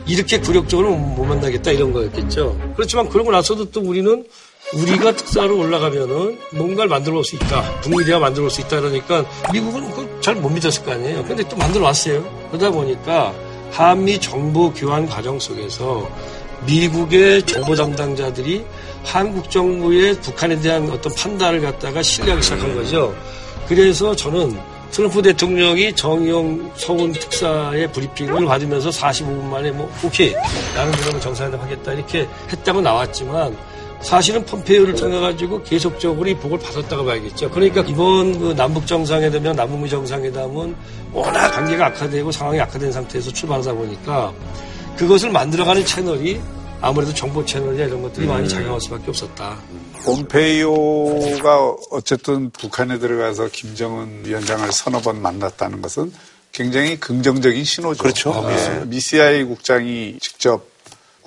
이렇게 0.07 0.39
굴욕적으로 0.39 0.95
못 0.95 1.25
만나겠다 1.25 1.71
이런 1.71 1.95
거였겠죠. 1.95 2.75
그렇지만 2.77 3.09
그러고 3.09 3.31
나서도 3.31 3.71
또 3.71 3.81
우리는 3.81 4.27
우리가 4.75 5.13
특사로 5.17 5.59
올라가면은 5.59 6.39
뭔가를 6.51 6.89
만들어 6.89 7.17
올 7.19 7.25
수 7.25 7.37
있다. 7.37 7.81
북미대화 7.81 8.19
만들어 8.19 8.45
올 8.45 8.51
수 8.51 8.61
있다. 8.61 8.81
그러니까 8.81 9.25
미국은 9.53 9.91
그걸 9.91 10.21
잘 10.21 10.35
못 10.37 10.51
믿었을 10.51 10.85
거 10.85 10.93
아니에요. 10.93 11.25
근데 11.25 11.43
또 11.49 11.57
만들어 11.57 11.85
왔어요. 11.85 12.23
그러다 12.51 12.71
보니까 12.71 13.33
한미 13.71 14.19
정보 14.21 14.73
교환 14.73 15.07
과정 15.07 15.39
속에서 15.39 16.09
미국의 16.67 17.43
정보 17.47 17.75
담당자들이 17.75 18.65
한국 19.05 19.51
정부의 19.51 20.15
북한에 20.21 20.59
대한 20.61 20.89
어떤 20.91 21.15
판단을 21.15 21.61
갖다가 21.63 22.03
신뢰하기 22.03 22.43
시작한 22.43 22.75
거죠. 22.75 23.15
그래서 23.69 24.15
저는 24.15 24.59
트럼프 24.91 25.21
대통령이 25.23 25.95
정의용 25.95 26.73
서훈 26.77 27.13
특사의 27.13 27.91
브리핑을 27.93 28.47
받으면서 28.47 28.89
45분 28.91 29.43
만에 29.45 29.71
뭐 29.71 29.91
오케이 30.03 30.35
나는 30.75 30.93
그러면 30.93 31.21
정상회담 31.21 31.61
하겠다 31.61 31.93
이렇게 31.93 32.27
했다고 32.51 32.81
나왔지만 32.81 33.57
사실은 34.03 34.45
폼페이오를 34.45 34.95
통해 34.95 35.19
가지고 35.21 35.63
계속적으로 35.63 36.29
이 36.29 36.35
복을 36.35 36.59
받았다고 36.59 37.05
봐야겠죠. 37.05 37.51
그러니까 37.51 37.81
이번 37.83 38.39
그 38.39 38.55
남북 38.57 38.87
정상회담이나 38.87 39.53
남북미 39.55 39.89
정상회담은 39.91 40.77
워낙 41.13 41.51
관계가 41.51 41.87
악화되고 41.87 42.31
상황이 42.31 42.61
악화된 42.61 42.93
상태에서 42.93 43.33
출발하다 43.33 43.73
보니까 43.75 44.33
그것을 44.97 45.31
만들어가는 45.31 45.85
채널이 45.85 46.41
아무래도 46.81 47.13
정보 47.13 47.45
채널이나 47.45 47.85
이런 47.85 48.03
것들이 48.03 48.27
음. 48.27 48.29
많이 48.29 48.49
작용할 48.49 48.81
수밖에 48.81 49.05
없었다. 49.09 49.59
폼페이오가 50.05 51.77
어쨌든 51.91 52.51
북한에 52.51 52.99
들어가서 52.99 53.49
김정은 53.49 54.25
위원장을 54.25 54.71
서너 54.71 55.01
번 55.01 55.21
만났다는 55.21 55.83
것은 55.83 56.13
굉장히 56.53 56.99
긍정적인 56.99 57.65
신호죠. 57.65 58.03
그렇죠. 58.03 58.33
아, 58.33 58.49
네. 58.49 58.85
미시아이 58.87 59.45
국장이 59.45 60.17
직접 60.21 60.65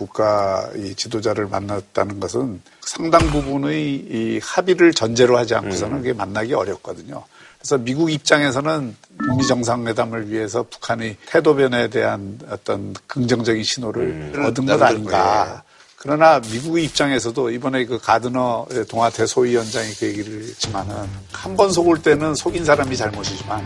국가 0.02 0.68
이 0.76 0.95
지도자를 0.95 1.47
만났다는 1.47 2.20
것은 2.20 2.60
상당 2.82 3.22
부분의 3.30 3.84
이 3.93 4.39
합의를 4.41 4.93
전제로 4.93 5.38
하지 5.38 5.54
않고서는 5.54 5.97
그게 5.97 6.14
만나기 6.14 6.56
어렵거든요. 6.56 7.24
그래서 7.60 7.78
미국 7.78 8.12
입장에서는 8.12 8.95
북미 9.20 9.45
정상회담을 9.45 10.32
위해서 10.32 10.64
북한의 10.64 11.18
태도 11.28 11.56
변에 11.56 11.88
대한 11.89 12.39
어떤 12.49 12.95
긍정적인 13.06 13.64
신호를 13.64 14.34
얻은 14.43 14.66
것 14.66 14.82
아닌가. 14.82 15.62
그러나 15.97 16.39
미국의 16.52 16.86
입장에서도 16.86 17.52
이번에 17.52 17.86
그 17.86 17.99
가드너 17.99 18.66
동아 18.89 19.12
대소위원장이 19.12 19.93
그 19.99 20.08
얘기를 20.08 20.41
했지만은 20.41 20.95
한 21.32 21.56
번 21.56 21.72
속을 21.72 22.02
때는 22.02 22.34
속인 22.34 22.66
사람이 22.66 22.97
잘못이지만 22.97 23.64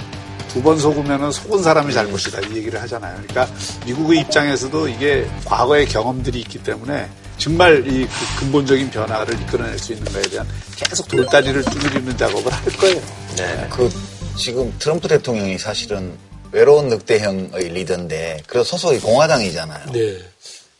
두 0.56 0.64
번 0.64 0.80
속으면은 0.80 1.34
속은 1.34 1.62
사람이 1.64 1.94
잘못이다 1.94 2.40
이 2.48 2.56
얘기를 2.56 2.82
하잖아요. 2.84 3.22
그러니까 3.28 3.54
미국의 3.86 4.22
입장에서도 4.22 4.88
이게 4.88 5.28
과거의 5.44 5.86
경험들이 5.86 6.40
있기 6.40 6.64
때문에 6.64 7.10
정말 7.38 7.86
이그 7.86 8.10
근본적인 8.40 8.90
변화를 8.90 9.38
이끌어낼 9.42 9.78
수 9.78 9.92
있는 9.92 10.10
거에 10.14 10.22
대한 10.24 10.48
계속 10.78 11.10
돌다리를 11.10 11.62
두드리는 11.62 12.18
작업을 12.18 12.54
할 12.54 12.64
거예요. 12.78 13.02
네. 13.36 13.68
그 13.70 13.92
지금 14.38 14.74
트럼프 14.80 15.10
대통령이 15.10 15.58
사실은 15.58 16.14
외로운 16.54 16.88
늑대형의 16.88 17.74
리더인데 17.74 18.44
그래서 18.48 18.78
소속이 18.78 19.02
공화당이잖아요. 19.02 19.92
네. 19.92 20.20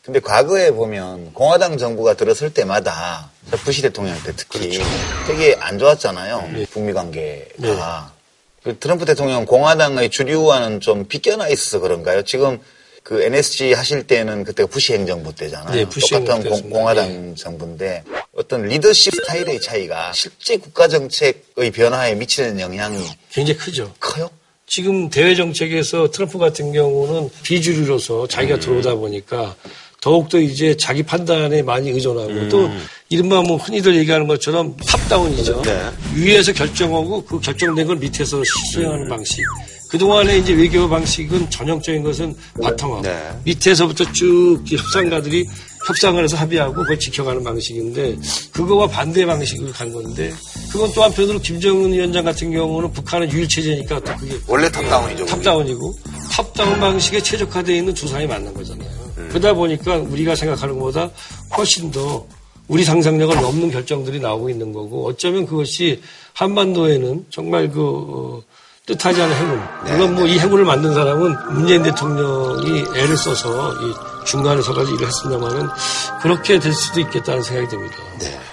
근데 0.00 0.20
과거에 0.20 0.70
보면 0.70 1.34
공화당 1.34 1.76
정부가 1.76 2.14
들었을 2.14 2.54
때마다 2.54 3.28
부시 3.64 3.82
대통령 3.82 4.16
때 4.22 4.32
특히 4.34 4.80
되게 5.26 5.54
안 5.60 5.78
좋았잖아요. 5.78 6.48
북미 6.70 6.94
관계가. 6.94 8.10
그 8.12 8.15
트럼프 8.74 9.04
대통령 9.04 9.46
공화당의 9.46 10.10
주류와는 10.10 10.80
좀 10.80 11.06
비껴나 11.06 11.48
있어서 11.48 11.78
그런가요? 11.80 12.22
지금 12.22 12.58
그 13.02 13.22
NSG 13.22 13.72
하실 13.72 14.04
때는 14.06 14.42
그때가 14.42 14.68
부시 14.68 14.92
행정부 14.94 15.32
때잖아요. 15.32 15.76
네, 15.76 15.84
부시 15.88 16.10
똑같은 16.10 16.50
공-. 16.50 16.70
공화당 16.70 17.36
정부인데 17.36 18.02
어떤 18.34 18.62
리더십 18.62 19.14
스타일의 19.14 19.60
차이가 19.60 20.12
실제 20.12 20.56
국가 20.56 20.88
정책의 20.88 21.70
변화에 21.70 22.16
미치는 22.16 22.58
영향이 22.58 22.98
굉장히 23.30 23.58
크죠. 23.58 23.94
커요? 24.00 24.28
지금 24.66 25.08
대외 25.08 25.36
정책에서 25.36 26.10
트럼프 26.10 26.38
같은 26.38 26.72
경우는 26.72 27.30
비주류로서 27.44 28.26
자기가 28.26 28.58
들어오다 28.58 28.96
보니까 28.96 29.54
더욱더 30.06 30.38
이제 30.38 30.76
자기 30.76 31.02
판단에 31.02 31.62
많이 31.62 31.90
의존하고 31.90 32.48
또 32.48 32.70
이른바 33.08 33.42
뭐 33.42 33.56
흔히들 33.56 33.96
얘기하는 33.96 34.28
것처럼 34.28 34.76
top-down이죠. 34.76 35.62
위에서 36.14 36.52
결정하고 36.52 37.24
그 37.24 37.40
결정된 37.40 37.88
걸 37.88 37.96
밑에서 37.96 38.40
수행하는 38.72 39.08
방식. 39.08 39.42
그동안에 39.90 40.38
이제 40.38 40.52
외교 40.52 40.88
방식은 40.88 41.50
전형적인 41.50 42.04
것은 42.04 42.36
bottom-up. 42.54 43.02
밑에서부터 43.42 44.12
쭉 44.12 44.62
협상가들이 44.64 45.44
협상을 45.88 46.22
해서 46.22 46.36
합의하고 46.36 46.74
그걸 46.74 46.96
지켜가는 47.00 47.42
방식인데 47.42 48.16
그거와 48.52 48.86
반대 48.86 49.26
방식으로 49.26 49.72
간 49.72 49.92
건데 49.92 50.32
그건 50.70 50.88
또 50.94 51.02
한편으로 51.02 51.40
김정은 51.40 51.92
위원장 51.92 52.24
같은 52.24 52.52
경우는 52.52 52.92
북한은 52.92 53.32
유일체제니까 53.32 53.98
또 54.00 54.16
그게 54.18 54.36
원래 54.46 54.70
top-down이죠. 54.70 55.26
top-down이고 55.26 55.98
탑다운 56.30 56.78
방식에 56.78 57.20
최적화되어 57.20 57.74
있는 57.74 57.92
두 57.92 58.06
사람이 58.06 58.28
만난 58.28 58.54
거잖아요. 58.54 58.95
그러다 59.36 59.52
보니까 59.52 59.96
우리가 59.96 60.34
생각하는 60.34 60.78
것보다 60.78 61.10
훨씬 61.56 61.90
더 61.90 62.26
우리 62.68 62.84
상상력을 62.84 63.34
넘는 63.36 63.70
결정들이 63.70 64.18
나오고 64.18 64.48
있는 64.48 64.72
거고 64.72 65.06
어쩌면 65.06 65.46
그것이 65.46 66.02
한반도에는 66.32 67.26
정말 67.30 67.70
그 67.70 67.82
어, 67.82 68.42
뜻하지 68.86 69.20
않은 69.20 69.36
행운. 69.36 69.60
물론 69.84 70.14
뭐 70.14 70.26
이 70.26 70.38
행운을 70.38 70.64
만든 70.64 70.94
사람은 70.94 71.34
문재인 71.52 71.82
대통령이 71.82 72.84
애를 72.96 73.16
써서 73.16 73.74
이 73.74 73.94
중간에 74.24 74.62
서가지고 74.62 74.96
일을 74.96 75.06
했습니다만은 75.06 75.68
그렇게 76.22 76.58
될 76.58 76.72
수도 76.72 77.00
있겠다는 77.00 77.42
생각이 77.42 77.68
듭니다. 77.68 77.96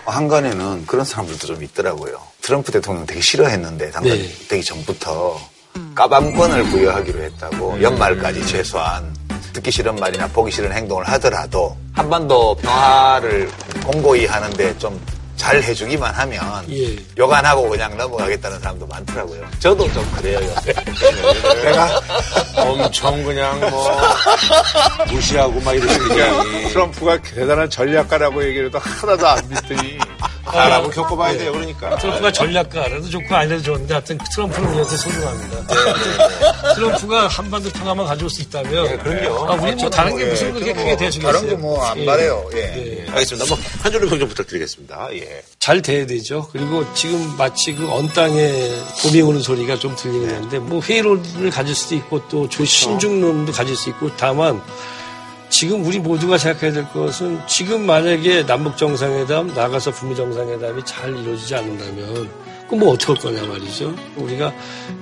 한간에는 0.06 0.86
그런 0.86 1.06
사람들도 1.06 1.48
좀 1.48 1.64
있더라고요. 1.64 2.20
트럼프 2.42 2.72
대통령 2.72 3.06
되게 3.06 3.22
싫어했는데 3.22 3.92
당선 3.92 4.18
네. 4.18 4.30
되기 4.50 4.64
전부터 4.64 5.40
까방권을 5.96 6.64
부여하기로 6.66 7.22
했다고 7.24 7.82
연말까지 7.82 8.46
최소한 8.46 9.16
듣기 9.54 9.72
싫은 9.72 9.96
말이나 9.96 10.28
보기 10.28 10.52
싫은 10.52 10.72
행동을 10.72 11.08
하더라도 11.10 11.76
한반도 11.94 12.56
평화를 12.56 13.50
공고히 13.86 14.26
하는데 14.26 14.78
좀 14.78 15.00
잘 15.44 15.62
해주기만 15.62 16.14
하면 16.14 16.42
예. 16.72 16.96
욕안 17.18 17.46
하고 17.46 17.68
그냥 17.68 17.98
넘어가겠다는 17.98 18.62
사람도 18.62 18.88
많더라고요. 18.88 19.46
저도 19.60 19.92
좀 19.92 20.10
그래요. 20.16 20.40
요새. 20.42 20.74
내가 21.64 22.02
엄청 22.56 23.22
그냥 23.26 23.60
뭐 23.70 23.92
무시하고 25.10 25.60
막 25.60 25.74
이러시니까 25.74 26.44
트럼프가 26.70 27.22
대단한 27.22 27.70
전략가라고 27.70 28.42
얘기를 28.46 28.68
해도 28.68 28.80
하나도 28.80 29.28
안 29.28 29.50
믿더니 29.50 29.98
사람을 30.46 30.90
겪어봐야 30.92 31.38
돼요. 31.38 31.52
그러니까. 31.54 31.98
트럼프가 31.98 32.32
전략가라도 32.32 33.10
좋고 33.10 33.34
아니라도 33.36 33.64
좋은데 33.64 33.94
하여튼 33.94 34.18
트럼프는 34.36 34.70
우리한테 34.70 34.98
소중합니다. 34.98 35.68
트럼프가 36.76 37.28
한반도 37.28 37.70
평화만 37.70 38.06
가져올 38.06 38.30
수 38.30 38.42
있다면 38.42 38.98
그럼요. 39.00 39.52
아, 39.52 39.56
우리 39.56 39.76
뭐 39.76 39.90
다른 39.90 40.18
게 40.18 40.26
무슨 40.26 40.54
그렇게 40.54 40.74
크게 40.74 40.98
대주겠어요. 40.98 41.34
다른 41.34 41.50
거 41.50 41.56
뭐안 41.62 42.00
예. 42.00 42.06
말해요. 42.06 42.50
예. 42.56 43.06
알겠습니다. 43.10 43.48
뭐 43.48 43.58
한 43.84 43.92
줄로 43.92 44.08
평좀 44.10 44.28
부탁드리겠습니다. 44.30 45.10
예. 45.14 45.44
잘 45.60 45.82
돼야 45.82 46.06
되죠. 46.06 46.48
그리고 46.52 46.86
지금 46.94 47.36
마치 47.38 47.74
그 47.74 47.84
언 47.94 48.08
땅에 48.10 48.72
봄이 49.04 49.22
오는 49.22 49.42
소리가 49.42 49.78
좀 49.78 49.96
들리는 49.96 50.28
건데 50.42 50.58
뭐 50.60 50.82
회의론을 50.82 51.52
가질 51.52 51.76
수도 51.76 51.96
있고 51.96 52.28
또 52.28 52.50
조- 52.50 52.66
신중론도 52.66 53.52
가질 53.52 53.76
수 53.76 53.90
있고 53.90 54.10
다만 54.18 54.62
지금 55.54 55.86
우리 55.86 56.00
모두가 56.00 56.40
생각해야 56.40 56.74
될 56.74 56.90
것은 56.90 57.40
지금 57.48 57.86
만약에 57.86 58.44
남북 58.48 58.76
정상회담 58.76 59.54
나가서 59.54 59.92
북미 59.92 60.16
정상회담이 60.16 60.82
잘 60.84 61.16
이루어지지 61.16 61.54
않는다면 61.54 62.28
그럼 62.66 62.80
뭐 62.80 62.94
어떻게 62.94 63.14
할 63.14 63.22
거냐 63.22 63.48
말이죠. 63.48 63.96
우리가 64.16 64.52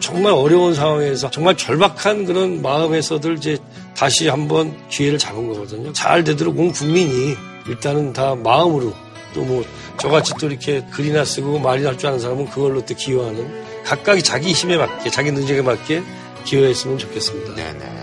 정말 0.01 0.33
어려운 0.33 0.73
상황에서 0.75 1.31
정말 1.31 1.55
절박한 1.55 2.25
그런 2.25 2.61
마음에서들 2.61 3.37
이제 3.37 3.57
다시 3.95 4.27
한번 4.27 4.75
기회를 4.89 5.17
잡은 5.17 5.47
거거든요. 5.47 5.93
잘 5.93 6.25
되도록 6.25 6.59
온 6.59 6.73
국민이 6.73 7.33
일단은 7.69 8.11
다 8.11 8.35
마음으로 8.35 8.93
또 9.33 9.41
뭐 9.45 9.63
저같이 9.97 10.33
또 10.37 10.47
이렇게 10.47 10.83
글이나 10.91 11.23
쓰고 11.23 11.59
말이나 11.59 11.89
할 11.91 11.97
줄 11.97 12.07
아는 12.09 12.19
사람은 12.19 12.49
그걸로 12.49 12.85
또 12.85 12.93
기여하는 12.93 13.83
각각이 13.85 14.21
자기 14.21 14.51
힘에 14.51 14.75
맞게 14.75 15.09
자기 15.11 15.31
능력에 15.31 15.61
맞게 15.61 16.03
기여했으면 16.43 16.97
좋겠습니다. 16.97 17.55
네네. 17.55 18.01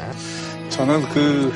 저는 0.70 1.08
그 1.10 1.52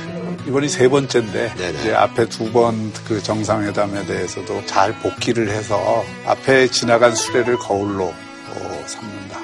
이번이 0.46 0.68
세 0.68 0.88
번째인데 0.88 1.54
네네. 1.54 1.78
이제 1.80 1.94
앞에 1.94 2.28
두 2.28 2.50
번 2.52 2.92
그 3.06 3.22
정상회담에 3.22 4.06
대해서도 4.06 4.64
잘 4.66 4.92
복귀를 5.00 5.48
해서 5.50 6.04
앞에 6.26 6.68
지나간 6.68 7.14
수레를 7.14 7.56
거울로 7.58 8.06
어, 8.06 8.84
삼는다. 8.86 9.38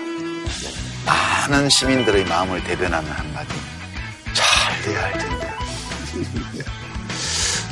많은 1.07 1.69
시민들의 1.71 2.25
마음을 2.25 2.63
대변하는 2.65 3.11
한마디. 3.11 3.49
잘 4.35 4.83
돼야 4.83 5.05
할 5.05 5.19
텐데. 5.19 5.49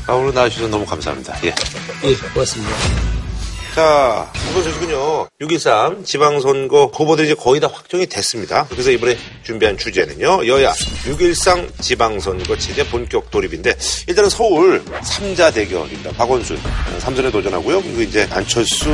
아, 0.06 0.12
오늘 0.12 0.32
나와주셔서 0.32 0.68
너무 0.68 0.86
감사합니다. 0.86 1.36
예. 1.44 1.54
예, 2.04 2.14
고맙습니다. 2.32 2.72
자, 3.76 4.32
이번 4.50 4.62
소식은요. 4.62 5.28
6.13 5.38 6.02
지방선거 6.02 6.92
후보들이 6.94 7.26
이제 7.26 7.34
거의 7.34 7.60
다 7.60 7.68
확정이 7.70 8.06
됐습니다. 8.06 8.66
그래서 8.70 8.90
이번에 8.90 9.18
준비한 9.42 9.76
주제는요. 9.76 10.46
여야 10.46 10.72
6.13 11.04 11.82
지방선거 11.82 12.56
체제 12.56 12.88
본격 12.88 13.30
돌입인데 13.30 13.76
일단은 14.06 14.30
서울 14.30 14.82
3자 14.82 15.52
대결입니다. 15.52 16.10
박원순 16.12 16.58
삼선에 17.00 17.30
도전하고요. 17.30 17.82
그리고 17.82 18.00
이제 18.00 18.26
안철수 18.30 18.88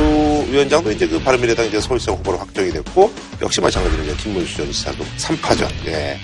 위원장도 0.49 0.91
이제 0.91 1.07
그 1.07 1.17
바른미래당 1.17 1.67
이제 1.67 1.79
서울시장 1.79 2.15
후보로 2.15 2.39
확정이 2.39 2.69
됐고 2.69 3.09
역시 3.41 3.61
마찬가지로 3.61 4.03
이제 4.03 4.13
김문수 4.17 4.57
전 4.57 4.69
지사도 4.69 5.05
3파전. 5.17 5.69
예. 5.87 6.19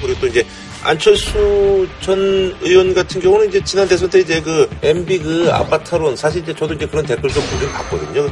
그리고 0.00 0.20
또 0.20 0.26
이제 0.28 0.46
안철수 0.84 1.88
전 2.02 2.18
의원 2.60 2.92
같은 2.92 3.18
경우는 3.18 3.48
이제 3.48 3.64
지난 3.64 3.88
대선 3.88 4.10
때 4.10 4.20
이제 4.20 4.40
그 4.42 4.68
MB 4.82 5.18
그 5.18 5.48
아바타론 5.50 6.14
사실 6.14 6.42
이제 6.42 6.54
저도 6.54 6.74
이제 6.74 6.86
그런 6.86 7.06
댓글 7.06 7.30
좀 7.30 7.42
보긴 7.46 7.72
봤거든요. 7.72 8.26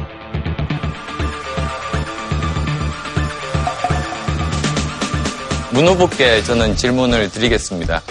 문 5.71 5.87
후보께 5.87 6.43
저는 6.43 6.75
질문을 6.75 7.31
드리겠습니다. 7.31 8.03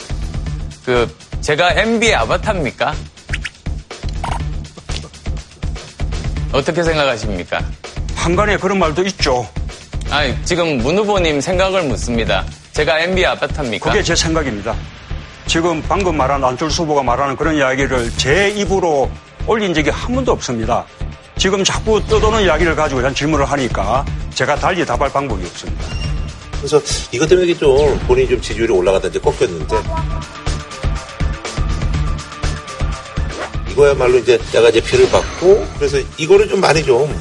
그 0.85 1.09
제가 1.41 1.75
MB의 1.75 2.17
아바타입니까? 2.17 2.95
어떻게 6.53 6.83
생각하십니까? 6.83 7.65
한간에 8.17 8.57
그런 8.57 8.81
말도 8.81 9.05
있죠. 9.05 9.49
아니, 10.11 10.35
지금 10.45 10.79
문 10.79 10.99
후보님 10.99 11.41
생각을 11.41 11.85
묻습니다. 11.85 12.45
제가 12.73 13.01
MB 13.01 13.25
아바타입니까? 13.27 13.91
그게 13.91 14.03
제 14.03 14.15
생각입니다. 14.17 14.75
지금 15.47 15.83
방금 15.83 16.17
말한 16.17 16.43
안철수 16.43 16.83
후보가 16.83 17.03
말하는 17.03 17.37
그런 17.37 17.55
이야기를 17.57 18.13
제 18.17 18.49
입으로 18.51 19.11
올린 19.47 19.75
적이 19.75 19.91
한 19.91 20.15
번도 20.15 20.33
없습니다. 20.33 20.87
지금 21.37 21.65
자꾸 21.65 22.05
떠도는 22.07 22.43
이야기를 22.43 22.75
가지고 22.75 23.01
이런 23.01 23.15
질문을 23.15 23.45
하니까 23.45 24.05
제가 24.35 24.57
달리 24.57 24.87
답할 24.87 25.11
방법이 25.13 25.45
없습니다. 25.45 25.85
그래서 26.57 26.81
이것 27.11 27.29
때문에 27.29 27.49
이게 27.49 27.59
좀 27.59 27.99
본인이 28.07 28.29
좀 28.29 28.41
지지율이 28.41 28.73
올라가다 28.73 29.09
이제 29.09 29.19
꺾였는데 29.19 29.77
이거야말로 33.71 34.19
이제 34.19 34.39
내가 34.53 34.69
이제 34.69 34.81
피를 34.81 35.11
받고 35.11 35.67
그래서 35.79 35.99
이거를 36.17 36.49
좀 36.49 36.61
많이 36.61 36.85
좀 36.85 37.13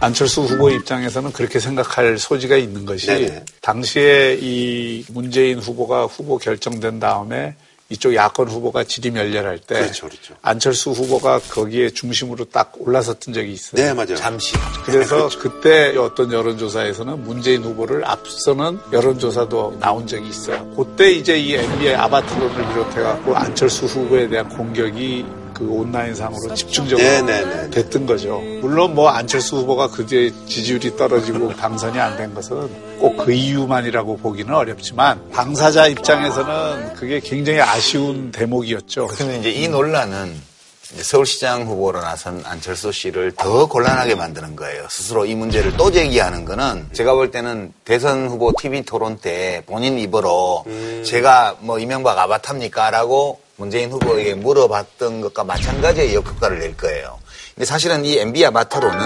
안철수 0.00 0.42
후보 0.42 0.70
입장에서는 0.70 1.32
그렇게 1.32 1.60
생각할 1.60 2.18
소지가 2.18 2.56
있는 2.56 2.86
것이 2.86 3.06
네네. 3.06 3.44
당시에 3.60 4.38
이 4.40 5.04
문재인 5.08 5.58
후보가 5.58 6.06
후보 6.06 6.38
결정된 6.38 6.98
다음에 6.98 7.54
이쪽 7.90 8.14
야권 8.14 8.48
후보가 8.48 8.84
지리멸렬할 8.84 9.58
때 9.58 9.80
그렇죠, 9.80 10.08
그렇죠. 10.08 10.34
안철수 10.42 10.90
후보가 10.92 11.40
거기에 11.40 11.90
중심으로 11.90 12.44
딱 12.46 12.72
올라섰던 12.78 13.34
적이 13.34 13.52
있어요. 13.52 13.82
네 13.82 13.92
맞아요. 13.92 14.14
잠시. 14.14 14.54
그래서 14.84 15.28
그때 15.38 15.96
어떤 15.96 16.32
여론조사에서는 16.32 17.24
문재인 17.24 17.64
후보를 17.64 18.04
앞서는 18.04 18.78
여론조사도 18.92 19.78
나온 19.80 20.06
적이 20.06 20.28
있어요. 20.28 20.72
그때 20.76 21.10
이제 21.10 21.36
이 21.36 21.54
MB의 21.54 21.96
아바트론을 21.96 22.68
비롯해갖고 22.68 23.36
안철수 23.36 23.86
후보에 23.86 24.28
대한 24.28 24.48
공격이 24.48 25.26
그 25.60 25.68
온라인상으로 25.70 26.54
집중적으로 26.54 27.06
네네네. 27.06 27.68
됐던 27.70 28.06
거죠. 28.06 28.40
물론 28.62 28.94
뭐 28.94 29.10
안철수 29.10 29.56
후보가 29.58 29.88
그 29.90 30.06
뒤에 30.06 30.32
지지율이 30.46 30.96
떨어지고 30.96 31.54
당선이 31.60 31.98
안 32.00 32.16
된 32.16 32.32
것은 32.34 32.68
꼭 32.98 33.16
그 33.20 33.32
이유만이라고 33.32 34.16
보기는 34.16 34.54
어렵지만 34.54 35.30
당사자 35.30 35.86
입장에서는 35.86 36.94
그게 36.94 37.20
굉장히 37.20 37.60
아쉬운 37.60 38.32
대목이었죠. 38.32 39.08
근데 39.08 39.38
이제 39.38 39.50
이 39.50 39.68
논란은 39.68 40.34
서울시장 40.82 41.66
후보로 41.66 42.00
나선 42.00 42.42
안철수 42.46 42.90
씨를 42.90 43.32
더 43.36 43.66
곤란하게 43.66 44.14
만드는 44.16 44.56
거예요. 44.56 44.86
스스로 44.88 45.24
이 45.26 45.34
문제를 45.34 45.76
또 45.76 45.90
제기하는 45.92 46.44
거는 46.46 46.88
제가 46.94 47.12
볼 47.14 47.30
때는 47.30 47.72
대선 47.84 48.26
후보 48.26 48.52
TV 48.58 48.82
토론 48.84 49.18
때 49.18 49.62
본인 49.66 49.98
입으로 49.98 50.64
제가 51.04 51.56
뭐 51.60 51.78
이명박 51.78 52.18
아바타입니까? 52.18 52.90
라고 52.90 53.38
문재인 53.60 53.92
후보에게 53.92 54.34
물어봤던 54.36 55.20
것과 55.20 55.44
마찬가지의 55.44 56.14
역효과를 56.14 56.60
낼 56.60 56.74
거예요. 56.78 57.18
근데 57.54 57.66
사실은 57.66 58.06
이 58.06 58.16
MB 58.16 58.46
아바타로는 58.46 58.98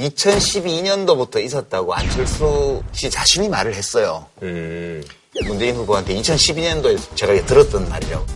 2012년도부터 0.00 1.40
있었다고 1.44 1.94
안철수 1.94 2.82
씨 2.90 3.08
자신이 3.08 3.48
말을 3.48 3.72
했어요. 3.72 4.26
음. 4.42 5.00
문재인 5.46 5.76
후보한테 5.76 6.12
2012년도에 6.16 6.98
제가 7.14 7.46
들었던 7.46 7.88
말이라고. 7.88 8.26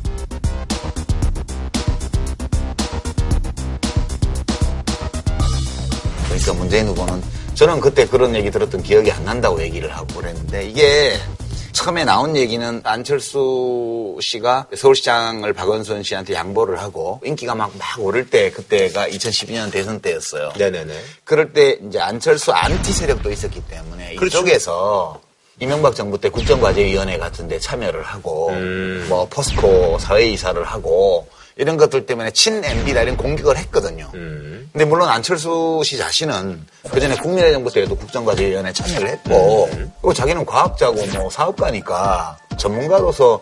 그러니까 6.27 6.53
문재인 6.53 6.87
후보는 6.87 7.21
저는 7.55 7.81
그때 7.81 8.07
그런 8.07 8.37
얘기 8.37 8.49
들었던 8.49 8.81
기억이 8.81 9.11
안 9.11 9.25
난다고 9.25 9.61
얘기를 9.61 9.91
하고 9.91 10.07
그랬는데 10.15 10.69
이게 10.69 11.19
처음에 11.73 12.05
나온 12.05 12.37
얘기는 12.37 12.81
안철수 12.85 14.17
씨가 14.21 14.67
서울시장을 14.75 15.53
박원순 15.53 16.03
씨한테 16.03 16.35
양보를 16.35 16.79
하고 16.81 17.21
인기가 17.25 17.55
막, 17.55 17.73
막 17.79 17.99
오를 17.99 18.29
때 18.29 18.51
그때가 18.51 19.09
2012년 19.09 19.71
대선 19.71 20.01
때였어요. 20.01 20.53
네네네. 20.59 20.95
그럴 21.25 21.53
때 21.53 21.79
이제 21.87 21.99
안철수 22.01 22.53
안티 22.53 22.93
세력도 22.93 23.31
있었기 23.31 23.63
때문에 23.69 24.15
그렇죠. 24.17 24.39
이쪽에서 24.39 25.21
이명박 25.61 25.95
정부 25.95 26.21
때 26.21 26.29
국정과제위원회 26.29 27.19
같은 27.19 27.49
데 27.49 27.59
참여를 27.59 28.03
하고 28.03 28.51
음. 28.51 29.07
뭐 29.09 29.27
포스코 29.29 29.99
사회이사를 29.99 30.63
하고 30.65 31.29
이런 31.57 31.77
것들 31.77 32.07
때문에 32.07 32.31
친 32.31 32.65
MB다 32.65 33.03
이런 33.03 33.17
공격을 33.17 33.57
했거든요. 33.57 34.11
음. 34.15 34.48
근데 34.73 34.85
물론 34.85 35.09
안철수 35.09 35.81
씨 35.85 35.97
자신은 35.97 36.65
그전에 36.91 37.17
국민의 37.17 37.53
정부 37.53 37.73
때에도 37.73 37.97
국정과제위원회 37.97 38.73
참여를 38.73 39.09
했고 39.09 39.69
음. 39.73 39.93
그리고 40.01 40.15
자기는 40.15 40.45
과학자고 40.45 41.07
뭐 41.15 41.31
사업가니까 41.31 42.37
전문가로서 42.57 43.41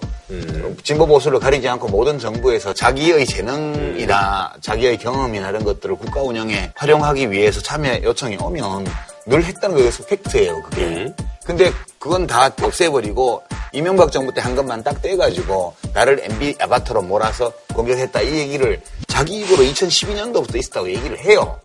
진보 0.83 1.07
보수를 1.07 1.39
가리지 1.39 1.69
않고 1.69 1.89
모든 1.89 2.19
정부에서 2.19 2.73
자기의 2.73 3.27
재능이나 3.27 4.53
자기의 4.61 4.99
경험이나 4.99 5.51
이런 5.51 5.65
것들을 5.65 5.97
국가 5.97 6.23
운영에 6.23 6.73
활용하기 6.75 7.31
위해서 7.31 7.61
참여 7.61 8.03
요청이 8.03 8.37
오면 8.41 8.87
늘 9.27 9.45
했다는 9.45 9.77
거에서 9.77 10.05
팩트예요, 10.05 10.63
그게. 10.63 11.13
근데 11.47 11.73
그건 11.99 12.27
다 12.27 12.51
없애버리고 12.61 13.43
이명박 13.73 14.11
정부 14.13 14.33
때 14.33 14.41
한 14.41 14.55
것만 14.57 14.83
딱 14.85 15.01
떼가지고 15.03 15.75
나를 15.95 16.21
MB 16.25 16.57
아바타로 16.61 17.03
몰아서 17.03 17.53
공격했다 17.75 18.21
이 18.23 18.39
얘기를 18.39 18.81
자기 19.07 19.41
입으로 19.41 19.63
2012년도부터 19.65 20.57
있었다고 20.57 20.89
얘기를 20.91 21.19
해요. 21.19 21.59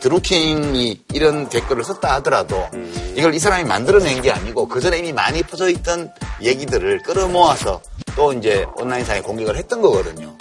드루킹이 0.00 1.04
이런 1.14 1.48
댓글을 1.48 1.82
썼다 1.84 2.12
하더라도 2.16 2.66
이걸 3.14 3.34
이 3.34 3.38
사람이 3.38 3.64
만들어낸 3.64 4.20
게 4.20 4.30
아니고 4.30 4.68
그 4.68 4.80
전에 4.80 4.98
이미 4.98 5.12
많이 5.12 5.42
퍼져 5.42 5.68
있던 5.70 6.12
얘기들을 6.42 7.02
끌어모아서 7.02 7.80
또 8.14 8.32
이제 8.34 8.66
온라인상에 8.76 9.22
공격을 9.22 9.56
했던 9.56 9.80
거거든요. 9.80 10.34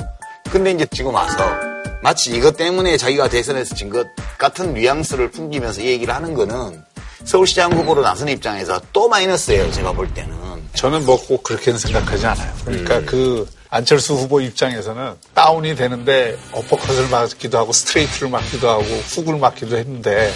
근데 0.52 0.72
이제 0.72 0.86
지금 0.92 1.14
와서 1.14 1.38
마치 2.04 2.32
이것 2.36 2.58
때문에 2.58 2.98
자기가 2.98 3.30
대선에서 3.30 3.76
진 3.76 3.90
것 3.90 4.08
같은 4.38 4.74
뉘앙스를 4.74 5.32
풍기면서 5.32 5.82
이 5.82 5.88
얘기를 5.88 6.14
하는 6.14 6.34
거는 6.34 6.84
서울시장 7.32 7.74
후보로 7.74 8.02
나선 8.02 8.30
입장에서 8.30 8.80
또 8.94 9.10
마이너스예요. 9.10 9.70
제가 9.72 9.92
볼 9.92 10.12
때는. 10.14 10.34
저는 10.76 11.06
뭐 11.06 11.18
꼭 11.18 11.44
그렇게는 11.44 11.78
생각하지 11.78 12.26
않아요. 12.28 12.54
그러니까 12.64 13.02
그 13.02 13.46
안철수 13.70 14.14
후보 14.14 14.40
입장에서는 14.40 15.14
다운이 15.34 15.76
되는데 15.76 16.38
어퍼컷을 16.54 17.10
맞기도 17.10 17.58
하고 17.58 17.74
스트레이트를 17.74 18.30
맞기도 18.30 18.70
하고 18.70 18.84
훅을 18.84 19.38
맞기도 19.40 19.76
했는데 19.76 20.32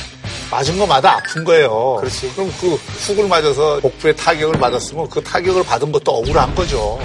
맞은 0.49 0.77
거마다 0.79 1.13
아픈 1.17 1.45
거예요. 1.45 1.97
그렇지. 2.01 2.29
그럼 2.33 2.51
그 2.59 2.73
훅을 2.75 3.27
맞아서 3.29 3.79
복부에 3.81 4.13
타격을 4.15 4.59
맞았으면 4.59 5.09
그 5.09 5.23
타격을 5.23 5.63
받은 5.63 5.91
것도 5.93 6.11
억울한 6.11 6.53
거죠. 6.55 6.99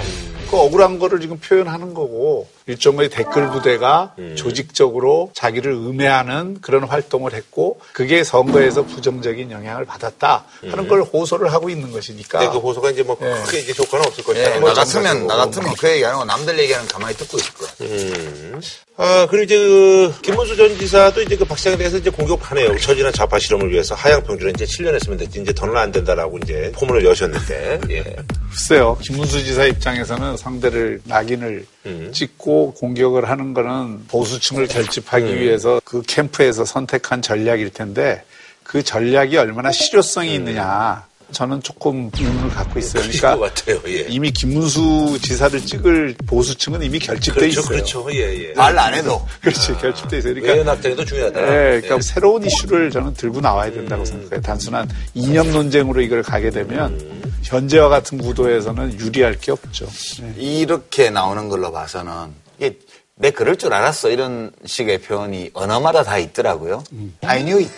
그 0.51 0.57
억울한 0.57 0.99
거를 0.99 1.21
지금 1.21 1.37
표현하는 1.39 1.93
거고 1.93 2.47
일종의 2.67 3.09
댓글 3.09 3.49
부대가 3.49 4.13
조직적으로 4.35 5.31
자기를 5.33 5.71
음해하는 5.71 6.59
그런 6.61 6.83
활동을 6.83 7.33
했고 7.33 7.79
그게 7.93 8.23
선거에서 8.23 8.83
부정적인 8.83 9.51
영향을 9.51 9.85
받았다 9.85 10.45
하는 10.69 10.87
걸 10.87 11.01
호소를 11.01 11.51
하고 11.51 11.69
있는 11.69 11.91
것이니까 11.91 12.39
근데 12.39 12.53
그 12.53 12.59
호소가 12.59 12.91
이제 12.91 13.03
뭐 13.03 13.17
크게 13.17 13.59
이제 13.59 13.73
효과는 13.77 14.05
없을 14.05 14.23
것이다. 14.23 14.55
예, 14.55 14.59
나 14.59 14.73
같으면, 14.73 15.27
나 15.27 15.35
같으면 15.37 15.73
그 15.79 15.89
얘기 15.89 16.05
안 16.05 16.13
하고 16.13 16.25
남들 16.25 16.59
얘기하는 16.59 16.87
거 16.87 16.93
가만히 16.93 17.15
듣고 17.15 17.37
있을 17.37 17.53
거야. 17.53 17.69
음. 17.81 18.61
아, 18.99 19.27
그리고 19.29 19.43
이제 19.43 19.57
그, 19.57 20.13
김문수 20.23 20.55
전 20.55 20.75
지사도 20.77 21.21
이제 21.21 21.35
그 21.35 21.45
박시장에 21.45 21.77
대해서 21.77 21.97
이제 21.97 22.09
공격하네요. 22.09 22.77
처진한 22.79 23.13
좌파 23.13 23.37
실험을 23.37 23.71
위해서 23.71 23.93
하향 23.93 24.23
평준에 24.23 24.51
이제 24.55 24.65
7년 24.65 24.95
했으면 24.95 25.19
됐지. 25.19 25.39
이제 25.39 25.53
더는 25.53 25.77
안 25.77 25.91
된다라고 25.91 26.39
이제 26.39 26.71
포문을 26.75 27.05
여셨는데, 27.05 27.81
예. 27.91 28.03
글쎄요. 28.49 28.97
김문수 29.03 29.43
지사 29.43 29.65
입장에서는 29.65 30.37
상대를 30.37 31.01
낙인을 31.03 31.65
찍고 32.11 32.73
공격을 32.73 33.29
하는 33.29 33.53
거는 33.53 34.05
보수층을 34.07 34.67
결집하기 34.67 35.39
위해서 35.39 35.81
그 35.83 36.01
캠프에서 36.01 36.65
선택한 36.65 37.21
전략일 37.21 37.71
텐데 37.71 38.23
그 38.63 38.83
전략이 38.83 39.37
얼마나 39.37 39.71
실효성이 39.71 40.35
있느냐. 40.35 41.06
저는 41.31 41.61
조금 41.61 42.09
의문을 42.17 42.49
갖고 42.49 42.79
있어요. 42.79 43.03
그러니까 43.03 43.35
것 43.37 43.53
같아요, 43.53 43.79
예. 43.87 44.05
이미 44.09 44.31
김문수 44.31 45.19
지사를 45.21 45.59
찍을 45.65 46.15
보수층은 46.25 46.81
이미 46.83 46.99
결집돼 46.99 47.39
그렇죠, 47.39 47.59
있어요. 47.61 47.67
그렇죠. 47.67 48.07
예, 48.13 48.49
예. 48.49 48.53
말 48.53 48.77
안 48.77 48.93
해도. 48.93 49.25
그렇지, 49.41 49.73
결집돼 49.77 50.17
있어요. 50.19 50.33
그러니까 50.35 50.53
외연 50.53 50.67
확장도 50.67 51.05
중요하다. 51.05 51.39
네, 51.41 51.47
그러니까 51.81 52.01
새로운 52.01 52.45
이슈를 52.45 52.89
저는 52.91 53.13
들고 53.13 53.41
나와야 53.41 53.71
된다고 53.71 54.05
생각해요. 54.05 54.41
단순한 54.41 54.89
이념 55.13 55.51
논쟁으로 55.51 56.01
이걸 56.01 56.23
가게 56.23 56.49
되면 56.49 56.99
현재와 57.43 57.89
같은 57.89 58.17
구도에서는 58.17 58.99
유리할 58.99 59.37
게 59.39 59.51
없죠. 59.51 59.87
네. 60.21 60.33
이렇게 60.37 61.09
나오는 61.09 61.49
걸로 61.49 61.71
봐서는 61.71 62.33
이게 62.57 62.77
내 63.15 63.31
그럴 63.31 63.55
줄 63.57 63.73
알았어 63.73 64.09
이런 64.11 64.51
식의 64.65 64.99
표현이 65.01 65.51
언어마다 65.53 66.03
다 66.03 66.17
있더라고요. 66.19 66.83
I 67.21 67.39
knew 67.43 67.59
it. 67.63 67.71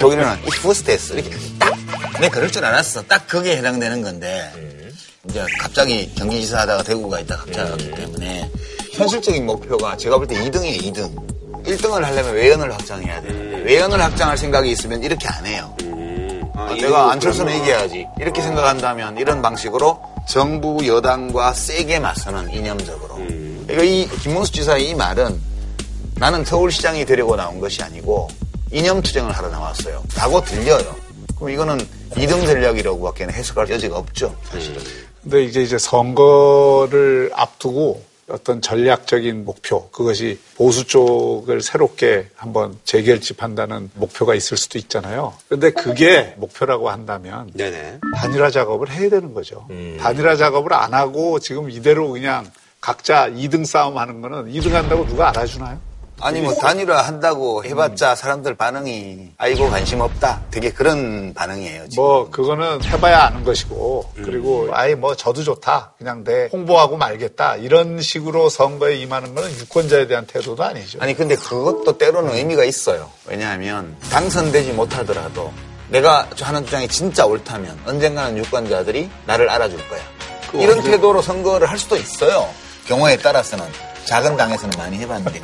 독일어는 0.00 0.30
it 0.44 0.66
was 0.66 0.82
this. 0.82 1.12
이렇게 1.12 1.30
딱내 2.12 2.28
그럴 2.28 2.50
줄 2.50 2.64
알았어. 2.64 3.02
딱 3.02 3.26
그게 3.26 3.56
해당되는 3.56 4.02
건데 4.02 4.50
이제 5.28 5.44
갑자기 5.60 6.12
경기지사 6.14 6.60
하다가 6.60 6.82
대구가 6.82 7.20
있다 7.20 7.36
갑자기 7.36 7.70
왔기 7.70 7.90
때문에 7.92 8.50
현실적인 8.92 9.46
목표가 9.46 9.96
제가 9.96 10.16
볼 10.18 10.26
때 10.26 10.34
2등이에요 10.36 10.80
2등. 10.92 11.28
1등을 11.64 12.02
하려면 12.02 12.34
외연을 12.34 12.72
확장해야 12.72 13.20
되는데 13.22 13.58
외연을 13.62 14.00
확장할 14.00 14.38
생각이 14.38 14.70
있으면 14.70 15.02
이렇게 15.02 15.28
안 15.28 15.44
해요. 15.46 15.74
아, 16.54 16.74
내가 16.74 17.12
안철수는 17.12 17.54
이겨야지. 17.62 18.06
이렇게 18.20 18.40
생각한다면 18.42 19.18
이런 19.18 19.42
방식으로 19.42 20.00
정부 20.28 20.86
여당과 20.86 21.52
세게 21.54 21.98
맞서는 22.00 22.52
이념적으로 22.52 23.16
그러니까 23.66 23.82
이 23.84 24.08
김문수 24.22 24.52
지사의 24.52 24.90
이 24.90 24.94
말은 24.94 25.40
나는 26.16 26.44
서울시장이 26.44 27.04
되려고 27.04 27.36
나온 27.36 27.60
것이 27.60 27.82
아니고 27.82 28.28
이념 28.72 29.00
투쟁을 29.02 29.30
하러 29.32 29.48
나왔어요. 29.48 30.02
라고 30.16 30.42
들려요. 30.42 30.94
그럼 31.38 31.50
이거는 31.50 31.78
이등 32.16 32.44
전략이라고밖에 32.44 33.24
해석할 33.24 33.70
여지가 33.70 33.96
없죠, 33.96 34.36
사실은. 34.44 34.82
근데 35.22 35.44
이제 35.44 35.62
이제 35.62 35.78
선거를 35.78 37.30
앞두고 37.34 38.02
어떤 38.30 38.60
전략적인 38.60 39.44
목표, 39.44 39.88
그것이 39.90 40.38
보수 40.56 40.86
쪽을 40.86 41.62
새롭게 41.62 42.28
한번 42.36 42.78
재결집한다는 42.84 43.90
목표가 43.94 44.34
있을 44.34 44.56
수도 44.56 44.78
있잖아요. 44.78 45.32
근데 45.48 45.70
그게 45.70 46.34
목표라고 46.36 46.90
한다면 46.90 47.50
네네. 47.54 48.00
단일화 48.16 48.50
작업을 48.50 48.90
해야 48.90 49.08
되는 49.08 49.32
거죠. 49.32 49.66
음. 49.70 49.96
단일화 49.98 50.36
작업을 50.36 50.74
안 50.74 50.92
하고 50.92 51.38
지금 51.38 51.70
이대로 51.70 52.10
그냥 52.10 52.50
각자 52.80 53.30
2등 53.30 53.64
싸움 53.64 53.96
하는 53.96 54.20
거는 54.20 54.52
2등 54.52 54.72
한다고 54.72 55.06
누가 55.06 55.30
알아주나요? 55.30 55.80
아니 56.20 56.40
뭐 56.40 56.52
단일화 56.54 57.02
한다고 57.02 57.64
해봤자 57.64 58.14
사람들 58.16 58.54
반응이 58.56 59.30
아이고 59.38 59.70
관심 59.70 60.00
없다. 60.00 60.40
되게 60.50 60.70
그런 60.72 61.32
반응이에요. 61.34 61.88
지금. 61.88 62.02
뭐 62.02 62.28
그거는 62.30 62.82
해봐야 62.84 63.24
아는 63.26 63.44
것이고 63.44 64.12
그리고 64.16 64.68
아예 64.72 64.94
뭐 64.94 65.14
저도 65.14 65.44
좋다 65.44 65.92
그냥 65.96 66.24
내 66.24 66.48
홍보하고 66.52 66.96
말겠다 66.96 67.56
이런 67.56 68.00
식으로 68.00 68.48
선거에 68.48 68.96
임하는 68.96 69.34
거는 69.34 69.50
유권자에 69.58 70.06
대한 70.08 70.26
태도도 70.26 70.62
아니죠. 70.64 70.98
아니 71.00 71.14
근데 71.14 71.36
그것도 71.36 71.98
때로는 71.98 72.34
의미가 72.34 72.64
있어요. 72.64 73.08
왜냐하면 73.26 73.96
당선되지 74.10 74.72
못하더라도 74.72 75.52
내가 75.88 76.28
하는 76.40 76.64
주장이 76.64 76.88
진짜 76.88 77.24
옳다면 77.26 77.78
언젠가는 77.86 78.36
유권자들이 78.38 79.08
나를 79.26 79.48
알아줄 79.48 79.78
거야. 79.88 80.00
이런 80.54 80.78
언제- 80.78 80.90
태도로 80.90 81.22
선거를 81.22 81.70
할 81.70 81.78
수도 81.78 81.96
있어요. 81.96 82.48
경우에 82.86 83.16
따라서는 83.18 83.64
작은 84.08 84.38
당에서는 84.38 84.78
많이 84.78 84.96
해봤는데. 84.98 85.40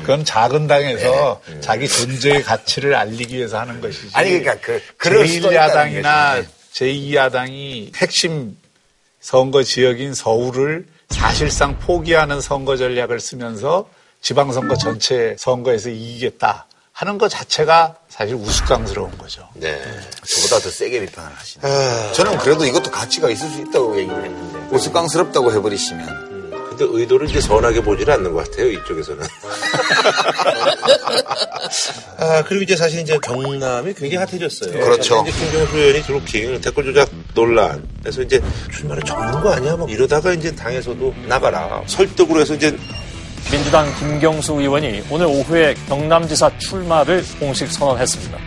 그건 0.00 0.24
작은 0.24 0.66
당에서 0.66 1.40
자기 1.60 1.86
존재의 1.88 2.42
가치를 2.42 2.96
알리기 2.96 3.36
위해서 3.36 3.60
하는 3.60 3.80
것이지. 3.80 4.10
아니 4.14 4.30
그러니까 4.30 4.56
그 4.60 4.82
그럴 4.96 5.28
수도 5.28 5.52
있다는 5.52 6.02
제1야당이나 6.02 6.36
거죠. 6.36 6.48
제2야당이 6.74 7.96
핵심 7.96 8.56
선거 9.20 9.62
지역인 9.62 10.14
서울을 10.14 10.86
사실상 11.10 11.78
포기하는 11.78 12.40
선거 12.40 12.76
전략을 12.76 13.20
쓰면서 13.20 13.88
지방선거 14.20 14.76
전체 14.76 15.36
선거에서 15.38 15.90
이기겠다 15.90 16.66
하는 16.92 17.18
것 17.18 17.28
자체가 17.28 17.96
사실 18.08 18.34
우스꽝스러운 18.34 19.16
거죠. 19.16 19.48
네. 19.54 19.80
저보다 20.24 20.58
더 20.62 20.70
세게 20.70 21.06
비판을 21.06 21.32
하시네. 21.36 22.12
저는 22.14 22.38
그래도 22.38 22.66
이것도 22.66 22.90
가치가 22.90 23.30
있을 23.30 23.48
수 23.48 23.60
있다고 23.60 23.96
얘기를 23.98 24.24
했는데 24.24 24.76
우스꽝스럽다고 24.76 25.52
해버리시면 25.52 26.31
근데 26.82 26.98
의도를 26.98 27.30
이제 27.30 27.40
선하게 27.40 27.82
보지는 27.82 28.12
않는 28.14 28.32
것 28.32 28.50
같아요, 28.50 28.68
이쪽에서는. 28.70 29.24
아, 32.18 32.42
그리고 32.44 32.62
이제 32.64 32.74
사실 32.76 33.00
이제 33.00 33.16
경남이 33.22 33.94
굉장히 33.94 34.16
핫해졌어요. 34.16 34.72
그렇죠. 34.72 35.24
이제 35.26 35.38
김경수 35.38 35.78
의원이 35.78 36.02
드루킹 36.02 36.60
댓글 36.60 36.84
조작 36.86 37.08
논란. 37.34 37.86
그래서 38.00 38.22
이제 38.22 38.40
출마를 38.72 39.02
접는 39.04 39.40
거 39.40 39.52
아니야? 39.52 39.76
막 39.76 39.88
이러다가 39.90 40.32
이제 40.32 40.52
당에서도 40.54 41.14
나가라. 41.28 41.82
설득으로 41.86 42.40
해서 42.40 42.54
이제 42.54 42.76
민주당 43.50 43.92
김경수 43.98 44.54
의원이 44.54 45.04
오늘 45.10 45.26
오후에 45.26 45.74
경남지사 45.88 46.58
출마를 46.58 47.24
공식 47.38 47.70
선언했습니다. 47.70 48.38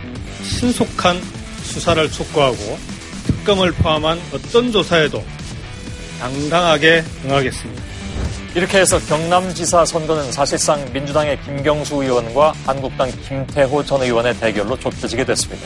신속한 0.42 1.22
수사를 1.62 2.10
촉구하고 2.10 2.78
특검을 3.26 3.72
포함한 3.72 4.20
어떤 4.32 4.72
조사에도 4.72 5.22
당당하게 6.20 7.04
응하겠습니다. 7.24 7.95
이렇게 8.56 8.78
해서 8.78 8.98
경남지사 8.98 9.84
선거는 9.84 10.32
사실상 10.32 10.82
민주당의 10.90 11.38
김경수 11.42 12.02
의원과 12.02 12.54
한국당 12.64 13.10
김태호 13.10 13.84
전 13.84 14.00
의원의 14.00 14.38
대결로 14.38 14.78
좁혀지게 14.78 15.26
됐습니다. 15.26 15.62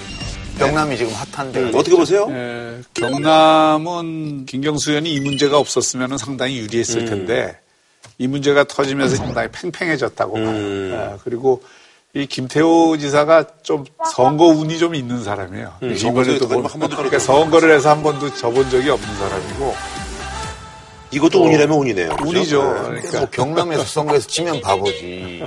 경남이 0.58 0.96
지금 0.96 1.12
핫한데 1.12 1.68
어떻게 1.68 1.94
보세요? 1.94 2.26
예, 2.30 2.80
경남은 2.94 4.46
김경수 4.46 4.90
의원이 4.90 5.08
이 5.08 5.20
문제가 5.20 5.58
없었으면 5.58 6.18
상당히 6.18 6.58
유리했을 6.58 7.04
텐데 7.04 7.60
이 8.18 8.26
문제가 8.26 8.64
터지면서 8.64 9.14
상당히 9.14 9.46
팽팽해졌다고 9.52 10.34
봐요. 10.34 10.48
예, 10.52 11.16
그리고 11.22 11.62
이 12.12 12.26
김태호 12.26 12.98
지사가 12.98 13.44
좀 13.62 13.84
선거 14.12 14.46
운이 14.46 14.80
좀 14.80 14.96
있는 14.96 15.22
사람이에요. 15.22 15.74
음, 15.84 15.94
이번에도 15.96 16.48
뭐, 16.48 16.66
한 16.66 16.80
번도 16.80 16.96
그러니까 16.96 17.20
선거를 17.20 17.70
해서 17.70 17.90
한 17.90 18.02
번도 18.02 18.34
져본 18.34 18.68
적이 18.68 18.90
없는 18.90 19.16
사람이고 19.16 19.74
이것도 21.12 21.44
운이라면 21.44 21.76
운이네요. 21.76 22.16
그죠? 22.16 22.28
운이죠. 22.28 22.62
네. 22.62 23.00
그러니까 23.00 23.18
뭐 23.18 23.28
경남에서 23.30 23.84
선거에서 23.84 24.26
지면 24.28 24.60
바보지. 24.60 25.42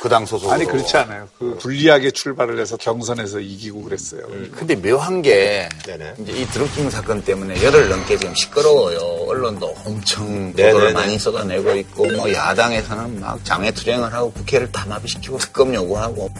그 0.00 0.08
당 0.08 0.24
소속으로. 0.24 0.52
아니 0.54 0.64
그렇지 0.64 0.96
않아요. 0.98 1.26
그 1.38 1.56
불리하게 1.60 2.12
출발을 2.12 2.60
해서 2.60 2.76
경선에서 2.76 3.40
이기고 3.40 3.82
그랬어요. 3.82 4.22
근데 4.54 4.76
묘한 4.76 5.20
게 5.20 5.68
네네. 5.84 6.14
이제 6.20 6.32
이 6.32 6.46
드루킹 6.46 6.90
사건 6.90 7.22
때문에 7.24 7.60
열흘 7.64 7.88
넘게 7.88 8.16
지금 8.16 8.32
시끄러워요. 8.34 8.98
언론도 9.26 9.74
엄청 9.84 10.52
네네네. 10.54 10.72
보도를 10.72 10.92
많이 10.92 11.18
쏟아내고 11.18 11.74
있고 11.76 12.06
뭐 12.12 12.32
야당에서는 12.32 13.20
막 13.20 13.44
장외 13.44 13.72
투쟁을 13.72 14.12
하고 14.12 14.30
국회를 14.32 14.70
다 14.70 14.86
마비시키고 14.86 15.38
특검 15.38 15.74
요구하고 15.74 16.30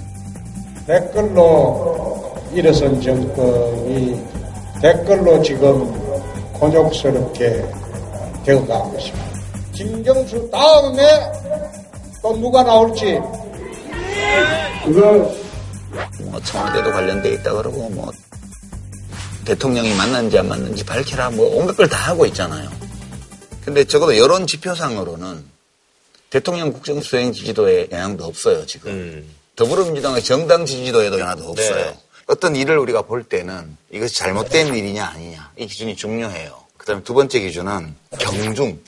댓글로 0.87 2.37
일어선 2.55 3.01
정권이 3.01 4.23
댓글로 4.81 5.43
지금 5.43 5.93
곤욕스럽게 6.53 7.65
되어가고 8.47 8.99
있습니다. 8.99 9.37
김경수 9.75 10.49
다음에 10.51 11.03
또 12.23 12.37
누가 12.37 12.63
나올지 12.63 13.19
그거 14.85 15.35
뭐 16.21 16.41
청와대도 16.43 16.91
관련돼 16.93 17.33
있다 17.35 17.53
그러고 17.53 17.89
뭐 17.91 18.11
대통령이 19.45 19.95
만났는지 19.95 20.39
안 20.39 20.49
만났는지 20.49 20.85
밝혀라 20.85 21.31
뭐 21.31 21.57
온갖 21.57 21.77
걸 21.77 21.89
다 21.89 21.97
하고 21.99 22.25
있잖아요. 22.27 22.69
근데 23.65 23.85
적어도 23.85 24.17
여론 24.17 24.47
지표상으로는 24.47 25.45
대통령 26.31 26.73
국정 26.73 27.01
수행 27.01 27.33
지지도에 27.33 27.89
영향도 27.93 28.25
없어요 28.25 28.65
지금. 28.67 28.91
음. 28.93 29.35
더불어민주당의 29.57 30.23
정당 30.23 30.67
지지도에도 30.67 31.19
영향도 31.19 31.49
없어요. 31.51 31.75
네. 31.77 31.99
어떤 32.27 32.57
일을 32.57 32.79
우리가 32.79 33.03
볼 33.03 33.23
때는 33.25 33.77
이것이 33.91 34.17
잘못된 34.17 34.75
일이냐 34.75 35.05
아니냐 35.05 35.53
이 35.57 35.67
기준이 35.67 35.97
중요해요. 35.97 36.66
그다음에 36.87 37.03
두 37.03 37.15
번째 37.15 37.41
기준은 37.41 37.97
경중 38.19 38.79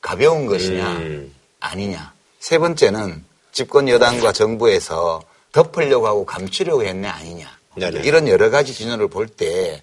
가벼운 0.00 0.46
것이냐 0.46 0.86
음. 0.92 1.34
아니냐. 1.58 2.12
세 2.38 2.58
번째는 2.58 3.24
집권 3.50 3.88
여당과 3.88 4.30
정부에서 4.32 5.20
덮으려고 5.50 6.06
하고 6.06 6.24
감추려고 6.24 6.84
했네 6.84 7.08
아니냐. 7.08 7.48
네네. 7.76 8.02
이런 8.04 8.28
여러 8.28 8.50
가지 8.50 8.72
기준을 8.72 9.08
볼 9.08 9.26
때 9.26 9.82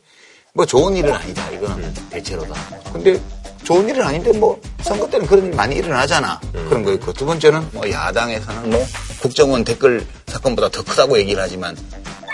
뭐 0.54 0.66
좋은 0.66 0.98
일은 0.98 1.14
아니다 1.14 1.50
이거는 1.50 1.94
대체로 2.10 2.46
다. 2.46 2.54
근데 2.92 3.18
좋은 3.64 3.88
일은 3.88 4.04
아닌데 4.04 4.34
뭐 4.34 4.62
선거 4.82 5.10
때는 5.10 5.26
그런 5.26 5.46
일 5.46 5.54
많이 5.54 5.76
일어나잖아. 5.78 6.42
그런 6.68 6.84
거 6.84 6.92
있고 6.94 7.14
두 7.14 7.26
번째는 7.26 7.70
뭐 7.72 7.90
야당에서는 7.90 8.70
뭐 8.70 8.86
국정원 9.22 9.64
댓글 9.64 10.06
사건보다 10.28 10.68
더 10.68 10.84
크다고 10.84 11.18
얘기를 11.20 11.42
하지만 11.42 11.78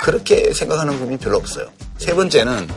그렇게 0.01 0.51
생각하는 0.51 0.97
분이 0.97 1.18
별로 1.18 1.38
없어요. 1.38 1.68
세 1.99 2.15
번째는 2.15 2.68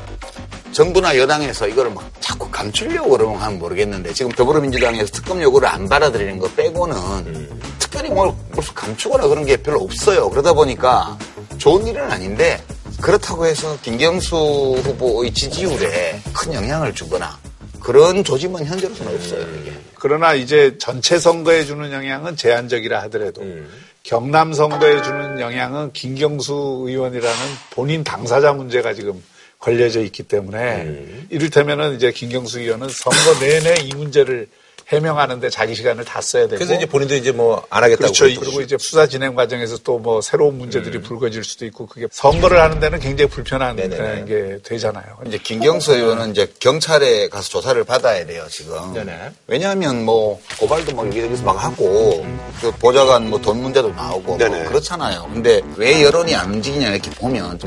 정부나 0.73 1.17
여당에서 1.17 1.67
이거를 1.67 1.91
막 1.93 2.11
자꾸 2.21 2.49
감추려고 2.51 3.11
그러면 3.11 3.41
하면 3.41 3.59
모르겠는데 3.59 4.13
지금 4.13 4.31
더불어민주당에서 4.33 5.07
특검 5.13 5.43
요구를 5.43 5.69
안 5.69 5.89
받아들이는 5.89 6.39
거 6.39 6.49
빼고는 6.55 7.49
특별히 7.79 8.11
뭘 8.11 8.33
무슨 8.53 8.75
감추거나 8.75 9.27
그런 9.27 9.45
게 9.45 9.57
별로 9.57 9.81
없어요. 9.81 10.31
그러다 10.31 10.53
보니까 10.53 11.19
좋은 11.59 11.87
일은 11.87 12.11
아닌데 12.11 12.63
그렇다고 13.01 13.47
해서 13.47 13.77
김경수 13.83 14.37
후보의 14.85 15.33
지지율에 15.33 16.21
큰 16.33 16.55
영향을 16.55 16.95
주거나 16.95 17.39
그런 17.81 18.23
조짐은 18.23 18.65
현재로서는 18.67 19.15
없어요. 19.15 19.47
이게. 19.61 19.73
그러나 19.95 20.35
이제 20.35 20.77
전체 20.79 21.19
선거에 21.19 21.65
주는 21.65 21.91
영향은 21.91 22.37
제한적이라 22.37 23.03
하더라도 23.05 23.43
음. 23.43 23.69
경남 24.03 24.53
선거에 24.53 25.03
주는 25.03 25.41
영향은 25.41 25.93
김경수 25.93 26.85
의원이라는 26.87 27.39
본인 27.71 28.05
당사자 28.05 28.53
문제가 28.53 28.95
지금 28.95 29.23
걸려져 29.61 30.01
있기 30.01 30.25
때문에 30.25 30.83
음. 30.83 31.27
이를테면은 31.31 31.95
이제 31.95 32.11
김경수 32.11 32.61
의원은 32.61 32.89
선거 32.89 33.39
내내 33.39 33.83
이 33.85 33.95
문제를 33.95 34.49
해명하는데 34.91 35.49
자기 35.51 35.75
시간을 35.75 36.05
다 36.05 36.21
써야 36.21 36.45
되고 36.47 36.57
그래서 36.57 36.75
이제 36.75 36.87
본인도 36.87 37.15
이제 37.15 37.31
뭐 37.33 37.65
안 37.71 37.85
하겠다고. 37.85 38.13
그렇죠. 38.13 38.41
그리고 38.41 38.61
이제 38.61 38.77
수사 38.79 39.07
진행 39.07 39.35
과정에서 39.35 39.77
또 39.79 40.01
뭐 40.01 40.21
새로운 40.23 40.57
문제들이 40.57 40.99
음. 40.99 41.03
불거질 41.03 41.45
수도 41.45 41.67
있고 41.67 41.87
그게 41.87 42.07
선거를 42.11 42.59
하는 42.61 42.81
데는 42.81 43.01
굉장히 43.01 43.29
불편한 43.31 43.77
네네네. 43.77 44.25
게 44.25 44.59
되잖아요. 44.65 45.05
이제 45.27 45.37
김경수 45.37 45.93
의원은 45.95 46.31
이제 46.31 46.51
경찰에 46.59 47.29
가서 47.29 47.49
조사를 47.51 47.85
받아야 47.85 48.25
돼요, 48.25 48.47
지금. 48.49 48.95
네네. 48.95 49.31
왜냐하면 49.47 50.05
뭐 50.07 50.41
고발도 50.59 50.95
막 50.97 51.07
여기저기서 51.09 51.43
막 51.45 51.63
하고 51.63 52.25
그 52.63 52.71
보좌관 52.73 53.29
뭐 53.29 53.41
돈 53.41 53.61
문제도 53.63 53.91
나오고 53.93 54.37
뭐. 54.37 54.69
그렇잖아요. 54.69 55.29
근데 55.33 55.61
왜 55.77 56.03
여론이 56.03 56.35
안 56.35 56.55
움직이냐 56.55 56.89
이렇게 56.89 57.11
보면. 57.11 57.59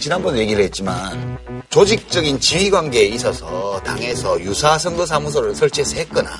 지난번에 0.00 0.40
얘기를 0.40 0.64
했지만 0.64 1.38
조직적인 1.70 2.40
지휘 2.40 2.68
관계에 2.70 3.04
있어서 3.06 3.80
당에서 3.84 4.40
유사 4.40 4.76
선거 4.78 5.06
사무소를 5.06 5.54
설치해서 5.54 5.96
했거나 5.96 6.30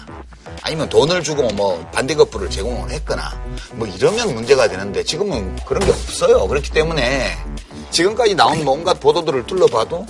아니면 0.62 0.88
돈을 0.88 1.22
주고 1.22 1.42
뭐 1.50 1.78
반대급부를 1.92 2.50
제공을 2.50 2.90
했거나 2.90 3.40
뭐 3.74 3.86
이러면 3.86 4.34
문제가 4.34 4.68
되는데 4.68 5.02
지금은 5.04 5.57
그런 5.66 5.84
게 5.84 5.90
없어요. 5.90 6.46
그렇기 6.48 6.70
때문에 6.70 7.30
지금까지 7.90 8.34
나온 8.34 8.64
뭐 8.64 8.74
온갖 8.74 8.98
보도들을 9.00 9.46
둘러봐도 9.46 10.07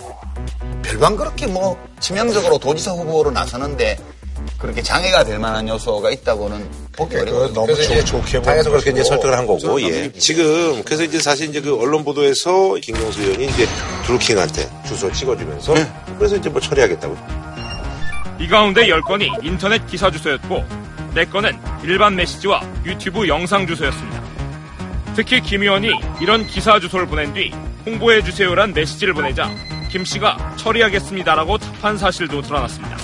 별반 0.82 1.16
그렇게 1.16 1.46
뭐 1.46 1.76
치명적으로 2.00 2.58
도지사 2.58 2.92
후보로 2.92 3.30
나서는데 3.30 3.98
그렇게 4.58 4.82
장애가 4.82 5.24
될 5.24 5.38
만한 5.38 5.68
요소가 5.68 6.10
있다고는 6.10 6.68
보기 6.92 7.16
어려워요. 7.16 7.52
너무 7.52 7.74
좋- 7.74 8.04
좋게 8.06 8.40
당에서 8.42 8.70
그렇게 8.70 8.90
이제 8.90 9.02
설득을 9.04 9.36
한 9.36 9.46
거고, 9.46 9.58
예. 9.82 10.10
지금, 10.12 10.82
그래서 10.84 11.02
이제 11.04 11.18
사실 11.20 11.50
이제 11.50 11.60
그 11.60 11.78
언론 11.78 12.04
보도에서 12.04 12.74
김경수 12.80 13.20
의원이 13.22 13.46
이제 13.48 13.66
드루킹한테 14.06 14.70
주소 14.86 15.12
찍어주면서 15.12 15.74
그래서 16.18 16.36
이제 16.36 16.48
뭐 16.48 16.60
처리하겠다고. 16.60 17.16
이 18.38 18.48
가운데 18.48 18.86
10건이 18.86 19.44
인터넷 19.44 19.86
기사 19.86 20.10
주소였고 20.10 20.66
4건은 21.14 21.58
일반 21.84 22.14
메시지와 22.14 22.60
유튜브 22.84 23.26
영상 23.26 23.66
주소였습니다. 23.66 24.22
특히 25.14 25.40
김 25.40 25.62
의원이 25.62 25.90
이런 26.20 26.46
기사 26.46 26.78
주소를 26.78 27.06
보낸 27.06 27.32
뒤 27.32 27.50
홍보해 27.86 28.22
주세요란 28.22 28.74
메시지를 28.74 29.14
보내자 29.14 29.50
김 29.90 30.04
씨가 30.04 30.56
처리하겠습니다라고 30.56 31.56
답한 31.56 31.96
사실도 31.96 32.42
드러났습니다. 32.42 32.96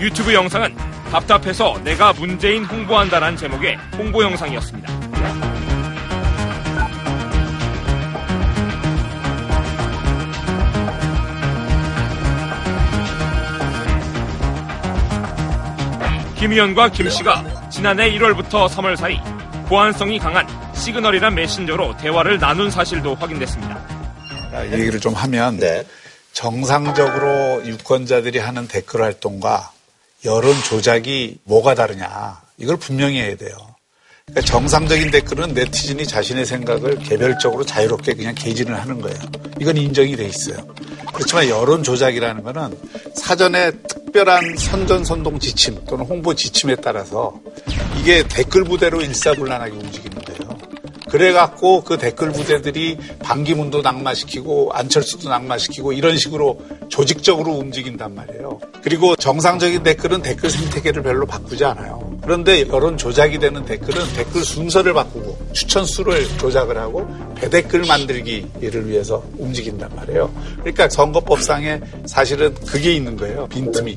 유튜브 0.00 0.32
영상은 0.32 0.74
답답해서 1.10 1.78
내가 1.84 2.14
문재인 2.14 2.64
홍보한다라는 2.64 3.36
제목의 3.36 3.76
홍보 3.98 4.22
영상이었습니다. 4.22 5.49
김 16.40 16.52
의원과 16.52 16.88
김 16.88 17.10
씨가 17.10 17.68
지난해 17.68 18.10
1월부터 18.12 18.66
3월 18.66 18.96
사이 18.96 19.18
보안성이 19.68 20.18
강한 20.18 20.46
시그널이란 20.74 21.34
메신저로 21.34 21.98
대화를 21.98 22.38
나눈 22.38 22.70
사실도 22.70 23.14
확인됐습니다. 23.14 23.78
아, 24.50 24.64
이 24.64 24.72
얘기를 24.72 24.98
좀 25.00 25.12
하면 25.12 25.58
네. 25.58 25.84
정상적으로 26.32 27.62
유권자들이 27.66 28.38
하는 28.38 28.66
댓글 28.68 29.02
활동과 29.02 29.70
여론 30.24 30.54
조작이 30.62 31.36
뭐가 31.44 31.74
다르냐 31.74 32.40
이걸 32.56 32.78
분명히 32.78 33.20
해야 33.20 33.36
돼요. 33.36 33.69
정상적인 34.44 35.10
댓글은 35.10 35.54
네티즌이 35.54 36.06
자신의 36.06 36.46
생각을 36.46 36.98
개별적으로 37.00 37.64
자유롭게 37.64 38.14
그냥 38.14 38.34
개진을 38.34 38.80
하는 38.80 39.00
거예요. 39.00 39.18
이건 39.60 39.76
인정이 39.76 40.16
돼 40.16 40.26
있어요. 40.26 40.56
그렇지만 41.12 41.48
여론 41.48 41.82
조작이라는 41.82 42.42
거는 42.42 42.78
사전에 43.14 43.72
특별한 43.72 44.56
선전 44.56 45.04
선동 45.04 45.38
지침 45.38 45.84
또는 45.86 46.06
홍보 46.06 46.34
지침에 46.34 46.76
따라서 46.76 47.34
이게 47.98 48.22
댓글 48.26 48.64
부대로 48.64 49.00
일사불란하게 49.00 49.72
움직이는 49.72 50.22
거예요. 50.22 50.40
그래갖고 51.10 51.82
그 51.82 51.98
댓글 51.98 52.30
부대들이 52.30 52.96
반기문도 53.18 53.82
낙마시키고 53.82 54.70
안철수도 54.72 55.28
낙마시키고 55.28 55.92
이런 55.92 56.16
식으로 56.16 56.60
조직적으로 56.88 57.52
움직인단 57.54 58.14
말이에요. 58.14 58.60
그리고 58.82 59.16
정상적인 59.16 59.82
댓글은 59.82 60.22
댓글 60.22 60.50
생태계를 60.50 61.02
별로 61.02 61.26
바꾸지 61.26 61.64
않아요. 61.64 62.09
그런데 62.22 62.66
여론 62.68 62.96
조작이 62.96 63.38
되는 63.38 63.64
댓글은 63.64 64.12
댓글 64.14 64.44
순서를 64.44 64.92
바꾸고 64.92 65.38
추천 65.52 65.84
수를 65.84 66.26
조작을 66.38 66.76
하고 66.76 67.08
배댓글 67.36 67.84
만들기를 67.86 68.88
위해서 68.88 69.24
움직인단 69.38 69.90
말이에요. 69.96 70.32
그러니까 70.60 70.88
선거법상에 70.88 71.80
사실은 72.06 72.54
그게 72.66 72.92
있는 72.94 73.16
거예요. 73.16 73.46
빈틈이. 73.48 73.96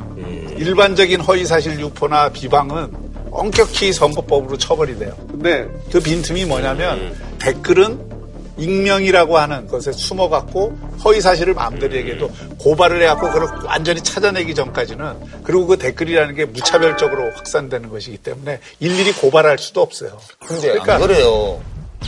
일반적인 0.57 1.21
허위 1.21 1.45
사실 1.45 1.79
유포나 1.79 2.29
비방은 2.29 2.91
엄격히 3.31 3.91
선거법으로 3.91 4.57
처벌이 4.57 4.97
돼요. 4.97 5.13
근데 5.29 5.67
그 5.91 5.99
빈틈이 5.99 6.45
뭐냐면 6.45 7.15
댓글은 7.39 8.12
익명이라고 8.57 9.37
하는 9.37 9.67
것에 9.67 9.91
숨어갖고 9.91 10.77
허위 11.03 11.21
사실을 11.21 11.53
마음대로 11.53 11.95
얘기해도 11.95 12.29
고발을 12.59 13.01
해갖고 13.01 13.31
그걸 13.31 13.49
완전히 13.65 14.01
찾아내기 14.01 14.53
전까지는 14.55 15.43
그리고 15.43 15.67
그 15.67 15.77
댓글이라는 15.77 16.35
게 16.35 16.45
무차별적으로 16.45 17.31
확산되는 17.35 17.89
것이기 17.89 18.17
때문에 18.17 18.59
일일이 18.79 19.11
고발할 19.13 19.57
수도 19.57 19.81
없어요. 19.81 20.19
근데 20.45 20.77
안 20.79 21.01
그래요. 21.01 21.61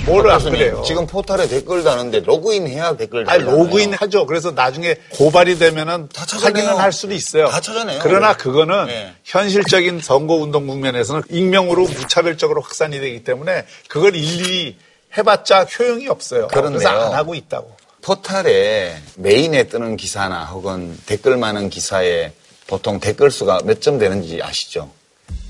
뭘 0.05 0.29
안 0.29 0.43
그래요? 0.43 0.83
지금 0.85 1.07
포털에 1.07 1.47
댓글 1.47 1.83
다는데 1.83 2.19
로그인 2.19 2.67
해야 2.67 2.97
댓글 2.97 3.19
아니 3.29 3.39
달잖아요. 3.45 3.55
로그인 3.57 3.93
하죠. 3.93 4.25
그래서 4.25 4.51
나중에 4.51 4.95
고발이 5.11 5.57
되면은 5.57 6.09
찾아내요. 6.11 6.45
확인은 6.65 6.81
할 6.83 6.91
수도 6.91 7.13
있어요. 7.13 7.47
다 7.47 7.61
찾아내요. 7.61 7.99
그러나 8.03 8.35
그거는 8.35 8.87
네. 8.87 9.13
현실적인 9.23 10.01
선거 10.01 10.35
운동 10.35 10.67
국면에서는 10.67 11.23
익명으로 11.29 11.83
무차별적으로 11.83 12.61
확산이 12.61 12.99
되기 12.99 13.23
때문에 13.23 13.65
그걸 13.87 14.15
일일이 14.15 14.77
해봤자 15.17 15.63
효용이 15.65 16.07
없어요. 16.07 16.47
그런데요. 16.47 16.79
그래서 16.79 16.89
안 17.07 17.13
하고 17.13 17.35
있다고. 17.35 17.75
포털에 18.01 18.97
메인에 19.17 19.63
뜨는 19.67 19.97
기사나 19.97 20.45
혹은 20.45 20.97
댓글 21.05 21.37
많은 21.37 21.69
기사에 21.69 22.31
보통 22.67 22.99
댓글 22.99 23.31
수가 23.31 23.59
몇 23.65 23.81
점 23.81 23.97
되는지 23.97 24.41
아시죠? 24.43 24.89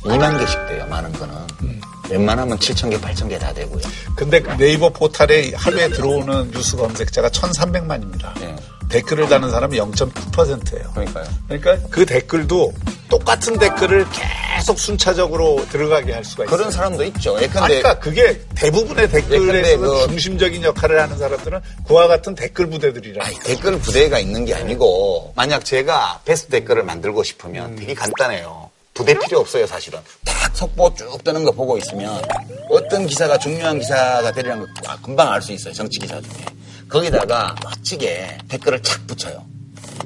2만 0.04 0.40
개씩 0.40 0.68
돼요, 0.68 0.86
많은 0.88 1.12
거는. 1.14 1.36
웬만하면 2.10 2.60
7천 2.60 2.92
개, 2.92 3.00
8천 3.00 3.28
개 3.30 3.40
다 3.40 3.52
되고요. 3.54 3.82
근데 4.16 4.40
네이버 4.58 4.90
포털에 4.90 5.52
하루에 5.56 5.90
들어오는 5.90 6.52
뉴스 6.52 6.78
검색자가 6.78 7.30
1,300만입니다. 7.30 8.32
댓글을 8.90 9.28
다는 9.28 9.50
사람이 9.52 9.78
0.9%예요. 9.78 10.92
그러니까요. 10.94 11.26
그러니까 11.48 11.78
그 11.90 12.06
댓글도 12.06 12.74
똑같은 13.10 13.58
댓글을 13.60 14.06
계속 14.58 14.80
순차적으로 14.80 15.66
들어가게 15.70 16.14
할 16.14 16.24
수가 16.24 16.46
있어요. 16.46 16.58
그런 16.58 16.72
사람도 16.72 17.04
있죠. 17.06 17.36
예컨대 17.42 17.82
그러니까 17.82 18.00
그게 18.00 18.42
대부분의 18.56 19.10
댓글에서 19.10 19.78
그- 19.80 20.08
중심적인 20.10 20.64
역할을 20.64 21.02
하는 21.02 21.18
사람들은 21.18 21.60
그와 21.88 22.08
같은 22.08 22.36
댓글 22.36 22.68
부대들이라. 22.70 23.26
댓글 23.44 23.80
부대가 23.80 24.20
있는 24.20 24.46
게 24.46 24.54
아니고 24.56 25.34
만약 25.36 25.64
제가 25.66 26.22
베스트 26.26 26.50
댓글을 26.50 26.84
만들고 26.84 27.24
싶으면 27.24 27.76
되게 27.76 27.94
간단해요. 27.94 28.70
부대 28.94 29.14
필요 29.20 29.40
없어요, 29.40 29.68
사실은. 29.68 30.00
딱 30.24 30.56
속보 30.56 30.96
쭉 30.96 31.22
뜨는 31.24 31.44
거 31.44 31.52
보고 31.52 31.78
있으면 31.78 32.22
어떤 32.70 33.06
기사가 33.06 33.38
중요한 33.38 33.78
기사가 33.78 34.32
되리라는 34.32 34.64
거 34.64 34.70
아, 34.90 34.98
금방 35.02 35.32
알 35.34 35.42
수 35.42 35.52
있어요, 35.52 35.74
정치 35.74 36.00
기사 36.00 36.20
중에. 36.22 36.46
거기다가 36.96 37.56
멋지게 37.62 38.38
댓글을 38.48 38.82
착 38.82 39.06
붙여요. 39.06 39.46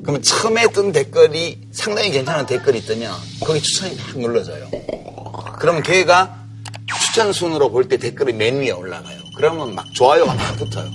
그러면 0.01 0.23
처음에 0.23 0.65
뜬 0.73 0.91
댓글이 0.91 1.67
상당히 1.71 2.09
괜찮은 2.09 2.47
댓글이 2.47 2.81
뜨면 2.81 3.13
거기 3.41 3.61
추천이 3.61 3.95
막 3.95 4.17
눌러져요. 4.17 4.67
그러면 5.59 5.83
걔가 5.83 6.35
추천 6.87 7.31
순으로 7.31 7.69
볼 7.69 7.87
때 7.87 7.97
댓글이 7.97 8.33
맨 8.33 8.59
위에 8.59 8.71
올라가요. 8.71 9.19
그러면 9.37 9.75
막 9.75 9.85
좋아요가 9.93 10.33
막 10.33 10.57
붙어요. 10.57 10.89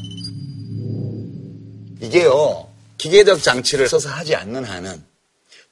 이게요, 2.00 2.66
기계적 2.98 3.40
장치를 3.40 3.88
써서 3.88 4.08
하지 4.08 4.34
않는 4.34 4.64
한은 4.64 5.00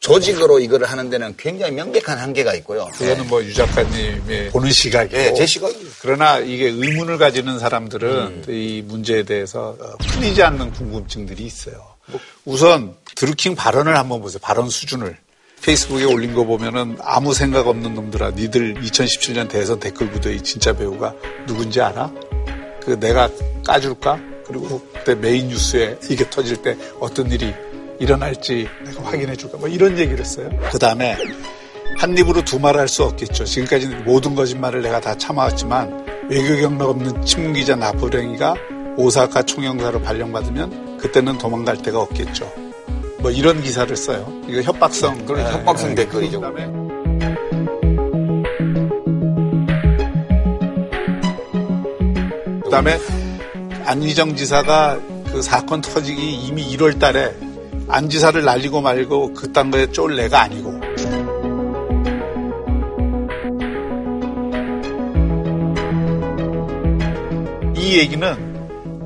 조직으로 0.03 0.59
이거를 0.59 0.91
하는 0.91 1.09
데는 1.11 1.35
굉장히 1.37 1.73
명백한 1.75 2.19
한계가 2.19 2.55
있고요. 2.57 2.89
그거는 2.93 3.29
뭐 3.29 3.43
유 3.43 3.55
작가님의 3.55 4.51
보는 4.51 4.71
시각이고. 4.71 5.17
예, 5.17 5.33
제 5.33 5.47
시각이에요. 5.47 5.87
그러나 6.01 6.39
이게 6.39 6.67
의문을 6.67 7.19
가지는 7.19 7.59
사람들은 7.61 8.45
이 8.49 8.83
문제에 8.85 9.23
대해서 9.23 9.77
어, 9.81 9.97
풀리지 9.99 10.43
않는 10.43 10.73
궁금증들이 10.73 11.45
있어요. 11.45 11.95
우선 12.45 12.97
드루킹 13.15 13.55
발언을 13.55 13.97
한번 13.97 14.21
보세요. 14.21 14.41
발언 14.43 14.69
수준을. 14.69 15.17
페이스북에 15.63 16.05
올린 16.05 16.35
거 16.35 16.43
보면은 16.45 16.97
아무 17.01 17.33
생각 17.33 17.69
없는 17.69 17.95
놈들아, 17.95 18.33
니들 18.33 18.75
2017년 18.83 19.49
대선 19.49 19.79
댓글 19.79 20.11
부대의 20.11 20.43
진짜 20.43 20.73
배우가 20.73 21.15
누군지 21.47 21.81
알아? 21.81 22.13
그 22.83 22.99
내가 22.99 23.31
까줄까? 23.65 24.19
그리고 24.45 24.85
그때 24.93 25.15
메인 25.15 25.47
뉴스에 25.47 25.99
이게 26.11 26.29
터질 26.29 26.57
때 26.57 26.77
어떤 26.99 27.31
일이 27.31 27.55
일어날지 28.03 28.69
내가 28.85 29.05
확인해 29.05 29.37
줄까? 29.37 29.59
뭐 29.59 29.69
이런 29.69 29.97
얘기를 29.97 30.19
했어요. 30.21 30.51
그 30.73 30.79
다음에 30.79 31.17
한 31.99 32.19
입으로 32.19 32.43
두 32.45 32.59
말 32.59 32.77
할 32.77 32.89
수 32.89 33.05
없겠죠. 33.05 33.45
지금까지 33.45 33.87
모든 34.05 34.35
거짓말을 34.35 34.83
내가 34.83 35.01
다 35.01 35.17
참아왔지만 35.17 36.27
외교 36.29 36.57
경력 36.61 36.89
없는 36.91 37.25
친문기자 37.25 37.77
나부랭이가 37.77 38.55
오사카 38.97 39.43
총영사로 39.45 40.01
발령받으면 40.03 40.99
그때는 40.99 41.39
도망갈 41.39 41.77
데가 41.79 42.01
없겠죠. 42.01 42.51
뭐 43.21 43.31
이런 43.31 43.63
기사를 43.63 43.95
써요. 43.97 44.27
이거 44.49 44.61
협박성. 44.63 45.25
그런 45.25 45.47
협박성 45.53 45.95
댓글이죠. 45.95 46.41
그다음에 46.41 46.67
그다음에 52.65 52.99
안희정 53.85 54.37
지사가 54.37 54.99
그 55.31 55.43
사건 55.43 55.81
터지기 55.81 56.35
이미 56.47 56.65
1월 56.77 56.99
달에 56.99 57.33
안 57.89 58.09
지사를 58.09 58.43
날리고 58.43 58.81
말고 58.81 59.35
그딴 59.35 59.71
거에 59.71 59.91
쫄 59.93 60.17
내가 60.17 60.43
아니고. 60.43 60.81
이 67.77 67.99
얘기는 67.99 68.53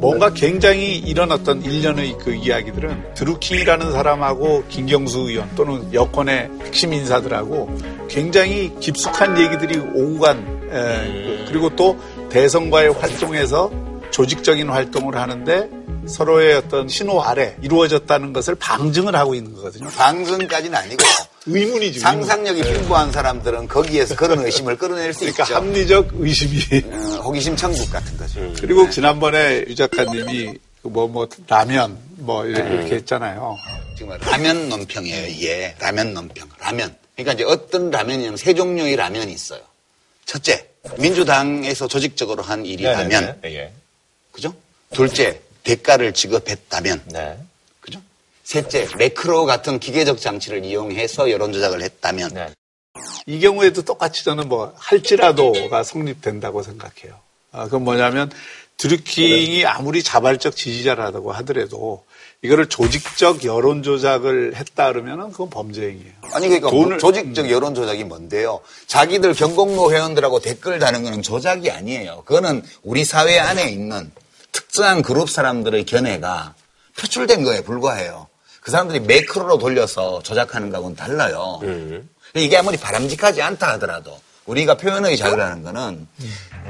뭔가 0.00 0.30
굉장히 0.30 0.98
이런 0.98 1.32
어떤 1.32 1.62
일련의 1.62 2.16
그 2.20 2.34
이야기들은 2.34 3.14
드루킹이라는 3.14 3.92
사람하고 3.92 4.64
김경수 4.68 5.30
의원 5.30 5.48
또는 5.56 5.92
여권의 5.92 6.50
핵심 6.64 6.92
인사들하고 6.92 7.76
굉장히 8.08 8.72
깊숙한 8.78 9.38
얘기들이 9.38 9.78
오간 9.94 10.68
에, 10.70 11.44
그리고 11.48 11.74
또 11.74 11.98
대선과의 12.28 12.92
활동에서 12.92 13.70
조직적인 14.10 14.68
활동을 14.68 15.16
하는데 15.16 15.70
서로의 16.08 16.54
어떤 16.54 16.88
신호 16.88 17.22
아래 17.22 17.56
이루어졌다는 17.62 18.32
것을 18.32 18.54
방증을 18.56 19.14
하고 19.14 19.34
있는 19.34 19.52
거거든요. 19.54 19.88
방증까지는 19.88 20.76
아니고 20.76 21.04
의문이지. 21.46 22.00
상상력이 22.00 22.62
풍부한 22.62 23.12
사람들은 23.12 23.68
거기에서 23.68 24.16
그런 24.16 24.44
의심을 24.44 24.76
끌어낼 24.76 25.12
수 25.12 25.20
그러니까 25.20 25.44
있죠. 25.44 25.54
합리적 25.54 26.08
의심이. 26.14 26.60
어, 26.92 27.20
호기심 27.22 27.56
천국 27.56 27.90
같은 27.90 28.16
거죠. 28.16 28.40
그리고 28.60 28.90
지난번에 28.90 29.64
유 29.68 29.74
작가님이 29.74 30.54
뭐뭐 30.82 31.28
라면 31.46 31.98
뭐 32.16 32.44
이렇게, 32.46 32.62
음. 32.62 32.72
이렇게 32.72 32.94
했잖아요. 32.96 33.56
지금 33.96 34.16
라면 34.18 34.68
논평이에요, 34.68 35.26
이게. 35.28 35.74
라면 35.78 36.14
논평. 36.14 36.48
라면. 36.60 36.94
그러니까 37.14 37.32
이제 37.32 37.44
어떤 37.44 37.90
라면이냐면 37.90 38.36
세 38.36 38.52
종류의 38.52 38.96
라면이 38.96 39.32
있어요. 39.32 39.60
첫째, 40.24 40.68
민주당에서 40.98 41.88
조직적으로 41.88 42.42
한 42.42 42.66
일이라면. 42.66 43.40
예. 43.44 43.72
그죠? 44.32 44.54
둘째, 44.92 45.40
대가를 45.70 46.14
지급했다면. 46.14 47.02
네. 47.06 47.36
그죠? 47.80 48.00
셋째, 48.44 48.86
매크로 48.96 49.44
같은 49.46 49.80
기계적 49.80 50.20
장치를 50.20 50.64
이용해서 50.64 51.30
여론 51.30 51.52
조작을 51.52 51.82
했다면. 51.82 52.30
네. 52.34 52.46
이 53.26 53.40
경우에도 53.40 53.82
똑같이 53.82 54.24
저는 54.24 54.48
뭐 54.48 54.72
할지라도가 54.76 55.82
성립된다고 55.82 56.62
생각해요. 56.62 57.18
아, 57.50 57.64
그건 57.64 57.82
뭐냐면 57.82 58.30
드루킹이 58.78 59.64
아무리 59.64 60.02
자발적 60.02 60.54
지지자라고 60.54 61.32
하더라도 61.32 62.04
이거를 62.42 62.68
조직적 62.68 63.44
여론 63.44 63.82
조작을 63.82 64.54
했다 64.54 64.92
그러면은 64.92 65.32
그건 65.32 65.50
범죄 65.50 65.82
행위예요. 65.88 66.12
아니 66.32 66.48
그러니까 66.48 66.70
돈을- 66.70 67.00
조직적 67.00 67.50
여론 67.50 67.74
조작이 67.74 68.04
뭔데요? 68.04 68.60
자기들 68.86 69.34
경공모 69.34 69.92
회원들하고 69.92 70.40
댓글 70.40 70.78
다는 70.78 71.02
거는 71.02 71.22
조작이 71.22 71.70
아니에요. 71.70 72.22
그거는 72.26 72.62
우리 72.82 73.04
사회 73.04 73.38
안에 73.38 73.70
있는 73.70 74.12
특정한 74.56 75.02
그룹 75.02 75.28
사람들의 75.28 75.84
견해가 75.84 76.54
표출된 76.98 77.44
거에 77.44 77.60
불과해요. 77.60 78.26
그 78.62 78.70
사람들이 78.70 79.00
매크로로 79.00 79.58
돌려서 79.58 80.22
조작하는 80.22 80.70
거하고는 80.70 80.96
달라요. 80.96 81.60
이게 82.34 82.56
아무리 82.56 82.78
바람직하지 82.78 83.42
않다 83.42 83.74
하더라도 83.74 84.18
우리가 84.46 84.78
표현의 84.78 85.18
자유라는 85.18 85.62
거는 85.62 86.08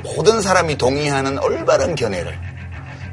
모든 0.02 0.42
사람이 0.42 0.76
동의하는 0.78 1.38
올바른 1.38 1.94
견해를 1.94 2.36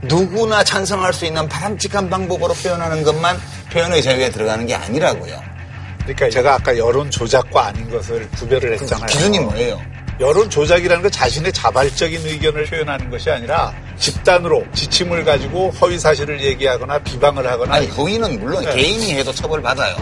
누구나 0.06 0.64
찬성할 0.64 1.14
수 1.14 1.26
있는 1.26 1.48
바람직한 1.48 2.10
방법으로 2.10 2.56
표현하는 2.56 3.04
것만 3.04 3.40
표현의 3.72 4.02
자유에 4.02 4.32
들어가는 4.32 4.66
게 4.66 4.74
아니라고요. 4.74 5.40
그러니까 6.00 6.30
제가 6.32 6.56
아까 6.56 6.76
여론 6.78 7.12
조작과 7.12 7.68
아닌 7.68 7.90
것을 7.92 8.28
구별을 8.32 8.74
했잖아요. 8.74 9.06
기준이 9.06 9.40
뭐예요? 9.40 9.80
여론 10.20 10.50
조작이라는 10.50 11.02
건 11.02 11.12
자신의 11.12 11.52
자발적인 11.54 12.26
의견을 12.26 12.66
표현하는 12.66 13.10
것이 13.10 13.30
아니라 13.32 13.74
집단으로 13.98 14.64
지침을 14.74 15.24
가지고 15.24 15.72
허위 15.82 15.98
사실을 15.98 16.42
얘기하거나 16.42 17.00
비방을 17.00 17.46
하거나 17.48 17.76
아니 17.76 17.88
허위는 17.88 18.40
물론 18.40 18.64
네. 18.64 18.76
개인이 18.76 19.14
해도 19.16 19.32
처벌받아요. 19.34 19.96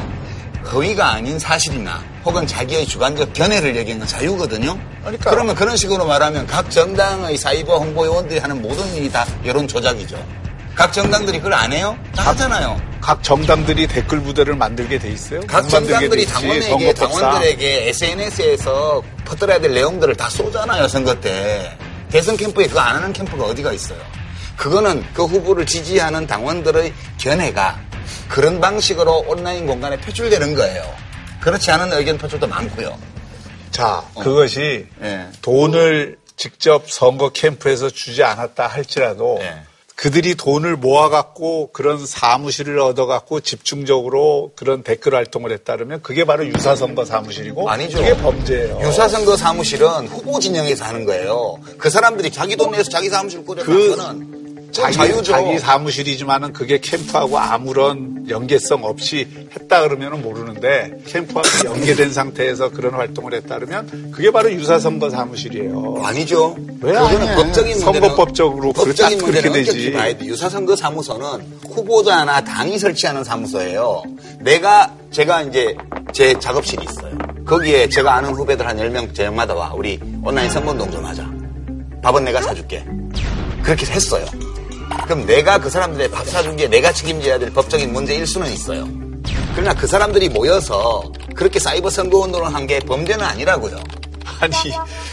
허위가 0.72 1.14
아닌 1.14 1.39
사실이나 1.39 2.03
혹은 2.24 2.45
자기의 2.45 2.86
주관적 2.86 3.34
견해를 3.34 3.76
얘기하는 3.76 3.99
건 3.99 4.07
자유거든요. 4.07 4.78
그러니까. 5.01 5.32
그러면 5.32 5.55
그런 5.55 5.76
식으로 5.76 6.05
말하면 6.05 6.45
각 6.45 6.70
정당의 6.70 7.38
사이버 7.38 7.78
홍보 7.78 8.05
요원들이 8.05 8.39
하는 8.39 8.62
모든 8.62 8.93
일이 8.93 9.09
다 9.12 9.26
여론 9.45 9.68
조작이죠. 9.68 10.24
각 10.76 10.93
정당들이 10.93 11.38
그걸 11.39 11.53
안 11.53 11.72
해요? 11.74 11.97
다 12.15 12.30
하잖아요. 12.30 12.80
각 13.01 13.24
정당들이 13.24 13.88
댓글 13.88 14.22
부대를 14.22 14.55
만들게 14.55 14.99
돼 14.99 15.09
있어요. 15.09 15.41
각 15.47 15.67
정당들이 15.67 16.26
당원에게. 16.26 16.93
당원들에게 16.93 17.89
SNS에서 17.89 19.01
퍼뜨려야 19.26 19.59
될 19.59 19.74
내용들을 19.74 20.15
다 20.15 20.30
쏘잖아요 20.30 20.88
선거 20.88 21.19
때 21.19 21.76
대선 22.09 22.38
캠프에 22.38 22.67
그거 22.67 22.80
안 22.80 22.97
하는 22.97 23.11
캠프가 23.13 23.45
어디가 23.45 23.74
있어요? 23.74 23.99
그거는 24.55 25.03
그 25.13 25.26
후보를 25.26 25.65
지지하는 25.65 26.28
당원들의 26.28 26.93
견해가 27.17 27.80
그런 28.28 28.59
방식으로 28.61 29.26
온라인 29.28 29.65
공간에 29.65 29.97
표출되는 29.97 30.55
거예요. 30.55 30.84
그렇지 31.39 31.72
않은 31.72 31.91
의견 31.93 32.17
표출도 32.17 32.47
많고요. 32.47 32.97
자, 33.72 34.03
어. 34.13 34.22
그것이 34.22 34.86
예. 35.01 35.28
돈을 35.41 36.17
직접 36.38 36.89
선거 36.89 37.30
캠프에서 37.30 37.89
주지 37.89 38.24
않았다 38.24 38.67
할지라도 38.67 39.39
예. 39.41 39.63
그들이 40.02 40.34
돈을 40.34 40.78
모아갖고 40.78 41.70
그런 41.74 42.04
사무실을 42.08 42.80
얻어갖고 42.80 43.41
집중적으로 43.41 44.52
그런 44.56 44.82
댓글 44.82 45.14
활동을 45.14 45.52
했다면 45.52 46.02
그게 46.02 46.26
바로 46.26 46.43
유사선거 46.47 47.06
사무실이고 47.06 47.70
아니죠. 47.70 47.99
그게 47.99 48.18
범죄예요. 48.18 48.80
유사선거 48.82 49.38
사무실은 49.38 50.08
후보 50.08 50.39
진영에서 50.39 50.86
하는 50.86 51.06
거예요. 51.06 51.60
그 51.78 51.91
사람들이 51.91 52.32
자기 52.32 52.56
돈 52.56 52.72
내서 52.72 52.89
자기 52.89 53.10
사무실 53.10 53.45
꾸려서 53.45 53.72
그 53.72 53.95
거는 53.95 54.40
자기, 54.72 54.95
자유죠. 54.95 55.32
자기 55.32 55.59
사무실이지만은 55.59 56.53
그게 56.53 56.80
캠프하고 56.80 57.38
아무런 57.38 58.26
연계성 58.30 58.84
없이 58.84 59.28
했다 59.55 59.82
그러면은 59.82 60.22
모르는데 60.22 61.01
캠프하고 61.07 61.47
연계된 61.65 62.11
상태에서 62.11 62.69
그런 62.69 62.93
활동을 62.93 63.34
했다 63.36 63.59
그러면 63.59 64.11
그게 64.11 64.32
바로 64.32 64.51
유사선거 64.51 65.09
사무실이에요. 65.09 66.01
아니죠. 66.03 66.55
왜 66.82 66.93
그거는? 66.93 67.36
법적인 67.36 67.80
선거법적으로 67.80 68.74
그렇게 68.74 69.03
법적인 69.03 69.17
그렇게 69.19 69.49
되지. 69.51 69.95
유사선거 70.24 70.76
사무소는 70.76 71.59
후보자나 71.69 72.43
당이 72.43 72.80
설치하는 72.80 73.24
사무소예요. 73.24 74.03
내가 74.39 74.95
제가 75.11 75.43
이제 75.43 75.76
제 76.13 76.38
작업실이 76.39 76.86
있어요. 76.89 77.17
거기에 77.45 77.89
제가 77.89 78.15
아는 78.15 78.34
후배들 78.34 78.65
한 78.65 78.78
10명 78.78 79.13
저녁마다 79.13 79.53
와. 79.53 79.74
우리 79.74 79.99
온라인 80.24 80.49
선거운동 80.49 80.89
좀 80.91 81.03
하자. 81.05 81.30
밥은 82.01 82.24
내가 82.24 82.41
사줄게. 82.41 82.86
그렇게 83.63 83.86
했어요. 83.86 84.26
그럼 85.05 85.25
내가 85.25 85.57
그 85.57 85.69
사람들의 85.69 86.09
밥 86.11 86.25
사준 86.27 86.55
게 86.57 86.67
내가 86.67 86.91
책임져야 86.91 87.39
될 87.39 87.51
법적인 87.51 87.91
문제일 87.91 88.25
수는 88.25 88.51
있어요. 88.51 88.87
그러나 89.55 89.73
그 89.73 89.85
사람들이 89.87 90.29
모여서 90.29 91.03
그렇게 91.35 91.59
사이버 91.59 91.89
선거 91.89 92.19
운동을 92.19 92.53
한 92.53 92.65
게 92.67 92.79
범죄는 92.79 93.25
아니라고요. 93.25 93.77
아니 94.39 94.53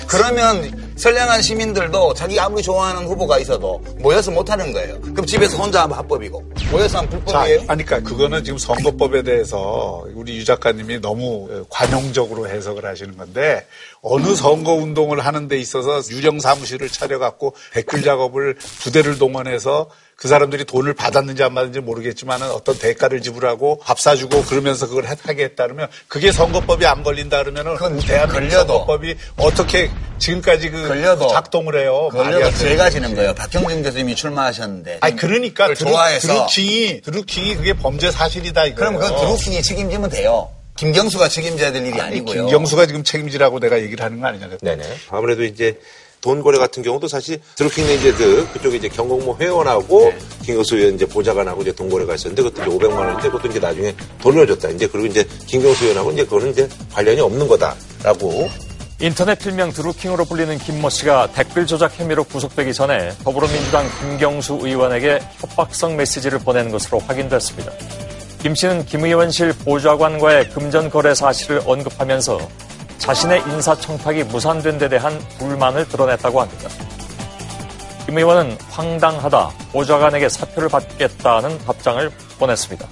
그러면 0.06 0.92
선량한 0.96 1.42
시민들도 1.42 2.14
자기 2.14 2.38
아무리 2.40 2.62
좋아하는 2.62 3.06
후보가 3.06 3.38
있어도 3.38 3.78
모여서 3.98 4.30
못하는 4.30 4.72
거예요. 4.72 5.00
그럼 5.00 5.26
집에서 5.26 5.56
혼자 5.56 5.82
하면 5.82 5.96
합법이고 5.98 6.42
모여서 6.70 6.98
하면 6.98 7.10
자, 7.10 7.16
불법이에요. 7.16 7.64
아니, 7.68 7.84
그러니까 7.84 8.00
그거는 8.08 8.42
지금 8.44 8.58
선거법에 8.58 9.22
대해서 9.22 10.04
우리 10.14 10.38
유 10.38 10.44
작가님이 10.44 11.00
너무 11.00 11.48
관용적으로 11.68 12.48
해석을 12.48 12.84
하시는 12.84 13.16
건데 13.16 13.66
어느 14.02 14.34
선거 14.34 14.72
운동을 14.72 15.24
하는 15.24 15.48
데 15.48 15.58
있어서 15.58 16.00
유령 16.10 16.40
사무실을 16.40 16.88
차려갖고 16.88 17.54
댓글 17.72 18.02
작업을 18.02 18.56
부대를 18.82 19.18
동원해서 19.18 19.88
그 20.18 20.26
사람들이 20.26 20.64
돈을 20.64 20.94
받았는지 20.94 21.44
안 21.44 21.54
받았는지 21.54 21.78
모르겠지만 21.78 22.42
어떤 22.42 22.76
대가를 22.76 23.22
지불하고 23.22 23.78
밥 23.78 24.00
사주고 24.00 24.42
그러면서 24.42 24.88
그걸 24.88 25.04
하게 25.06 25.44
했다 25.44 25.62
그러면 25.62 25.86
그게 26.08 26.32
선거법이 26.32 26.84
안 26.86 27.04
걸린다 27.04 27.38
그러면은 27.44 27.74
그건 27.74 28.00
대한민국 28.00 28.34
걸려도. 28.50 28.72
선거법이 28.72 29.14
어떻게 29.36 29.88
지금까지 30.18 30.70
그 30.70 30.88
걸려도. 30.88 31.28
작동을 31.28 31.80
해요. 31.80 32.08
걸려도 32.10 32.50
죄가. 32.58 32.90
지는 32.90 33.14
거예요. 33.14 33.32
박형준 33.34 33.84
교수님이 33.84 34.16
출마하셨는데. 34.16 34.98
아니 35.02 35.14
그러니까 35.14 35.66
드루, 35.72 35.90
좋아해서. 35.90 36.26
드루킹이 36.26 37.00
드루킹이 37.02 37.54
그게 37.54 37.72
범죄 37.74 38.10
사실이다 38.10 38.64
이거예요. 38.64 38.98
그럼 38.98 38.98
그 38.98 39.20
드루킹이 39.20 39.62
책임지면 39.62 40.10
돼요. 40.10 40.50
김경수가 40.74 41.28
책임져야 41.28 41.70
될 41.70 41.86
일이 41.86 42.00
아니고요. 42.00 42.46
김경수가 42.46 42.86
지금 42.86 43.04
책임지라고 43.04 43.60
내가 43.60 43.80
얘기를 43.80 44.04
하는 44.04 44.18
거 44.20 44.26
아니냐. 44.26 44.48
네네. 44.62 44.82
아무래도 45.10 45.44
이제 45.44 45.78
돈 46.20 46.42
거래 46.42 46.58
같은 46.58 46.82
경우도 46.82 47.08
사실 47.08 47.40
드루킹 47.56 47.86
레인제드 47.86 48.52
그쪽에 48.52 48.76
이제 48.76 48.88
경공모 48.88 49.36
회원하고 49.38 50.12
김경수 50.42 50.76
의원 50.76 50.94
이제 50.94 51.06
보좌관하고 51.06 51.62
이제 51.62 51.72
돈 51.72 51.88
거래가 51.88 52.14
있었는데 52.14 52.42
그것도 52.42 52.62
이제 52.62 52.76
500만 52.78 52.96
원인데 52.96 53.22
그것도 53.22 53.48
이제 53.48 53.58
나중에 53.58 53.94
돌려줬다. 54.20 54.70
이제 54.70 54.86
그리고 54.86 55.06
이제 55.06 55.24
김경수 55.46 55.84
의원하고 55.84 56.12
이제 56.12 56.24
그거는 56.24 56.50
이제 56.50 56.68
관련이 56.92 57.20
없는 57.20 57.46
거다라고 57.48 58.48
인터넷 59.00 59.38
필명 59.38 59.72
드루킹으로 59.72 60.24
불리는 60.24 60.58
김모 60.58 60.90
씨가 60.90 61.30
댓글 61.32 61.66
조작 61.66 61.96
혐의로 61.98 62.24
구속되기 62.24 62.74
전에 62.74 63.10
더불어민주당 63.22 63.86
김경수 64.00 64.58
의원에게 64.60 65.20
협박성 65.38 65.96
메시지를 65.96 66.40
보낸 66.40 66.72
것으로 66.72 66.98
확인됐습니다. 66.98 67.70
김 68.42 68.56
씨는 68.56 68.86
김 68.86 69.04
의원실 69.04 69.52
보좌관과의 69.64 70.50
금전 70.50 70.90
거래 70.90 71.14
사실을 71.14 71.62
언급하면서 71.64 72.38
자신의 72.98 73.42
인사청탁이 73.42 74.24
무산된 74.24 74.78
데 74.78 74.88
대한 74.88 75.18
불만을 75.38 75.88
드러냈다고 75.88 76.40
합니다. 76.40 76.68
김 78.06 78.18
의원은 78.18 78.56
황당하다, 78.70 79.50
보좌관에게 79.72 80.28
사표를 80.28 80.68
받겠다는 80.68 81.58
답장을 81.58 82.10
보냈습니다. 82.38 82.88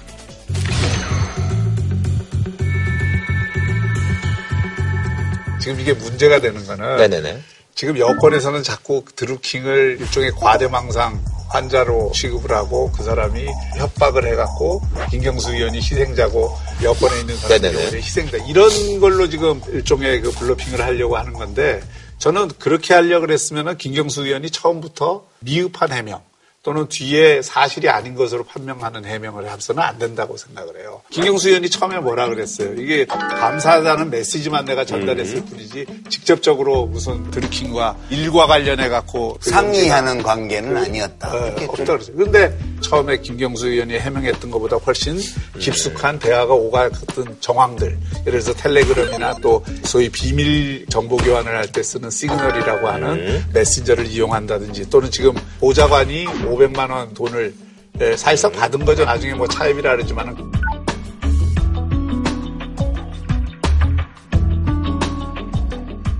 지금 5.59 5.79
이게 5.79 5.93
문제가 5.93 6.39
되는 6.39 6.65
거는 6.65 6.97
네네네. 6.97 7.41
지금 7.75 7.97
여권에서는 7.97 8.63
자꾸 8.63 9.03
드루킹을 9.15 9.97
일종의 9.99 10.31
과대망상 10.31 11.19
환자로 11.49 12.11
취급을 12.13 12.51
하고 12.51 12.91
그 12.91 13.03
사람이 13.03 13.45
협박을 13.77 14.25
해갖고 14.27 14.81
김경수 15.09 15.53
의원이 15.53 15.77
희생자고 15.77 16.57
여권에 16.83 17.21
있는 17.21 17.37
사람들이. 17.37 17.97
희생자 17.97 18.37
이런 18.47 18.99
걸로 18.99 19.29
지금 19.29 19.61
일종의 19.69 20.21
그 20.21 20.31
블러핑을 20.31 20.81
하려고 20.81 21.17
하는 21.17 21.33
건데 21.33 21.81
저는 22.17 22.49
그렇게 22.59 22.93
하려고 22.93 23.27
그랬으면은 23.27 23.77
김경수 23.77 24.25
의원이 24.25 24.49
처음부터 24.49 25.25
미흡한 25.39 25.91
해명 25.91 26.21
또는 26.67 26.85
뒤에 26.89 27.41
사실이 27.41 27.87
아닌 27.87 28.13
것으로 28.13 28.43
판명하는 28.43 29.05
해명을 29.05 29.49
해서는 29.49 29.81
안 29.81 29.97
된다고 29.97 30.35
생각을 30.35 30.81
해요. 30.81 31.01
김경수 31.09 31.47
의원이 31.47 31.69
처음에 31.69 31.97
뭐라 31.99 32.27
그랬어요? 32.27 32.73
이게 32.73 33.05
감사하다는 33.05 34.09
메시지만 34.09 34.65
내가 34.65 34.83
전달했을 34.83 35.45
뿐이지 35.45 35.85
직접적으로 36.09 36.85
무슨 36.87 37.31
드루킹과 37.31 37.95
일과 38.09 38.47
관련해 38.47 38.89
갖고 38.89 39.37
상의하는 39.39 40.21
관계는 40.21 40.75
아니었다. 40.75 41.55
네, 41.55 41.65
없다 41.69 41.85
그랬어요. 41.85 42.17
그런데 42.17 42.59
처음에 42.81 43.19
김경수 43.21 43.69
의원이 43.69 43.97
해명했던 43.97 44.51
것보다 44.51 44.75
훨씬 44.75 45.17
깊숙한 45.57 46.19
대화가 46.19 46.53
오가던 46.53 47.37
정황들, 47.39 47.97
예를 48.27 48.41
들어서 48.41 48.53
텔레그램이나 48.53 49.35
또 49.41 49.63
소위 49.85 50.09
비밀 50.09 50.85
정보 50.89 51.15
교환을 51.15 51.55
할 51.55 51.67
때 51.67 51.81
쓰는 51.81 52.09
시그널이라고 52.09 52.87
하는 52.87 53.45
메신저를 53.53 54.07
이용한다든지 54.07 54.89
또는 54.89 55.09
지금 55.11 55.33
보좌관이 55.59 56.25
500만 56.57 56.89
원 56.89 57.13
돈을 57.13 57.53
예, 58.01 58.15
사실상 58.15 58.51
받은 58.51 58.85
거죠. 58.85 59.05
나중에 59.05 59.33
뭐 59.33 59.47
차입이라 59.47 59.95
그러지만은 59.95 60.35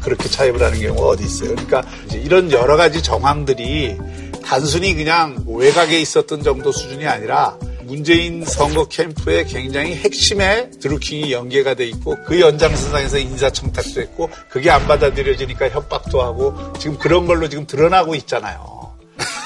그렇게 0.01 0.29
차입을 0.29 0.61
하는 0.61 0.79
경우가 0.79 1.07
어디 1.09 1.25
있어요. 1.25 1.49
그러니까 1.49 1.83
이런 2.13 2.51
여러 2.51 2.77
가지 2.77 3.03
정황들이 3.03 3.97
단순히 4.43 4.95
그냥 4.95 5.43
외곽에 5.45 5.99
있었던 5.99 6.43
정도 6.43 6.71
수준이 6.71 7.05
아니라 7.05 7.57
문재인 7.83 8.43
선거 8.45 8.85
캠프의 8.85 9.45
굉장히 9.45 9.95
핵심에 9.95 10.69
드루킹이 10.81 11.31
연계가 11.31 11.73
돼 11.73 11.85
있고 11.87 12.15
그 12.25 12.39
연장선상에서 12.39 13.17
인사청탁도 13.17 14.01
했고 14.01 14.29
그게 14.49 14.69
안 14.69 14.87
받아들여지니까 14.87 15.69
협박도 15.69 16.21
하고 16.21 16.73
지금 16.79 16.97
그런 16.97 17.27
걸로 17.27 17.49
지금 17.49 17.67
드러나고 17.67 18.15
있잖아요. 18.15 18.76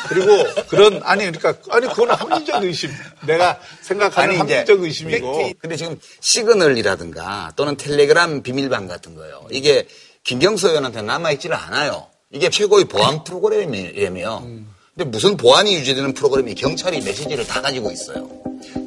그리고 0.10 0.28
그런 0.68 1.02
아니 1.04 1.32
그러니까 1.32 1.54
아니 1.70 1.88
그거는 1.88 2.16
합리적 2.16 2.64
의심. 2.64 2.92
내가 3.26 3.60
생각하는 3.82 4.36
아니, 4.36 4.44
이제 4.44 4.56
합리적 4.58 4.82
의심이고. 4.84 5.52
근데 5.60 5.76
지금 5.76 6.00
시그널이라든가 6.20 7.54
또는 7.56 7.78
텔레그램 7.78 8.44
비밀방 8.44 8.88
같은 8.88 9.16
거요. 9.16 9.46
이게 9.52 9.88
김경수 10.24 10.70
의원한테 10.70 11.02
남아 11.02 11.32
있지를 11.32 11.56
않아요. 11.56 12.08
이게 12.32 12.50
최고의 12.50 12.86
보안 12.86 13.24
프로그램이라며. 13.24 14.44
근데 14.96 15.10
무슨 15.10 15.38
보안이 15.38 15.76
유지되는 15.76 16.14
프로그램이 16.14 16.54
경찰이 16.56 17.02
메시지를 17.02 17.48
다 17.48 17.62
가지고 17.62 17.92
있어요. 17.92 18.30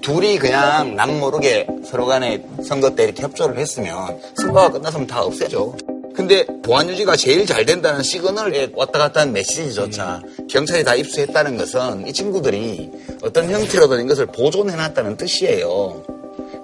둘이 0.03 0.39
그냥 0.39 0.95
남 0.97 1.19
모르게 1.19 1.67
서로 1.89 2.07
간에 2.07 2.45
선거 2.67 2.95
때 2.95 3.05
이렇게 3.05 3.23
협조를 3.23 3.59
했으면 3.59 4.21
선거가 4.37 4.71
끝났으면 4.71 5.07
다 5.07 5.23
없애죠. 5.23 5.77
근데 6.15 6.47
보안 6.63 6.89
유지가 6.89 7.17
제일 7.17 7.45
잘 7.45 7.67
된다는 7.67 8.03
시그널에 8.03 8.71
왔다 8.75 8.99
갔다 8.99 9.21
하는 9.21 9.33
메시지조차 9.33 10.23
경찰이 10.49 10.85
다 10.85 10.95
입수했다는 10.95 11.57
것은 11.57 12.07
이 12.07 12.13
친구들이 12.13 12.91
어떤 13.23 13.51
형태로든 13.51 14.05
이것을 14.05 14.27
보존해놨다는 14.27 15.17
뜻이에요. 15.17 16.05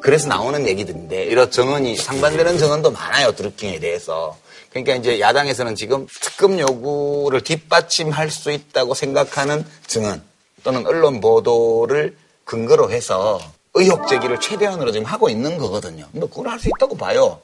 그래서 0.01 0.29
나오는 0.29 0.67
얘기들인데 0.67 1.25
이런 1.25 1.51
정언이 1.51 1.97
상반되는 1.97 2.59
정언도 2.59 2.91
많아요 2.91 3.33
드루킹에 3.33 3.81
대해서 3.81 4.37
그러니까 4.71 4.95
이제 4.95 5.21
야당에서는 5.21 5.75
지금 5.75 6.07
특검 6.23 6.59
요구를 6.59 7.43
뒷받침할 7.43 8.31
수 8.31 8.51
있다고 8.53 8.95
생각하는 8.95 9.65
증언 9.87 10.23
또는 10.63 10.87
언론 10.87 11.21
보도를 11.21 12.17
근거로 12.45 12.91
해서 12.91 13.41
의혹 13.75 14.09
제기를 14.09 14.41
최대한으로 14.41 14.91
지금 14.93 15.07
하고 15.07 15.29
있는 15.29 15.57
거거든요. 15.59 16.07
뭐 16.13 16.29
그걸 16.29 16.49
할 16.49 16.59
수 16.59 16.69
있다고 16.69 16.97
봐요. 16.97 17.41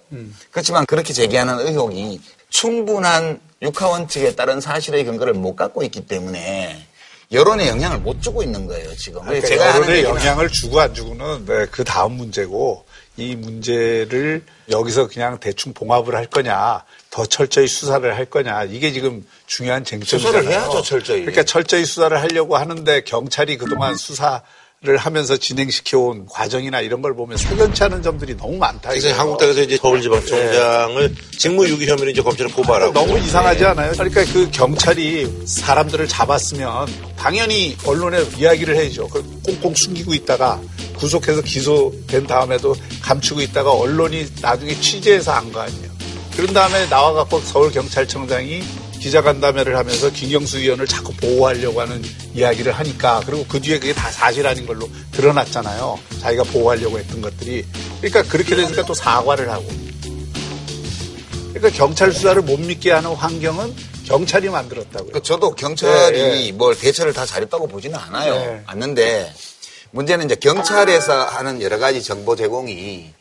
그렇지만 0.50 0.84
그렇게 0.86 1.12
제기하는 1.12 1.60
의혹이 1.60 2.20
충분한 2.48 3.40
육하원칙에 3.62 4.34
따른 4.34 4.60
사실의 4.60 5.04
근거를 5.04 5.34
못 5.34 5.54
갖고 5.56 5.82
있기 5.84 6.06
때문에 6.06 6.86
여론에 7.32 7.68
영향을 7.68 7.98
못 7.98 8.22
주고 8.22 8.42
있는 8.42 8.66
거예요 8.66 8.94
지금. 8.96 9.22
그러니까 9.22 9.46
제가 9.48 9.76
여론에 9.76 10.02
영향을 10.04 10.48
주고 10.50 10.80
안 10.80 10.94
주고는 10.94 11.46
네, 11.46 11.66
그 11.70 11.82
다음 11.84 12.12
문제고 12.12 12.84
이 13.16 13.34
문제를 13.34 14.44
여기서 14.70 15.08
그냥 15.08 15.38
대충 15.40 15.72
봉합을 15.72 16.14
할 16.14 16.26
거냐 16.26 16.84
더 17.10 17.24
철저히 17.24 17.66
수사를 17.66 18.14
할 18.14 18.26
거냐 18.26 18.64
이게 18.64 18.92
지금 18.92 19.26
중요한 19.46 19.84
쟁점이잖아요. 19.84 20.42
수사를 20.42 20.50
해야죠, 20.50 20.82
철저히. 20.82 21.20
그러니까 21.20 21.44
철저히 21.44 21.84
수사를 21.84 22.20
하려고 22.20 22.56
하는데 22.56 23.00
경찰이 23.04 23.56
그동안 23.56 23.96
수사 23.96 24.42
를 24.82 24.98
하면서 24.98 25.38
진행시켜 25.38 25.98
온 25.98 26.26
과정이나 26.26 26.82
이런 26.82 27.00
걸 27.00 27.16
보면 27.16 27.38
석연치 27.38 27.82
않은 27.84 28.02
점들이 28.02 28.36
너무 28.36 28.58
많다. 28.58 28.90
그래서. 28.90 29.10
한국당에서 29.14 29.62
이제 29.62 29.78
서울지방청장을 29.78 31.14
직무유기 31.38 31.88
혐의로 31.88 32.10
이제 32.10 32.20
검찰에 32.20 32.50
고발하고 32.50 32.92
너무 32.92 33.18
이상하지 33.18 33.60
네. 33.60 33.66
않아요? 33.68 33.92
그러니까 33.92 34.22
그 34.26 34.50
경찰이 34.50 35.46
사람들을 35.46 36.06
잡았으면 36.06 36.88
당연히 37.16 37.74
언론에 37.86 38.22
이야기를 38.36 38.76
해야죠. 38.76 39.08
그걸 39.08 39.22
꽁꽁 39.46 39.74
숨기고 39.74 40.12
있다가 40.12 40.60
구속해서 40.98 41.40
기소된 41.40 42.26
다음에도 42.26 42.76
감추고 43.00 43.40
있다가 43.40 43.72
언론이 43.72 44.26
나중에 44.42 44.78
취재해서 44.78 45.32
한거 45.32 45.60
아니에요. 45.60 45.90
그런 46.36 46.52
다음에 46.52 46.86
나와갖고 46.90 47.40
서울 47.40 47.72
경찰청장이 47.72 48.62
기자간담회를 49.06 49.76
하면서 49.76 50.10
김경수 50.10 50.58
의원을 50.58 50.86
자꾸 50.86 51.12
보호하려고 51.14 51.80
하는 51.80 52.02
이야기를 52.34 52.72
하니까 52.72 53.22
그리고 53.24 53.44
그 53.46 53.60
뒤에 53.60 53.78
그게 53.78 53.92
다 53.94 54.10
사실 54.10 54.44
아닌 54.44 54.66
걸로 54.66 54.90
드러났잖아요. 55.12 55.98
자기가 56.20 56.42
보호하려고 56.44 56.98
했던 56.98 57.22
것들이. 57.22 57.64
그러니까 58.00 58.24
그렇게 58.24 58.56
되니까 58.56 58.84
또 58.84 58.94
사과를 58.94 59.48
하고. 59.48 59.64
그러니까 61.52 61.70
경찰 61.70 62.12
수사를 62.12 62.42
못 62.42 62.58
믿게 62.58 62.90
하는 62.90 63.14
환경은 63.14 63.74
경찰이 64.06 64.48
만들었다고요. 64.48 65.12
그 65.12 65.22
저도 65.22 65.52
경찰이 65.52 66.18
네, 66.18 66.52
뭘 66.52 66.76
대처를 66.76 67.12
다 67.12 67.24
잘했다고 67.24 67.68
보지는 67.68 67.96
않아요. 67.96 68.34
네. 68.34 68.62
않는데 68.66 69.32
문제는 69.92 70.26
이제 70.26 70.34
경찰에서 70.34 71.26
하는 71.26 71.62
여러 71.62 71.78
가지 71.78 72.02
정보 72.02 72.34
제공이 72.34 73.12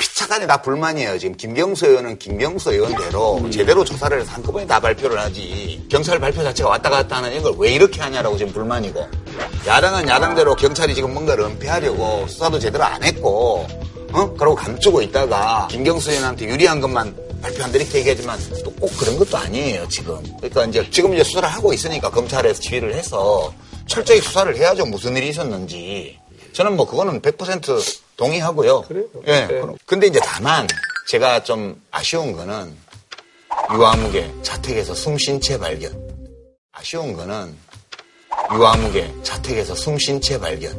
피차간에 0.00 0.46
다 0.46 0.60
불만이에요. 0.62 1.18
지금 1.18 1.36
김경수 1.36 1.86
의원은 1.86 2.18
김경수 2.18 2.72
의원대로 2.72 3.38
음. 3.38 3.50
제대로 3.50 3.84
조사를 3.84 4.20
해서 4.20 4.30
한꺼번에 4.30 4.66
다 4.66 4.78
발표를 4.80 5.18
하지. 5.18 5.84
경찰 5.90 6.18
발표 6.20 6.42
자체가 6.42 6.68
왔다 6.68 6.90
갔다 6.90 7.16
하는 7.16 7.34
이걸 7.34 7.54
왜 7.58 7.72
이렇게 7.72 8.00
하냐라고 8.00 8.36
지금 8.36 8.52
불만이고. 8.52 9.06
야당은 9.66 10.08
야당대로 10.08 10.54
경찰이 10.54 10.94
지금 10.94 11.12
뭔가를 11.14 11.44
은폐하려고 11.44 12.26
수사도 12.28 12.58
제대로 12.58 12.84
안 12.84 13.02
했고, 13.02 13.66
어? 14.12 14.34
그러고 14.34 14.54
감추고 14.56 15.02
있다가 15.02 15.68
김경수 15.70 16.10
의원한테 16.10 16.46
유리한 16.46 16.80
것만 16.80 17.14
발표한다 17.42 17.78
이렇게 17.78 17.98
얘기하지만 17.98 18.38
또 18.64 18.70
꼭 18.78 18.96
그런 18.96 19.18
것도 19.18 19.36
아니에요, 19.36 19.86
지금. 19.88 20.22
그러니까 20.36 20.64
이제 20.66 20.88
지금 20.90 21.12
이제 21.14 21.24
수사를 21.24 21.48
하고 21.48 21.72
있으니까 21.72 22.10
검찰에서 22.10 22.60
지휘를 22.60 22.94
해서 22.94 23.52
철저히 23.86 24.20
수사를 24.20 24.56
해야죠. 24.56 24.86
무슨 24.86 25.16
일이 25.16 25.28
있었는지. 25.30 26.18
저는 26.52 26.76
뭐 26.76 26.86
그거는 26.86 27.20
100% 27.20 27.98
동의하고요. 28.18 28.82
그래요? 28.82 29.04
예. 29.26 29.46
그럼. 29.46 29.76
근데 29.86 30.08
이제 30.08 30.20
다만 30.22 30.66
제가 31.06 31.42
좀 31.44 31.80
아쉬운 31.90 32.32
거는 32.32 32.76
유아무개 33.72 34.30
자택에서 34.42 34.92
숨쉰 34.94 35.40
채 35.40 35.56
발견. 35.56 35.96
아쉬운 36.72 37.14
거는 37.14 37.56
유아무개 38.52 39.10
자택에서 39.22 39.74
숨쉰 39.74 40.20
채 40.20 40.38
발견. 40.38 40.76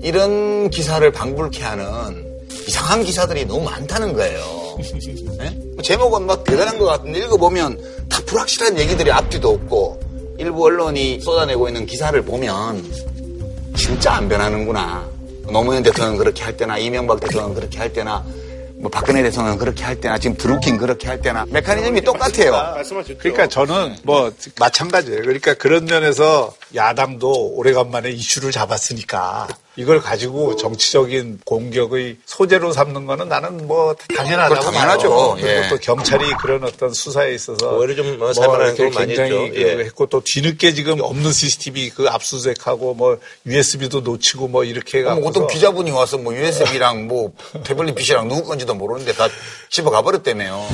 이런 0.00 0.70
기사를 0.70 1.10
방불케 1.12 1.62
하는 1.62 2.46
이상한 2.66 3.02
기사들이 3.02 3.44
너무 3.44 3.64
많다는 3.64 4.14
거예요. 4.14 4.78
예? 5.40 5.50
뭐 5.50 5.82
제목은 5.82 6.26
막 6.26 6.44
대단한 6.44 6.78
것 6.78 6.86
같은데 6.86 7.18
읽어보면 7.20 8.08
다 8.08 8.22
불확실한 8.24 8.78
얘기들이 8.78 9.10
앞뒤도 9.10 9.50
없고 9.50 10.00
일부 10.38 10.64
언론이 10.64 11.20
쏟아내고 11.20 11.68
있는 11.68 11.86
기사를 11.86 12.20
보면 12.22 12.84
진짜 13.76 14.12
안 14.14 14.28
변하는구나. 14.28 15.11
노무현 15.50 15.82
대통령 15.82 16.16
그렇게 16.16 16.42
할 16.42 16.56
때나 16.56 16.78
이명박 16.78 17.20
대통령 17.20 17.54
그렇게 17.54 17.78
할 17.78 17.92
때나 17.92 18.24
뭐 18.82 18.90
박근혜 18.90 19.22
대통령 19.22 19.58
그렇게 19.58 19.84
할 19.84 20.00
때나 20.00 20.18
지금 20.18 20.36
드루킹 20.36 20.76
그렇게 20.76 21.06
할 21.06 21.20
때나 21.20 21.46
메커니즘이 21.48 22.00
똑같아요. 22.02 22.74
그러니까 23.18 23.46
저는 23.46 23.96
뭐 24.02 24.32
마찬가지예요. 24.58 25.22
그러니까 25.22 25.54
그런 25.54 25.84
면에서 25.84 26.52
야당도 26.74 27.54
오래간만에 27.54 28.10
이슈를 28.10 28.50
잡았으니까 28.50 29.46
이걸 29.76 30.00
가지고 30.00 30.56
정치적인 30.56 31.40
공격의 31.44 32.18
소재로 32.26 32.72
삼는 32.72 33.06
거는 33.06 33.28
나는 33.28 33.66
뭐 33.66 33.94
당연하다고 34.16 34.60
당연하죠. 34.60 35.34
그리고 35.36 35.48
예. 35.48 35.68
또 35.68 35.78
경찰이 35.78 36.30
그런 36.40 36.62
어떤 36.64 36.92
수사에 36.92 37.32
있어서 37.34 37.76
오히려 37.76 37.94
좀, 37.94 38.20
어, 38.20 38.32
살만한 38.32 38.74
경우 38.74 38.90
많이 38.90 39.14
굉장히 39.14 39.46
있죠. 39.46 39.60
예. 39.60 39.76
그 39.76 39.84
했고 39.84 40.06
또 40.06 40.22
뒤늦게 40.22 40.74
지금 40.74 41.00
없는 41.00 41.32
CCTV 41.32 41.90
그 41.90 42.06
압수수색하고 42.08 42.94
뭐 42.94 43.18
USB도 43.46 44.00
놓치고 44.00 44.48
뭐 44.48 44.64
이렇게 44.64 45.02
뭐 45.02 45.12
해갖고 45.12 45.28
어떤 45.28 45.46
기자분이 45.46 45.90
와서 45.90 46.18
뭐 46.18 46.34
USB랑 46.34 47.08
뭐 47.08 47.32
태블릿 47.64 47.94
PC랑 47.94 48.28
누구 48.28 48.44
건지도 48.44 48.74
모르는데 48.74 49.12
다 49.14 49.28
집어 49.70 49.90
가 49.90 50.02
버렸다며요. 50.02 50.66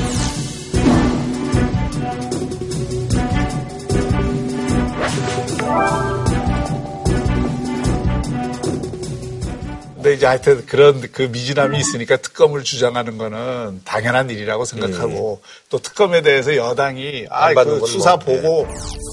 근데 9.98 10.14
이제 10.14 10.26
하여튼 10.26 10.64
그런 10.66 11.00
그 11.10 11.22
미진함이 11.22 11.76
있으니까 11.76 12.16
특검을 12.18 12.62
주장하는 12.62 13.18
거는 13.18 13.80
당연한 13.84 14.30
일이라고 14.30 14.64
생각하고 14.64 15.40
또 15.70 15.78
특검에 15.80 16.22
대해서 16.22 16.54
여당이 16.54 17.26
아, 17.30 17.52
그건 17.52 17.84
수사 17.84 18.16
뭐, 18.16 18.18
보고 18.18 18.68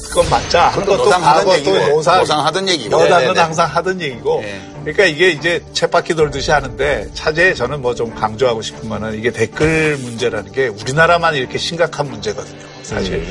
특검 0.07 0.29
맞자 0.29 0.71
그건 0.75 0.97
것도 0.97 1.09
과거 1.09 1.63
또 1.63 1.89
노상, 1.89 2.19
노상 2.19 2.45
하던 2.45 2.69
얘기고. 2.69 3.01
여당은 3.01 3.21
네네네. 3.23 3.39
항상 3.39 3.67
하던 3.67 3.99
얘기고. 3.99 4.43
그러니까 4.81 5.05
이게 5.05 5.31
이제 5.31 5.59
쳇바퀴 5.73 6.13
돌듯이 6.13 6.51
하는데 6.51 7.09
차제에 7.15 7.55
저는 7.55 7.81
뭐 7.81 7.95
좀 7.95 8.13
강조하고 8.13 8.61
싶은 8.61 8.89
거는 8.89 9.17
이게 9.17 9.31
댓글 9.31 9.95
문제라는 9.97 10.51
게 10.51 10.67
우리나라만 10.67 11.33
이렇게 11.35 11.57
심각한 11.57 12.09
문제거든요. 12.09 12.59
사실 12.83 13.25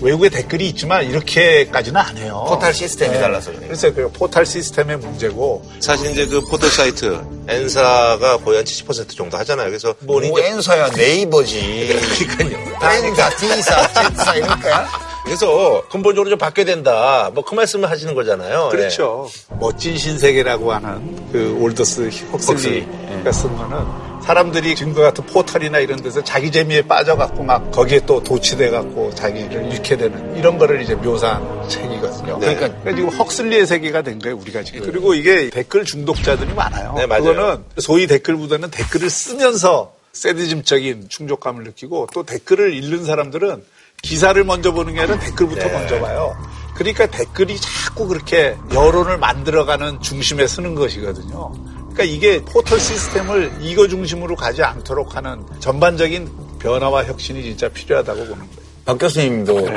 외국에 0.00 0.28
댓글이 0.30 0.68
있지만 0.70 1.04
이렇게까지는 1.04 2.00
안 2.00 2.16
해요. 2.16 2.44
포탈 2.48 2.72
시스템이 2.72 3.18
달라서 3.18 3.50
그래요. 3.52 3.66
그래서 3.66 3.92
그 3.92 4.08
포탈 4.12 4.46
시스템의 4.46 4.96
문제고 4.98 5.62
사실 5.80 6.10
이제 6.10 6.26
그 6.26 6.40
포털 6.42 6.70
사이트 6.70 7.20
N사가 7.48 8.38
거의 8.38 8.56
한 8.58 8.64
70% 8.64 9.16
정도 9.16 9.36
하잖아요. 9.38 9.66
그래서 9.68 9.94
뭐뭐 10.00 10.40
N사야 10.40 10.90
네이버지. 10.90 12.00
그러니까요. 12.36 13.14
D사, 13.38 13.88
Z사 13.88 14.34
이럴 14.36 14.48
거야? 14.60 14.88
그래서 15.24 15.82
근본적으로 15.88 16.30
좀 16.30 16.38
바뀌어야 16.38 16.64
된다. 16.66 17.30
뭐 17.34 17.44
그 17.44 17.54
말씀을 17.54 17.90
하시는 17.90 18.14
거잖아요. 18.14 18.68
그렇죠. 18.70 19.28
멋진 19.58 19.96
신세계라고 19.98 20.72
하는 20.72 21.30
그 21.32 21.56
올더스 21.60 22.08
헉슬리가 22.32 23.32
쓴 23.32 23.56
거는 23.56 24.09
사람들이 24.24 24.74
지금과 24.76 25.02
같은 25.02 25.24
포털이나 25.26 25.78
이런 25.78 26.02
데서 26.02 26.22
자기 26.22 26.50
재미에 26.50 26.82
빠져갖고 26.82 27.42
막 27.42 27.70
거기에 27.70 28.00
또 28.06 28.22
도취돼갖고 28.22 29.14
자기를 29.14 29.72
잃게 29.72 29.96
되는 29.96 30.36
이런 30.36 30.58
거를 30.58 30.82
이제 30.82 30.94
묘사한 30.94 31.68
책이거든요. 31.68 32.38
네. 32.38 32.54
그러니까, 32.54 32.94
지금 32.94 33.08
헉슬리의 33.08 33.66
세계가 33.66 34.02
된 34.02 34.18
거예요, 34.18 34.36
우리가 34.36 34.62
지금. 34.62 34.82
그리고 34.82 35.14
이게 35.14 35.50
댓글 35.50 35.84
중독자들이 35.84 36.54
많아요. 36.54 36.94
네, 36.96 37.06
맞아요. 37.06 37.24
그거는 37.24 37.64
소위 37.78 38.06
댓글보다는 38.06 38.70
댓글을 38.70 39.10
쓰면서 39.10 39.94
세디즘적인 40.12 41.06
충족감을 41.08 41.64
느끼고 41.64 42.08
또 42.12 42.24
댓글을 42.24 42.74
읽는 42.74 43.04
사람들은 43.04 43.62
기사를 44.02 44.42
먼저 44.44 44.72
보는 44.72 44.94
게 44.94 45.00
아니라 45.00 45.18
댓글부터 45.18 45.66
네. 45.66 45.72
먼저 45.72 46.00
봐요. 46.00 46.36
그러니까 46.74 47.06
댓글이 47.06 47.58
자꾸 47.60 48.08
그렇게 48.08 48.56
여론을 48.72 49.18
만들어가는 49.18 50.00
중심에 50.00 50.46
쓰는 50.46 50.74
것이거든요. 50.74 51.52
그러니까 52.00 52.04
이게 52.04 52.42
포털 52.44 52.80
시스템을 52.80 53.52
이거 53.60 53.86
중심으로 53.86 54.34
가지 54.34 54.62
않도록 54.62 55.16
하는 55.16 55.44
전반적인 55.60 56.58
변화와 56.58 57.04
혁신이 57.04 57.42
진짜 57.42 57.68
필요하다고 57.68 58.18
보는 58.20 58.36
거예요. 58.38 58.70
박 58.86 58.98
교수님도 58.98 59.68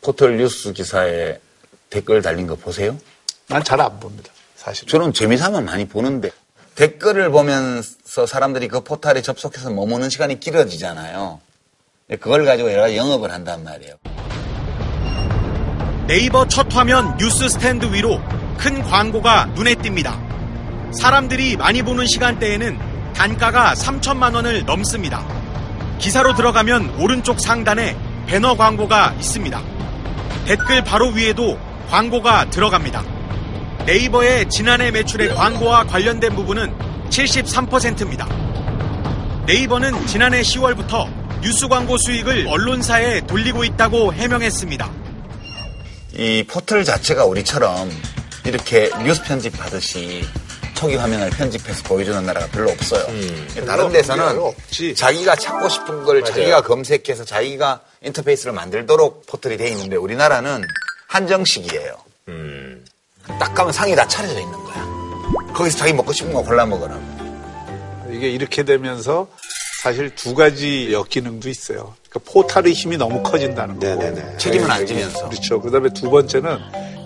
포털 0.00 0.36
뉴스 0.36 0.72
기사에 0.72 1.38
댓글 1.90 2.22
달린 2.22 2.46
거 2.46 2.54
보세요? 2.54 2.96
난 3.48 3.62
잘 3.64 3.80
안 3.80 3.98
봅니다. 3.98 4.30
사실. 4.54 4.86
저는 4.86 5.12
재미삼아 5.12 5.60
많이 5.62 5.88
보는데 5.88 6.30
댓글을 6.76 7.30
보면서 7.30 8.26
사람들이 8.26 8.68
그 8.68 8.80
포털에 8.82 9.20
접속해서 9.20 9.70
머무는 9.70 10.08
시간이 10.08 10.38
길어지잖아요. 10.38 11.40
그걸 12.20 12.44
가지고 12.44 12.70
여러 12.70 12.82
가지 12.82 12.96
영업을 12.96 13.32
한단 13.32 13.64
말이에요. 13.64 13.94
네이버 16.06 16.46
첫 16.46 16.72
화면 16.74 17.16
뉴스 17.16 17.48
스탠드 17.48 17.86
위로 17.92 18.20
큰 18.56 18.82
광고가 18.82 19.46
눈에 19.56 19.74
띕니다. 19.74 20.31
사람들이 20.92 21.56
많이 21.56 21.82
보는 21.82 22.06
시간대에는 22.06 22.78
단가가 23.14 23.74
3천만 23.74 24.34
원을 24.34 24.64
넘습니다. 24.64 25.26
기사로 25.98 26.34
들어가면 26.34 27.00
오른쪽 27.00 27.40
상단에 27.40 27.96
배너 28.26 28.56
광고가 28.56 29.14
있습니다. 29.18 29.62
댓글 30.46 30.82
바로 30.84 31.08
위에도 31.08 31.58
광고가 31.88 32.50
들어갑니다. 32.50 33.04
네이버의 33.86 34.48
지난해 34.48 34.90
매출의 34.90 35.34
광고와 35.34 35.84
관련된 35.84 36.34
부분은 36.34 36.72
73%입니다. 37.10 38.26
네이버는 39.46 40.06
지난해 40.06 40.40
10월부터 40.40 41.08
뉴스 41.42 41.68
광고 41.68 41.98
수익을 41.98 42.46
언론사에 42.48 43.22
돌리고 43.26 43.64
있다고 43.64 44.14
해명했습니다. 44.14 44.90
이 46.14 46.44
포털 46.48 46.84
자체가 46.84 47.24
우리처럼 47.24 47.90
이렇게 48.44 48.90
뉴스 49.04 49.22
편집 49.22 49.60
하듯이 49.60 50.24
초기 50.82 50.96
화면을 50.96 51.30
편집해서 51.30 51.84
보여주는 51.84 52.26
나라가 52.26 52.48
별로 52.48 52.72
없어요. 52.72 53.06
다른 53.64 53.92
데서는 53.92 54.24
별로 54.26 54.46
없지. 54.46 54.96
자기가 54.96 55.36
찾고 55.36 55.68
싶은 55.68 56.02
걸 56.02 56.22
맞아요. 56.22 56.34
자기가 56.34 56.62
검색해서 56.62 57.24
자기가 57.24 57.82
인터페이스를 58.02 58.52
만들도록 58.52 59.26
포털이 59.28 59.58
돼 59.58 59.68
있는데 59.68 59.94
우리나라는 59.94 60.64
한정식이에요. 61.06 61.94
딱 63.38 63.54
가면 63.54 63.72
상이 63.72 63.94
다 63.94 64.08
차려져 64.08 64.40
있는 64.40 64.52
거야. 64.52 65.52
거기서 65.54 65.78
자기 65.78 65.92
먹고 65.92 66.12
싶은 66.12 66.32
거 66.32 66.42
골라 66.42 66.66
먹으라. 66.66 66.98
이게 68.10 68.28
이렇게 68.28 68.64
되면서 68.64 69.28
사실 69.84 70.12
두 70.16 70.34
가지 70.34 70.92
역기능도 70.92 71.48
있어요. 71.48 71.94
그러니까 72.10 72.32
포탈의 72.32 72.72
힘이 72.72 72.96
너무 72.96 73.22
커진다는 73.22 73.78
거고. 73.78 74.36
책임을 74.38 74.68
안 74.68 74.84
지면서. 74.84 75.28
그렇죠. 75.28 75.60
그 75.60 75.70
다음에 75.70 75.90
두 75.94 76.10
번째는 76.10 76.58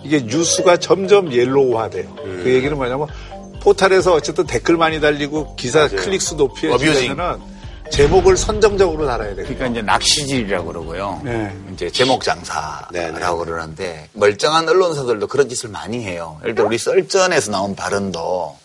이게 0.03 0.23
뉴스가 0.23 0.79
점점 0.79 1.31
옐로우화돼요. 1.31 2.17
음. 2.25 2.41
그 2.43 2.55
얘기는 2.55 2.75
뭐냐면 2.75 3.09
포탈에서 3.71 4.13
어쨌든 4.15 4.47
댓글 4.47 4.77
많이 4.77 5.01
달리고 5.01 5.57
기사 5.57 5.89
클릭 5.89 6.23
수 6.23 6.37
높여지려면은 6.37 7.41
제목을 7.91 8.37
선정적으로 8.37 9.07
달아야 9.07 9.35
돼요. 9.35 9.45
그러니까 9.45 9.67
이제 9.67 9.83
낚시질이라고 9.83 10.67
그러고요. 10.69 11.21
네. 11.25 11.53
이제 11.73 11.91
제목 11.91 12.23
장사라고 12.23 13.39
그러는데 13.45 14.09
멀쩡한 14.13 14.69
언론사들도 14.69 15.27
그런 15.27 15.49
짓을 15.49 15.69
많이 15.71 16.05
해요. 16.05 16.39
예를 16.45 16.55
들어 16.55 16.67
우리 16.69 16.79
썰전에서 16.79 17.51
나온 17.51 17.75
발언도 17.75 18.57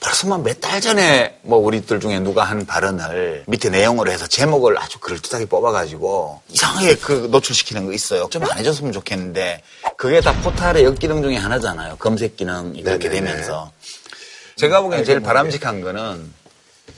벌써만 0.00 0.42
몇 0.42 0.58
달 0.60 0.80
전에 0.80 1.38
뭐 1.42 1.58
우리들 1.58 2.00
중에 2.00 2.20
누가 2.20 2.44
한 2.44 2.64
발언을 2.64 3.44
밑에 3.46 3.68
내용으로 3.68 4.10
해서 4.10 4.26
제목을 4.26 4.78
아주 4.78 4.98
그럴듯하게 4.98 5.44
뽑아가지고 5.46 6.40
이상하게 6.48 6.94
그 6.96 7.28
노출시키는 7.30 7.84
거 7.86 7.92
있어요. 7.92 8.26
좀 8.30 8.42
안 8.44 8.56
해줬으면 8.58 8.92
좋겠는데 8.92 9.62
그게 9.98 10.22
다 10.22 10.32
포탈의 10.40 10.84
역기능 10.84 11.22
중에 11.22 11.36
하나잖아요. 11.36 11.96
검색 11.98 12.36
기능이 12.36 12.82
그렇게 12.82 13.08
네네네. 13.10 13.30
되면서 13.32 13.70
제가 14.60 14.82
보기엔 14.82 15.04
제일 15.04 15.20
바람직한 15.20 15.80
거는 15.80 16.30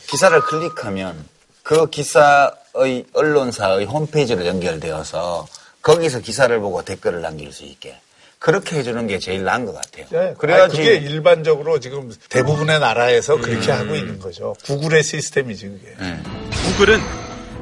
기사를 0.09 0.41
클릭하면 0.41 1.25
그 1.63 1.89
기사의 1.89 3.05
언론사의 3.13 3.87
홈페이지로 3.87 4.45
연결되어서 4.47 5.47
거기서 5.81 6.19
기사를 6.19 6.59
보고 6.59 6.83
댓글을 6.83 7.21
남길 7.21 7.53
수 7.53 7.63
있게 7.63 8.01
그렇게 8.41 8.79
해주는 8.79 9.07
게 9.07 9.21
제일 9.21 9.45
나은 9.45 9.65
것 9.65 9.77
같아요. 9.77 10.07
네, 10.11 10.35
그래야지 10.37 10.77
아니, 10.77 10.89
그게 10.89 10.97
일반적으로 10.97 11.79
지금 11.79 12.13
대부분의 12.31 12.81
나라에서 12.81 13.37
그렇게 13.37 13.71
하고 13.71 13.95
있는 13.95 14.19
거죠. 14.19 14.57
구글의 14.65 15.05
시스템이지 15.05 15.69
그게. 15.69 15.95
구글은 16.67 17.01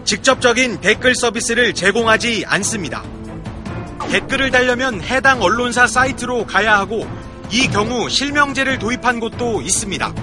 직접적인 0.07 0.81
댓글 0.81 1.15
서비스를 1.15 1.75
제공하지 1.75 2.45
않습니다. 2.47 3.05
댓글을 4.11 4.51
달려면 4.51 5.03
해당 5.03 5.43
언론사 5.43 5.87
사이트로 5.87 6.47
가야 6.47 6.79
하고 6.79 7.07
이 7.53 7.67
경우 7.69 8.09
실명제를 8.09 8.79
도입한 8.79 9.19
곳도 9.21 9.61
있습니다. 9.61 10.15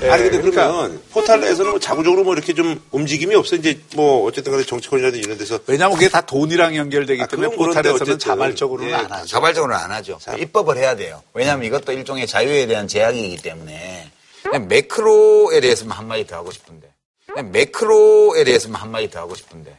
아니 0.00 0.22
근데 0.22 0.38
그러니까 0.38 0.68
그러면 0.68 1.02
포털 1.10 1.40
내에서는 1.40 1.72
뭐 1.72 1.80
자구적으로 1.80 2.22
뭐 2.22 2.34
이렇게 2.34 2.52
좀 2.54 2.80
움직임이 2.92 3.34
없어 3.34 3.56
이제 3.56 3.80
뭐 3.96 4.24
어쨌든 4.26 4.52
간에 4.52 4.64
정치권이라든지 4.64 5.26
이런 5.26 5.38
데서 5.38 5.58
왜냐하면 5.66 5.96
그게 5.96 6.08
다 6.08 6.20
돈이랑 6.20 6.76
연결되기 6.76 7.26
때문에 7.28 7.48
그건 7.48 7.70
그런데 7.70 7.90
포탈에서는. 7.90 8.18
자발적으로는 8.18 8.90
예, 8.90 8.94
안 8.94 9.10
하죠. 9.10 9.26
자발적으로는 9.26 9.82
안 9.82 9.90
하죠. 9.90 10.18
입법을 10.38 10.76
해야 10.76 10.94
돼요. 10.94 11.22
왜냐하면 11.34 11.66
이것도 11.66 11.92
일종의 11.92 12.26
자유에 12.28 12.66
대한 12.66 12.86
제약이기 12.86 13.38
때문에 13.42 14.10
그냥 14.42 14.68
매크로에 14.68 15.60
대해서만 15.60 15.98
한마디 15.98 16.26
더 16.26 16.36
하고 16.36 16.52
싶은데 16.52 16.87
매크로에 17.36 18.44
대해서만 18.44 18.80
한마디 18.80 19.10
더 19.10 19.20
하고 19.20 19.34
싶은데 19.34 19.76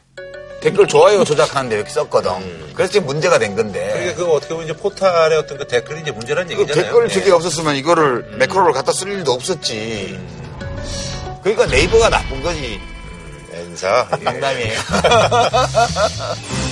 댓글 0.60 0.86
좋아요 0.86 1.24
조작하는데 1.24 1.74
이렇게 1.74 1.90
썼거든. 1.90 2.74
그래서 2.74 2.92
지금 2.92 3.06
문제가 3.06 3.38
된 3.38 3.56
건데 3.56 3.90
그러니까 3.92 4.14
그거 4.16 4.32
어떻게 4.32 4.54
보면 4.54 4.68
이제 4.68 4.76
포털의 4.76 5.38
어떤 5.38 5.56
그 5.58 5.66
댓글이 5.66 6.02
이제 6.02 6.10
문제라는 6.10 6.54
그 6.54 6.60
얘기잖아요. 6.62 6.84
댓글 6.84 7.04
예. 7.04 7.08
저게 7.08 7.30
없었으면 7.30 7.76
이거를 7.76 8.36
매크로를 8.38 8.72
갖다 8.72 8.92
쓸 8.92 9.08
일도 9.08 9.32
없었지. 9.32 10.20
그러니까 11.42 11.66
네이버가 11.66 12.10
나쁜 12.10 12.42
거지. 12.42 12.78
N사. 13.52 14.06
농담이에요. 14.22 14.78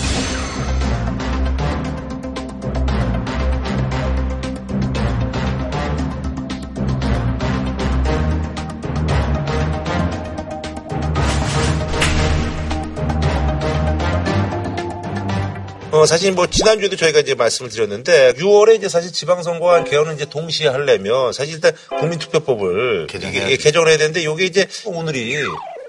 어, 15.99 16.07
사실 16.07 16.33
뭐 16.33 16.47
지난주에도 16.47 16.97
저희가 16.97 17.20
이제 17.20 17.35
말씀을 17.35 17.70
드렸는데 17.70 18.35
6월에 18.35 18.77
이제 18.77 18.89
사실 18.89 19.12
지방선거와 19.12 19.85
개헌을 19.85 20.15
이제 20.15 20.25
동시에 20.27 20.69
하려면 20.69 21.33
사실 21.33 21.55
일단 21.55 21.73
국민투표법을 21.99 23.07
개정해야죠. 23.09 23.47
이게 23.47 23.57
개정을 23.57 23.89
해야 23.89 23.99
되는데 23.99 24.25
요게 24.25 24.45
이제 24.47 24.66
오늘이 24.85 25.35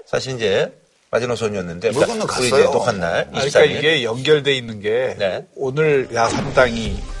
사실 0.06 0.34
이제 0.34 0.72
마지노선이었는데 1.10 1.90
물 1.90 2.06
건너 2.06 2.24
우리 2.38 2.46
이제 2.46 2.50
갔어요. 2.50 2.70
녹한 2.72 3.00
날 3.00 3.28
아, 3.32 3.40
그러니까 3.40 3.60
24일. 3.60 3.70
이게 3.78 4.04
연결돼 4.04 4.54
있는 4.54 4.80
게 4.80 5.16
네. 5.18 5.44
오늘 5.56 6.08
야 6.14 6.28
3당이 6.28 6.72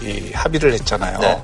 이 0.02 0.30
합의를 0.32 0.72
했잖아요. 0.74 1.18
네. 1.18 1.42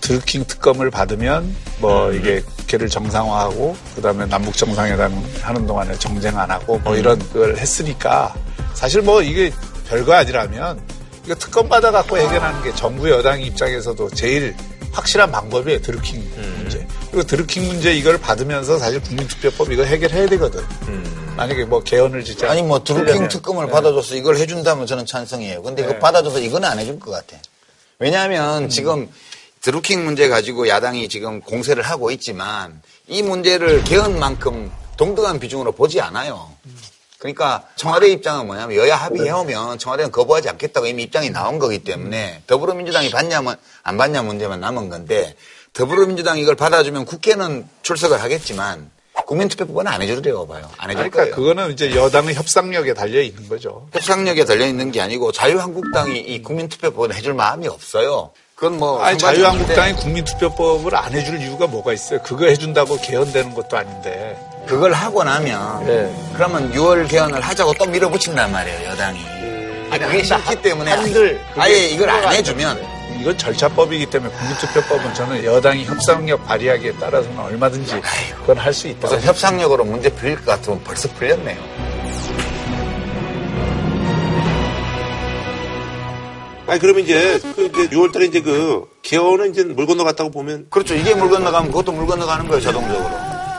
드루킹 0.00 0.44
특검을 0.44 0.90
받으면 0.90 1.54
뭐 1.78 2.12
이게 2.12 2.40
국회를 2.40 2.88
정상화하고 2.88 3.76
그다음에 3.96 4.24
남북 4.26 4.56
정상회담 4.56 5.12
하는 5.42 5.66
동안에 5.66 5.98
정쟁 5.98 6.38
안 6.38 6.50
하고 6.50 6.78
뭐 6.78 6.96
이런 6.96 7.18
걸 7.32 7.56
했으니까 7.56 8.34
사실 8.72 9.02
뭐 9.02 9.20
이게 9.20 9.50
별거 9.88 10.14
아니라면 10.14 10.80
이거 11.24 11.34
특검 11.34 11.68
받아 11.68 11.90
갖고 11.90 12.18
해결하는 12.18 12.62
게 12.62 12.74
정부 12.74 13.10
여당 13.10 13.40
입장에서도 13.40 14.10
제일 14.10 14.54
확실한 14.92 15.30
방법이에요 15.30 15.82
드루킹 15.82 16.30
문제. 16.58 16.86
그리고 17.10 17.22
드루킹 17.24 17.66
문제 17.66 17.92
이걸 17.92 18.18
받으면서 18.18 18.78
사실 18.78 19.00
국민투표법 19.00 19.72
이거 19.72 19.82
해결해야 19.84 20.26
되거든. 20.28 20.62
만약에 21.36 21.64
뭐 21.66 21.82
개헌을 21.82 22.24
진짜 22.24 22.50
아니 22.50 22.62
뭐 22.62 22.82
드루킹 22.82 23.08
하려면. 23.08 23.28
특검을 23.28 23.66
네. 23.66 23.72
받아줘서 23.72 24.14
이걸 24.14 24.38
해준다면 24.38 24.86
저는 24.86 25.04
찬성이에요. 25.04 25.62
근데 25.62 25.82
네. 25.82 25.88
그거 25.88 25.98
받아줘서 25.98 26.40
이건 26.40 26.64
안 26.64 26.78
해줄 26.78 26.98
것 26.98 27.10
같아. 27.10 27.36
왜냐하면 27.98 28.68
지금 28.70 29.08
드루킹 29.60 30.04
문제 30.04 30.28
가지고 30.28 30.68
야당이 30.68 31.08
지금 31.08 31.40
공세를 31.40 31.82
하고 31.82 32.10
있지만 32.10 32.80
이 33.06 33.22
문제를 33.22 33.84
개헌만큼 33.84 34.70
동등한 34.96 35.38
비중으로 35.38 35.72
보지 35.72 36.00
않아요. 36.00 36.50
그러니까 37.26 37.64
청와대 37.74 38.08
입장은 38.08 38.46
뭐냐면 38.46 38.76
여야 38.76 38.94
합의해오면 38.94 39.78
청와대는 39.78 40.12
거부하지 40.12 40.48
않겠다고 40.50 40.86
이미 40.86 41.02
입장이 41.02 41.30
나온 41.30 41.58
거기 41.58 41.80
때문에 41.80 42.42
더불어민주당이 42.46 43.10
받냐면 43.10 43.56
안 43.82 43.96
받냐 43.96 44.22
문제만 44.22 44.60
남은 44.60 44.88
건데 44.88 45.34
더불어민주당이 45.72 46.40
이걸 46.40 46.54
받아주면 46.54 47.04
국회는 47.04 47.68
출석을 47.82 48.22
하겠지만 48.22 48.90
국민투표법은 49.26 49.86
안 49.88 50.02
해주려고 50.02 50.46
봐요. 50.46 50.70
안 50.76 50.90
해줄 50.90 51.10
그러니까 51.10 51.20
거예요. 51.22 51.34
그거는 51.34 51.72
이제 51.72 51.94
여당의 51.94 52.34
협상력에 52.34 52.94
달려 52.94 53.20
있는 53.20 53.48
거죠. 53.48 53.88
협상력에 53.92 54.44
달려 54.44 54.66
있는 54.66 54.92
게 54.92 55.00
아니고 55.00 55.32
자유한국당이 55.32 56.20
이 56.20 56.42
국민투표법을 56.42 57.14
해줄 57.14 57.34
마음이 57.34 57.66
없어요. 57.66 58.30
그건 58.54 58.78
뭐 58.78 59.02
아니, 59.02 59.18
자유한국당이 59.18 59.92
없는데 59.92 60.02
국민투표법을 60.02 60.94
안 60.94 61.12
해줄 61.12 61.40
이유가 61.40 61.66
뭐가 61.66 61.92
있어요? 61.92 62.22
그거 62.22 62.46
해준다고 62.46 62.96
개헌되는 62.98 63.54
것도 63.54 63.76
아닌데. 63.76 64.38
그걸 64.66 64.92
하고 64.92 65.22
나면 65.22 65.86
네. 65.86 66.12
그러면 66.34 66.72
6월 66.72 67.08
개헌을 67.08 67.40
하자고 67.40 67.74
또 67.74 67.86
밀어붙인단 67.86 68.50
말이에요 68.50 68.90
여당이. 68.90 69.20
아니, 69.90 70.04
그게 70.04 70.22
싫기 70.24 70.60
때문에 70.62 70.90
한들 70.90 71.40
아예 71.56 71.86
이걸 71.88 72.10
안 72.10 72.32
해주면 72.32 72.96
이건 73.20 73.38
절차법이기 73.38 74.06
때문에 74.06 74.32
국민투표법은 74.34 75.14
저는 75.14 75.44
여당이 75.44 75.84
협상력 75.84 76.44
발휘하기에 76.46 76.94
따라서는 76.94 77.38
얼마든지 77.38 78.00
그건 78.40 78.58
할 78.58 78.74
수 78.74 78.88
있다. 78.88 79.08
그래서 79.08 79.26
협상력으로 79.26 79.84
문제 79.84 80.10
풀릴 80.10 80.36
것 80.36 80.46
같으면 80.46 80.82
벌써 80.82 81.08
풀렸네요. 81.14 81.56
아니 86.68 86.80
그러면 86.80 87.04
이제 87.04 87.38
그 87.54 87.66
이제 87.66 87.88
6월달에 87.96 88.22
이제 88.28 88.40
그 88.40 88.84
개헌은 89.02 89.50
이제 89.52 89.62
물 89.62 89.86
건너갔다고 89.86 90.30
보면 90.32 90.66
그렇죠. 90.68 90.94
이게 90.94 91.14
물 91.14 91.30
건너가면 91.30 91.70
그것도 91.70 91.92
물 91.92 92.06
건너가는 92.06 92.48
거예요 92.48 92.60
자동적으로. 92.60 93.08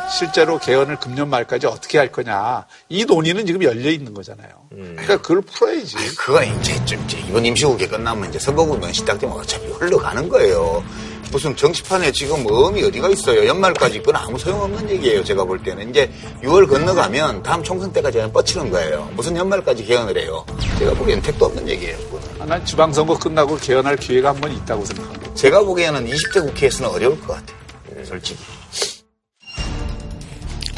실제로 0.09 0.57
개헌을 0.59 0.99
금년 0.99 1.29
말까지 1.29 1.67
어떻게 1.67 1.97
할 1.97 2.11
거냐. 2.11 2.65
이 2.89 3.03
논의는 3.05 3.45
지금 3.45 3.61
열려 3.63 3.89
있는 3.89 4.13
거잖아요. 4.13 4.49
그러니까 4.69 5.17
그걸 5.17 5.41
풀어야지. 5.41 5.95
그거 6.17 6.43
이제 6.43 6.84
좀 6.85 7.03
이제 7.05 7.19
이번 7.27 7.45
임시국회 7.45 7.88
끝나면 7.88 8.29
이제 8.29 8.39
선거구면 8.39 8.93
시작되면 8.93 9.35
어차피 9.38 9.65
흘러가는 9.67 10.27
거예요. 10.29 10.84
무슨 11.29 11.53
정치판에 11.57 12.09
지금 12.13 12.45
의미 12.49 12.84
어디가 12.85 13.09
있어요? 13.09 13.45
연말까지 13.47 13.99
그건 13.99 14.15
아무 14.15 14.39
소용없는 14.39 14.89
얘기예요. 14.91 15.21
제가 15.25 15.43
볼 15.43 15.61
때는 15.61 15.89
이제 15.89 16.09
6월 16.41 16.69
건너가면 16.69 17.43
다음 17.43 17.61
총선 17.61 17.91
때까지 17.91 18.15
그냥 18.17 18.31
뻗치는 18.31 18.69
거예요. 18.71 19.09
무슨 19.13 19.35
연말까지 19.35 19.84
개헌을 19.84 20.17
해요? 20.17 20.45
제가 20.79 20.93
보기엔 20.93 21.21
택도 21.21 21.47
없는 21.47 21.67
얘기예요. 21.67 21.97
그거는. 21.97 22.27
아, 22.41 22.45
난 22.45 22.63
지방선거 22.65 23.19
끝나고 23.19 23.57
개헌할 23.57 23.97
기회가 23.97 24.29
한 24.29 24.38
번 24.39 24.53
있다고 24.53 24.85
생각합니다. 24.85 25.34
제가 25.34 25.59
보기에는 25.63 26.05
20대 26.07 26.41
국회에서는 26.47 26.91
어려울 26.91 27.19
것 27.19 27.34
같아요. 27.34 28.05
솔직히. 28.05 28.39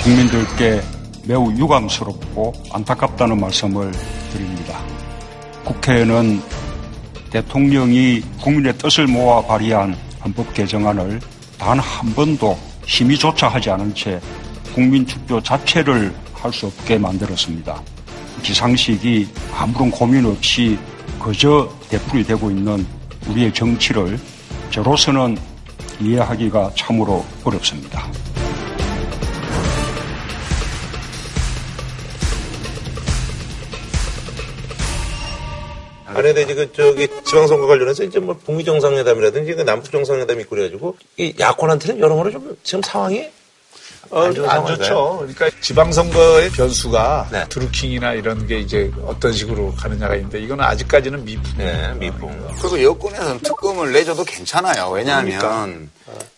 국민들께 0.09 0.81
매우 1.25 1.51
유감스럽고 1.51 2.51
안타깝다는 2.73 3.39
말씀을 3.39 3.91
드립니다. 4.31 4.79
국회는 5.63 6.41
대통령이 7.29 8.21
국민의 8.41 8.75
뜻을 8.79 9.05
모아 9.05 9.39
발의한 9.45 9.95
헌법 10.25 10.51
개정안을 10.55 11.19
단 11.59 11.77
한 11.77 12.11
번도 12.15 12.57
심의조차 12.87 13.49
하지 13.49 13.69
않은 13.69 13.93
채 13.93 14.19
국민 14.73 15.05
투표 15.05 15.39
자체를 15.43 16.11
할 16.33 16.51
수 16.51 16.65
없게 16.65 16.97
만들었습니다. 16.97 17.79
기상식이 18.41 19.27
아무런 19.55 19.91
고민 19.91 20.25
없이 20.25 20.79
그저 21.19 21.69
되풀이 21.89 22.23
되고 22.23 22.49
있는 22.49 22.83
우리의 23.27 23.53
정치를 23.53 24.17
저로서는 24.71 25.37
이해하기가 26.01 26.71
참으로 26.75 27.23
어렵습니다. 27.43 28.07
안에다 36.19 36.41
이제 36.41 36.53
그 36.53 36.71
저기 36.73 37.07
지방선거 37.25 37.67
관련해서 37.67 38.03
이제 38.03 38.19
뭐 38.19 38.35
북미 38.45 38.63
정상회담이라든지 38.63 39.55
그 39.55 39.61
남북 39.63 39.91
정상회담이 39.91 40.41
있고 40.41 40.51
그래가지고 40.51 40.97
이 41.17 41.33
야권한테는 41.39 41.99
여러모로 41.99 42.31
좀 42.31 42.57
지금 42.63 42.81
상황이 42.81 43.29
어, 44.11 44.23
안 44.23 44.49
안? 44.49 44.65
좋죠. 44.65 45.17
그러니까 45.19 45.49
지방선거의 45.61 46.49
변수가 46.51 47.27
네. 47.31 47.45
드루킹이나 47.49 48.13
이런 48.13 48.47
게 48.47 48.59
이제 48.59 48.91
어떤 49.05 49.31
식으로 49.33 49.73
가느냐가 49.75 50.15
있는데 50.15 50.39
이거는 50.39 50.63
아직까지는 50.63 51.25
미풍. 51.25 51.43
네, 51.57 51.93
미풍. 51.95 52.47
그리고 52.59 52.81
여권에서는 52.83 53.39
특검을 53.41 53.91
내줘도 53.93 54.23
괜찮아요. 54.23 54.89
왜냐하면 54.89 55.37
그러니까. 55.39 55.89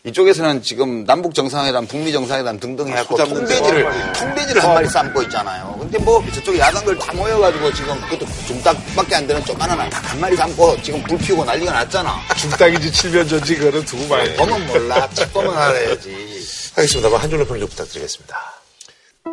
이쪽에서는 0.03 0.63
지금 0.63 1.05
남북 1.05 1.33
정상회담, 1.33 1.87
북미 1.87 2.11
정상회담 2.11 2.59
등등 2.59 2.89
해갖고 2.89 3.15
통돼지를 3.15 3.83
거. 3.85 3.91
통돼지를 4.13 4.63
한 4.63 4.73
마리 4.73 4.87
삶고 4.89 5.21
있잖아요. 5.23 5.77
근데 5.79 5.97
뭐 5.99 6.21
저쪽 6.33 6.57
야당들 6.57 6.97
다 6.97 7.13
모여가지고 7.13 7.71
지금 7.73 7.95
그것도 8.01 8.25
중딱밖에 8.47 9.15
안 9.15 9.27
되는 9.27 9.43
조그마한 9.45 9.89
닭한 9.89 10.19
마리 10.19 10.35
삶고 10.35 10.81
지금 10.81 11.01
불 11.03 11.17
피우고 11.19 11.45
난리가 11.45 11.71
났잖아. 11.71 12.19
중딱인지 12.35 12.91
칠면조인지 12.91 13.55
그거는 13.55 13.85
두고 13.85 14.07
봐야 14.09 14.25
돼. 14.25 14.35
보면 14.35 14.67
몰라. 14.67 15.07
책 15.13 15.31
보면 15.31 15.55
알아야지. 15.55 16.31
하겠습니다. 16.75 17.09
뭐한 17.09 17.29
줄로 17.29 17.45
평좀 17.45 17.67
부탁드리겠습니다. 17.67 18.37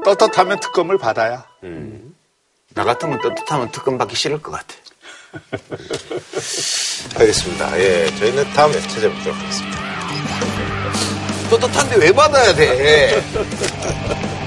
떳떳하면 0.05 0.61
특검을 0.61 0.99
받아야. 0.99 1.47
나 2.75 2.85
같으면 2.85 3.21
떳떳하면 3.21 3.71
특검 3.73 3.99
받기 3.99 4.17
싫을 4.17 4.43
것 4.43 4.51
같아. 4.53 4.75
알겠습니다. 7.19 7.79
예, 7.81 8.07
저희는 8.17 8.45
다음에 8.53 8.73
찾아뵙도록 8.81 9.39
하겠습니다. 9.39 9.79
떳떳한데 11.51 11.97
왜 11.97 12.13
받아야 12.13 12.55
돼? 12.55 13.23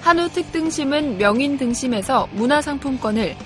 한우 0.00 0.28
특등심은 0.30 1.18
명인 1.18 1.56
등심에서 1.58 2.28
문화상품권을 2.32 3.36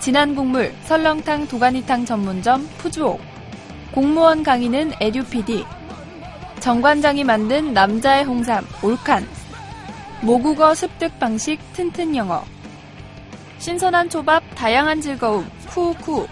진한 0.00 0.34
국물 0.34 0.74
설렁탕 0.84 1.48
도가니탕 1.48 2.04
전문점 2.04 2.68
푸주옥 2.78 3.20
공무원 3.92 4.42
강의는 4.42 4.92
에듀피디 5.00 5.64
정관장이 6.60 7.24
만든 7.24 7.72
남자의 7.72 8.24
홍삼 8.24 8.66
올칸. 8.82 9.26
모국어 10.22 10.74
습득 10.74 11.18
방식 11.18 11.58
튼튼 11.72 12.14
영어. 12.16 12.44
신선한 13.58 14.10
초밥 14.10 14.42
다양한 14.54 15.00
즐거움 15.00 15.48
쿠쿠. 15.68 16.26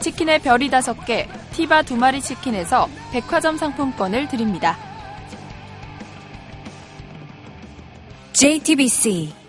치킨의 0.00 0.40
별이 0.40 0.70
다섯 0.70 1.04
개 1.04 1.28
티바 1.52 1.82
두 1.82 1.96
마리 1.96 2.20
치킨에서 2.20 2.88
백화점 3.12 3.56
상품권을 3.56 4.28
드립니다. 4.28 4.76
JTBC 8.32 9.45